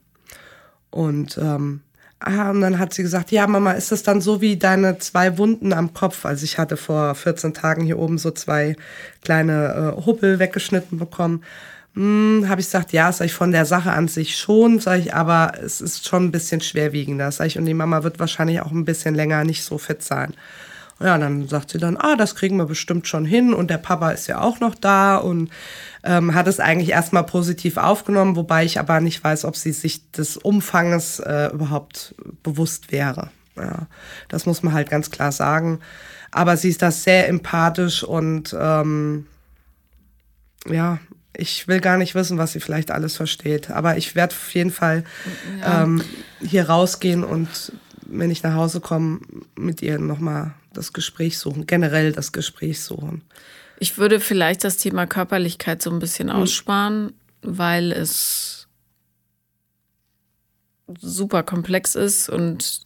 Und 0.92 1.38
ähm, 1.38 1.82
Ah, 2.22 2.50
und 2.50 2.60
dann 2.60 2.80
hat 2.80 2.94
sie 2.94 3.02
gesagt, 3.02 3.32
ja, 3.32 3.48
Mama, 3.48 3.72
ist 3.72 3.94
das 3.94 4.04
dann 4.04 4.20
so 4.20 4.42
wie 4.42 4.58
deine 4.58 4.98
zwei 4.98 5.38
Wunden 5.38 5.72
am 5.72 5.94
Kopf? 5.94 6.26
Also 6.26 6.44
ich 6.44 6.58
hatte 6.58 6.76
vor 6.76 7.16
14 7.16 7.54
Tagen 7.54 7.86
hier 7.86 7.98
oben 7.98 8.18
so 8.18 8.32
zwei 8.32 8.76
kleine 9.24 9.96
äh, 9.98 10.06
Huppel 10.06 10.38
weggeschnitten 10.38 11.00
bekommen. 11.00 11.44
Hm, 11.96 12.46
habe 12.50 12.60
ich 12.60 12.68
gesagt, 12.68 12.92
ja, 12.92 13.12
sag 13.14 13.26
ich 13.26 13.34
von 13.34 13.54
der 13.54 13.66
Sache 13.66 13.94
an 13.94 14.10
sich 14.10 14.38
schon, 14.38 14.80
sag 14.80 15.00
ich, 15.00 15.14
aber 15.14 15.54
es 15.64 15.80
ist 15.80 16.08
schon 16.08 16.26
ein 16.26 16.32
bisschen 16.32 16.60
schwerwiegender, 16.60 17.32
sag 17.32 17.48
ich, 17.48 17.58
und 17.58 17.66
die 17.66 17.74
Mama 17.74 18.04
wird 18.04 18.20
wahrscheinlich 18.20 18.62
auch 18.62 18.72
ein 18.72 18.86
bisschen 18.86 19.16
länger 19.16 19.46
nicht 19.46 19.64
so 19.64 19.78
fit 19.78 20.04
sein. 20.04 20.34
Ja, 21.02 21.18
dann 21.18 21.48
sagt 21.48 21.70
sie 21.72 21.78
dann, 21.78 21.96
ah, 21.96 22.18
das 22.18 22.36
kriegen 22.36 22.58
wir 22.58 22.66
bestimmt 22.66 23.08
schon 23.08 23.24
hin 23.24 23.54
und 23.54 23.70
der 23.70 23.78
Papa 23.78 24.12
ist 24.12 24.28
ja 24.28 24.42
auch 24.42 24.60
noch 24.60 24.76
da 24.76 25.16
und 25.16 25.50
ähm, 26.10 26.34
hat 26.34 26.48
es 26.48 26.60
eigentlich 26.60 26.90
erstmal 26.90 27.24
positiv 27.24 27.78
aufgenommen, 27.78 28.36
wobei 28.36 28.66
ich 28.66 28.80
aber 28.80 29.00
nicht 29.00 29.24
weiß, 29.24 29.46
ob 29.46 29.56
sie 29.56 29.72
sich 29.72 30.10
des 30.12 30.38
Umfanges 30.38 31.20
äh, 31.20 31.52
überhaupt 31.54 32.16
bewusst 32.42 32.92
wäre. 32.92 33.30
Ja, 33.56 33.86
das 34.28 34.48
muss 34.48 34.64
man 34.64 34.74
halt 34.74 34.90
ganz 34.90 35.12
klar 35.12 35.32
sagen. 35.32 35.82
Aber 36.32 36.58
sie 36.58 36.70
ist 36.70 36.82
da 36.82 36.90
sehr 36.90 37.28
empathisch 37.28 38.04
und 38.04 38.56
ähm, 38.60 39.28
ja, 40.68 40.98
ich 41.38 41.68
will 41.68 41.80
gar 41.80 41.98
nicht 41.98 42.16
wissen, 42.16 42.40
was 42.40 42.54
sie 42.54 42.60
vielleicht 42.60 42.90
alles 42.90 43.16
versteht. 43.16 43.70
Aber 43.70 43.98
ich 43.98 44.16
werde 44.16 44.34
auf 44.34 44.54
jeden 44.56 44.72
Fall 44.72 45.04
ja. 45.62 45.84
ähm, 45.84 46.02
hier 46.42 46.70
rausgehen 46.70 47.24
und 47.24 47.72
wenn 48.08 48.32
ich 48.32 48.42
nach 48.42 48.56
Hause 48.56 48.80
komme, 48.80 49.20
mit 49.56 49.84
ihr 49.84 50.00
nochmal 50.00 50.56
das 50.74 50.92
Gespräch 50.92 51.38
suchen, 51.38 51.68
generell 51.68 52.14
das 52.14 52.32
Gespräch 52.32 52.82
suchen. 52.82 53.22
Ich 53.80 53.98
würde 53.98 54.20
vielleicht 54.20 54.64
das 54.64 54.78
Thema 54.78 55.08
Körperlichkeit 55.08 55.82
so 55.82 55.90
ein 55.90 56.00
bisschen 56.00 56.30
hm. 56.30 56.36
aussparen, 56.36 57.14
weil 57.42 57.92
es 57.92 58.68
super 61.00 61.44
komplex 61.44 61.96
ist 61.96 62.30
und 62.30 62.82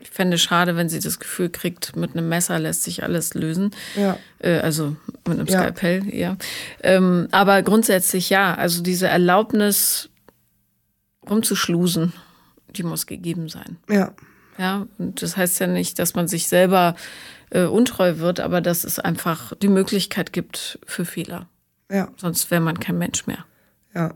ich 0.00 0.10
fände 0.10 0.38
schade, 0.38 0.76
wenn 0.76 0.88
sie 0.88 1.00
das 1.00 1.18
Gefühl 1.18 1.48
kriegt, 1.48 1.96
mit 1.96 2.12
einem 2.12 2.28
Messer 2.28 2.58
lässt 2.58 2.84
sich 2.84 3.02
alles 3.02 3.34
lösen. 3.34 3.72
Ja. 3.96 4.18
Äh, 4.38 4.58
also 4.58 4.96
mit 5.26 5.38
einem 5.38 5.46
ja. 5.46 5.58
Skalpell, 5.58 6.14
ja. 6.14 6.36
Ähm, 6.82 7.28
aber 7.32 7.62
grundsätzlich 7.62 8.30
ja, 8.30 8.54
also 8.54 8.82
diese 8.82 9.08
Erlaubnis 9.08 10.08
rumzuschlusen, 11.28 12.12
die 12.76 12.84
muss 12.84 13.06
gegeben 13.06 13.48
sein. 13.48 13.78
Ja. 13.88 14.14
Ja, 14.58 14.86
und 14.98 15.22
das 15.22 15.36
heißt 15.36 15.60
ja 15.60 15.68
nicht, 15.68 16.00
dass 16.00 16.14
man 16.14 16.26
sich 16.26 16.48
selber 16.48 16.96
äh, 17.50 17.64
untreu 17.64 18.18
wird, 18.18 18.40
aber 18.40 18.60
dass 18.60 18.84
es 18.84 18.98
einfach 18.98 19.52
die 19.56 19.68
Möglichkeit 19.68 20.32
gibt 20.32 20.78
für 20.86 21.04
Fehler. 21.04 21.48
Ja. 21.90 22.08
Sonst 22.16 22.50
wäre 22.50 22.60
man 22.60 22.78
kein 22.80 22.98
Mensch 22.98 23.26
mehr. 23.26 23.44
Ja. 23.94 24.14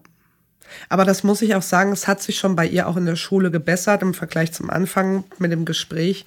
Aber 0.88 1.04
das 1.04 1.22
muss 1.22 1.42
ich 1.42 1.54
auch 1.54 1.62
sagen, 1.62 1.92
es 1.92 2.08
hat 2.08 2.22
sich 2.22 2.38
schon 2.38 2.56
bei 2.56 2.66
ihr 2.66 2.88
auch 2.88 2.96
in 2.96 3.06
der 3.06 3.16
Schule 3.16 3.50
gebessert 3.50 4.02
im 4.02 4.14
Vergleich 4.14 4.52
zum 4.52 4.70
Anfang 4.70 5.24
mit 5.38 5.52
dem 5.52 5.64
Gespräch. 5.64 6.24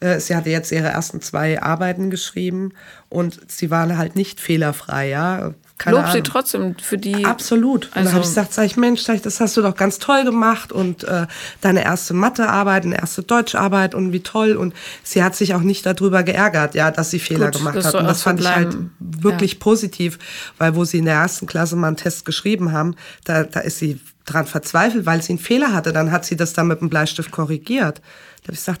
Äh, 0.00 0.20
sie 0.20 0.36
hatte 0.36 0.50
jetzt 0.50 0.72
ihre 0.72 0.88
ersten 0.88 1.20
zwei 1.20 1.60
Arbeiten 1.60 2.10
geschrieben 2.10 2.72
und 3.08 3.40
sie 3.50 3.70
waren 3.70 3.98
halt 3.98 4.16
nicht 4.16 4.40
fehlerfrei, 4.40 5.08
ja. 5.08 5.54
Keine 5.78 5.96
Lob 5.96 6.06
Ahnung. 6.06 6.16
sie 6.16 6.22
trotzdem 6.22 6.76
für 6.76 6.98
die. 6.98 7.24
Absolut. 7.24 7.86
Und 7.86 7.96
also, 7.96 8.04
dann 8.04 8.12
habe 8.14 8.24
ich 8.24 8.28
gesagt, 8.28 8.52
sag 8.52 8.66
ich, 8.66 8.76
Mensch, 8.76 9.02
sag 9.02 9.14
ich, 9.14 9.22
das 9.22 9.38
hast 9.38 9.56
du 9.56 9.62
doch 9.62 9.76
ganz 9.76 10.00
toll 10.00 10.24
gemacht 10.24 10.72
und 10.72 11.04
äh, 11.04 11.28
deine 11.60 11.84
erste 11.84 12.14
Mathearbeit, 12.14 12.84
eine 12.84 12.98
erste 12.98 13.22
Deutscharbeit 13.22 13.94
und 13.94 14.12
wie 14.12 14.20
toll. 14.20 14.56
Und 14.56 14.74
sie 15.04 15.22
hat 15.22 15.36
sich 15.36 15.54
auch 15.54 15.60
nicht 15.60 15.86
darüber 15.86 16.24
geärgert, 16.24 16.74
ja, 16.74 16.90
dass 16.90 17.10
sie 17.10 17.20
Fehler 17.20 17.52
Gut, 17.52 17.58
gemacht 17.58 17.84
hat. 17.84 17.94
Und 17.94 18.06
das 18.06 18.22
fand 18.22 18.40
ich 18.40 18.48
halt 18.48 18.76
wirklich 18.98 19.52
ja. 19.52 19.58
positiv, 19.60 20.18
weil 20.58 20.74
wo 20.74 20.84
sie 20.84 20.98
in 20.98 21.04
der 21.04 21.14
ersten 21.14 21.46
Klasse 21.46 21.76
mal 21.76 21.86
einen 21.86 21.96
Test 21.96 22.24
geschrieben 22.24 22.72
haben, 22.72 22.96
da, 23.24 23.44
da 23.44 23.60
ist 23.60 23.78
sie 23.78 24.00
dran 24.24 24.46
verzweifelt, 24.46 25.06
weil 25.06 25.22
sie 25.22 25.34
einen 25.34 25.38
Fehler 25.38 25.72
hatte. 25.72 25.92
Dann 25.92 26.10
hat 26.10 26.24
sie 26.24 26.36
das 26.36 26.54
dann 26.54 26.66
mit 26.66 26.80
dem 26.80 26.88
Bleistift 26.88 27.30
korrigiert. 27.30 27.98
Da 28.42 28.48
habe 28.48 28.54
ich 28.54 28.58
gesagt, 28.58 28.80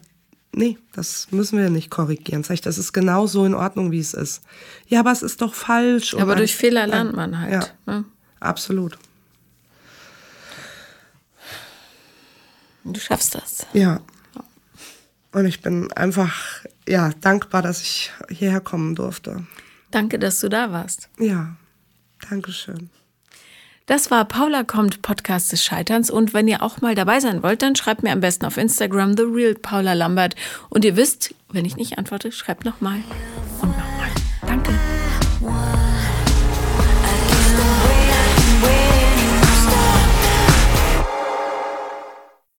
nee, 0.58 0.76
das 0.92 1.28
müssen 1.30 1.58
wir 1.58 1.70
nicht 1.70 1.88
korrigieren. 1.88 2.42
Sag 2.42 2.54
ich, 2.54 2.60
das 2.60 2.76
ist 2.76 2.92
genau 2.92 3.26
so 3.26 3.44
in 3.44 3.54
Ordnung, 3.54 3.92
wie 3.92 4.00
es 4.00 4.12
ist. 4.12 4.42
Ja, 4.88 5.00
aber 5.00 5.12
es 5.12 5.22
ist 5.22 5.40
doch 5.40 5.54
falsch. 5.54 6.14
aber 6.14 6.34
durch 6.34 6.54
Fehler 6.54 6.86
lernt 6.86 7.14
man 7.14 7.40
halt. 7.40 7.52
Ja, 7.86 7.92
ne? 7.92 8.04
Absolut. 8.40 8.98
Du 12.84 12.98
schaffst 13.00 13.34
das. 13.34 13.66
Ja. 13.72 14.00
Und 15.32 15.46
ich 15.46 15.60
bin 15.60 15.92
einfach 15.92 16.64
ja, 16.88 17.10
dankbar, 17.20 17.62
dass 17.62 17.82
ich 17.82 18.10
hierher 18.28 18.60
kommen 18.60 18.94
durfte. 18.94 19.46
Danke, 19.90 20.18
dass 20.18 20.40
du 20.40 20.48
da 20.48 20.72
warst. 20.72 21.08
Ja, 21.18 21.56
danke 22.28 22.52
schön. 22.52 22.90
Das 23.88 24.10
war 24.10 24.26
Paula 24.26 24.64
kommt 24.64 25.00
Podcast 25.00 25.50
des 25.50 25.64
Scheiterns 25.64 26.10
und 26.10 26.34
wenn 26.34 26.46
ihr 26.46 26.62
auch 26.62 26.82
mal 26.82 26.94
dabei 26.94 27.20
sein 27.20 27.42
wollt, 27.42 27.62
dann 27.62 27.74
schreibt 27.74 28.02
mir 28.02 28.12
am 28.12 28.20
besten 28.20 28.44
auf 28.44 28.58
Instagram 28.58 29.16
the 29.16 29.22
real 29.22 29.54
Paula 29.54 29.94
Lambert 29.94 30.36
und 30.68 30.84
ihr 30.84 30.94
wisst, 30.94 31.34
wenn 31.50 31.64
ich 31.64 31.76
nicht 31.76 31.96
antworte, 31.96 32.30
schreibt 32.30 32.66
nochmal 32.66 33.00
und 33.62 33.70
nochmal. 33.70 34.10
Danke. 34.46 34.78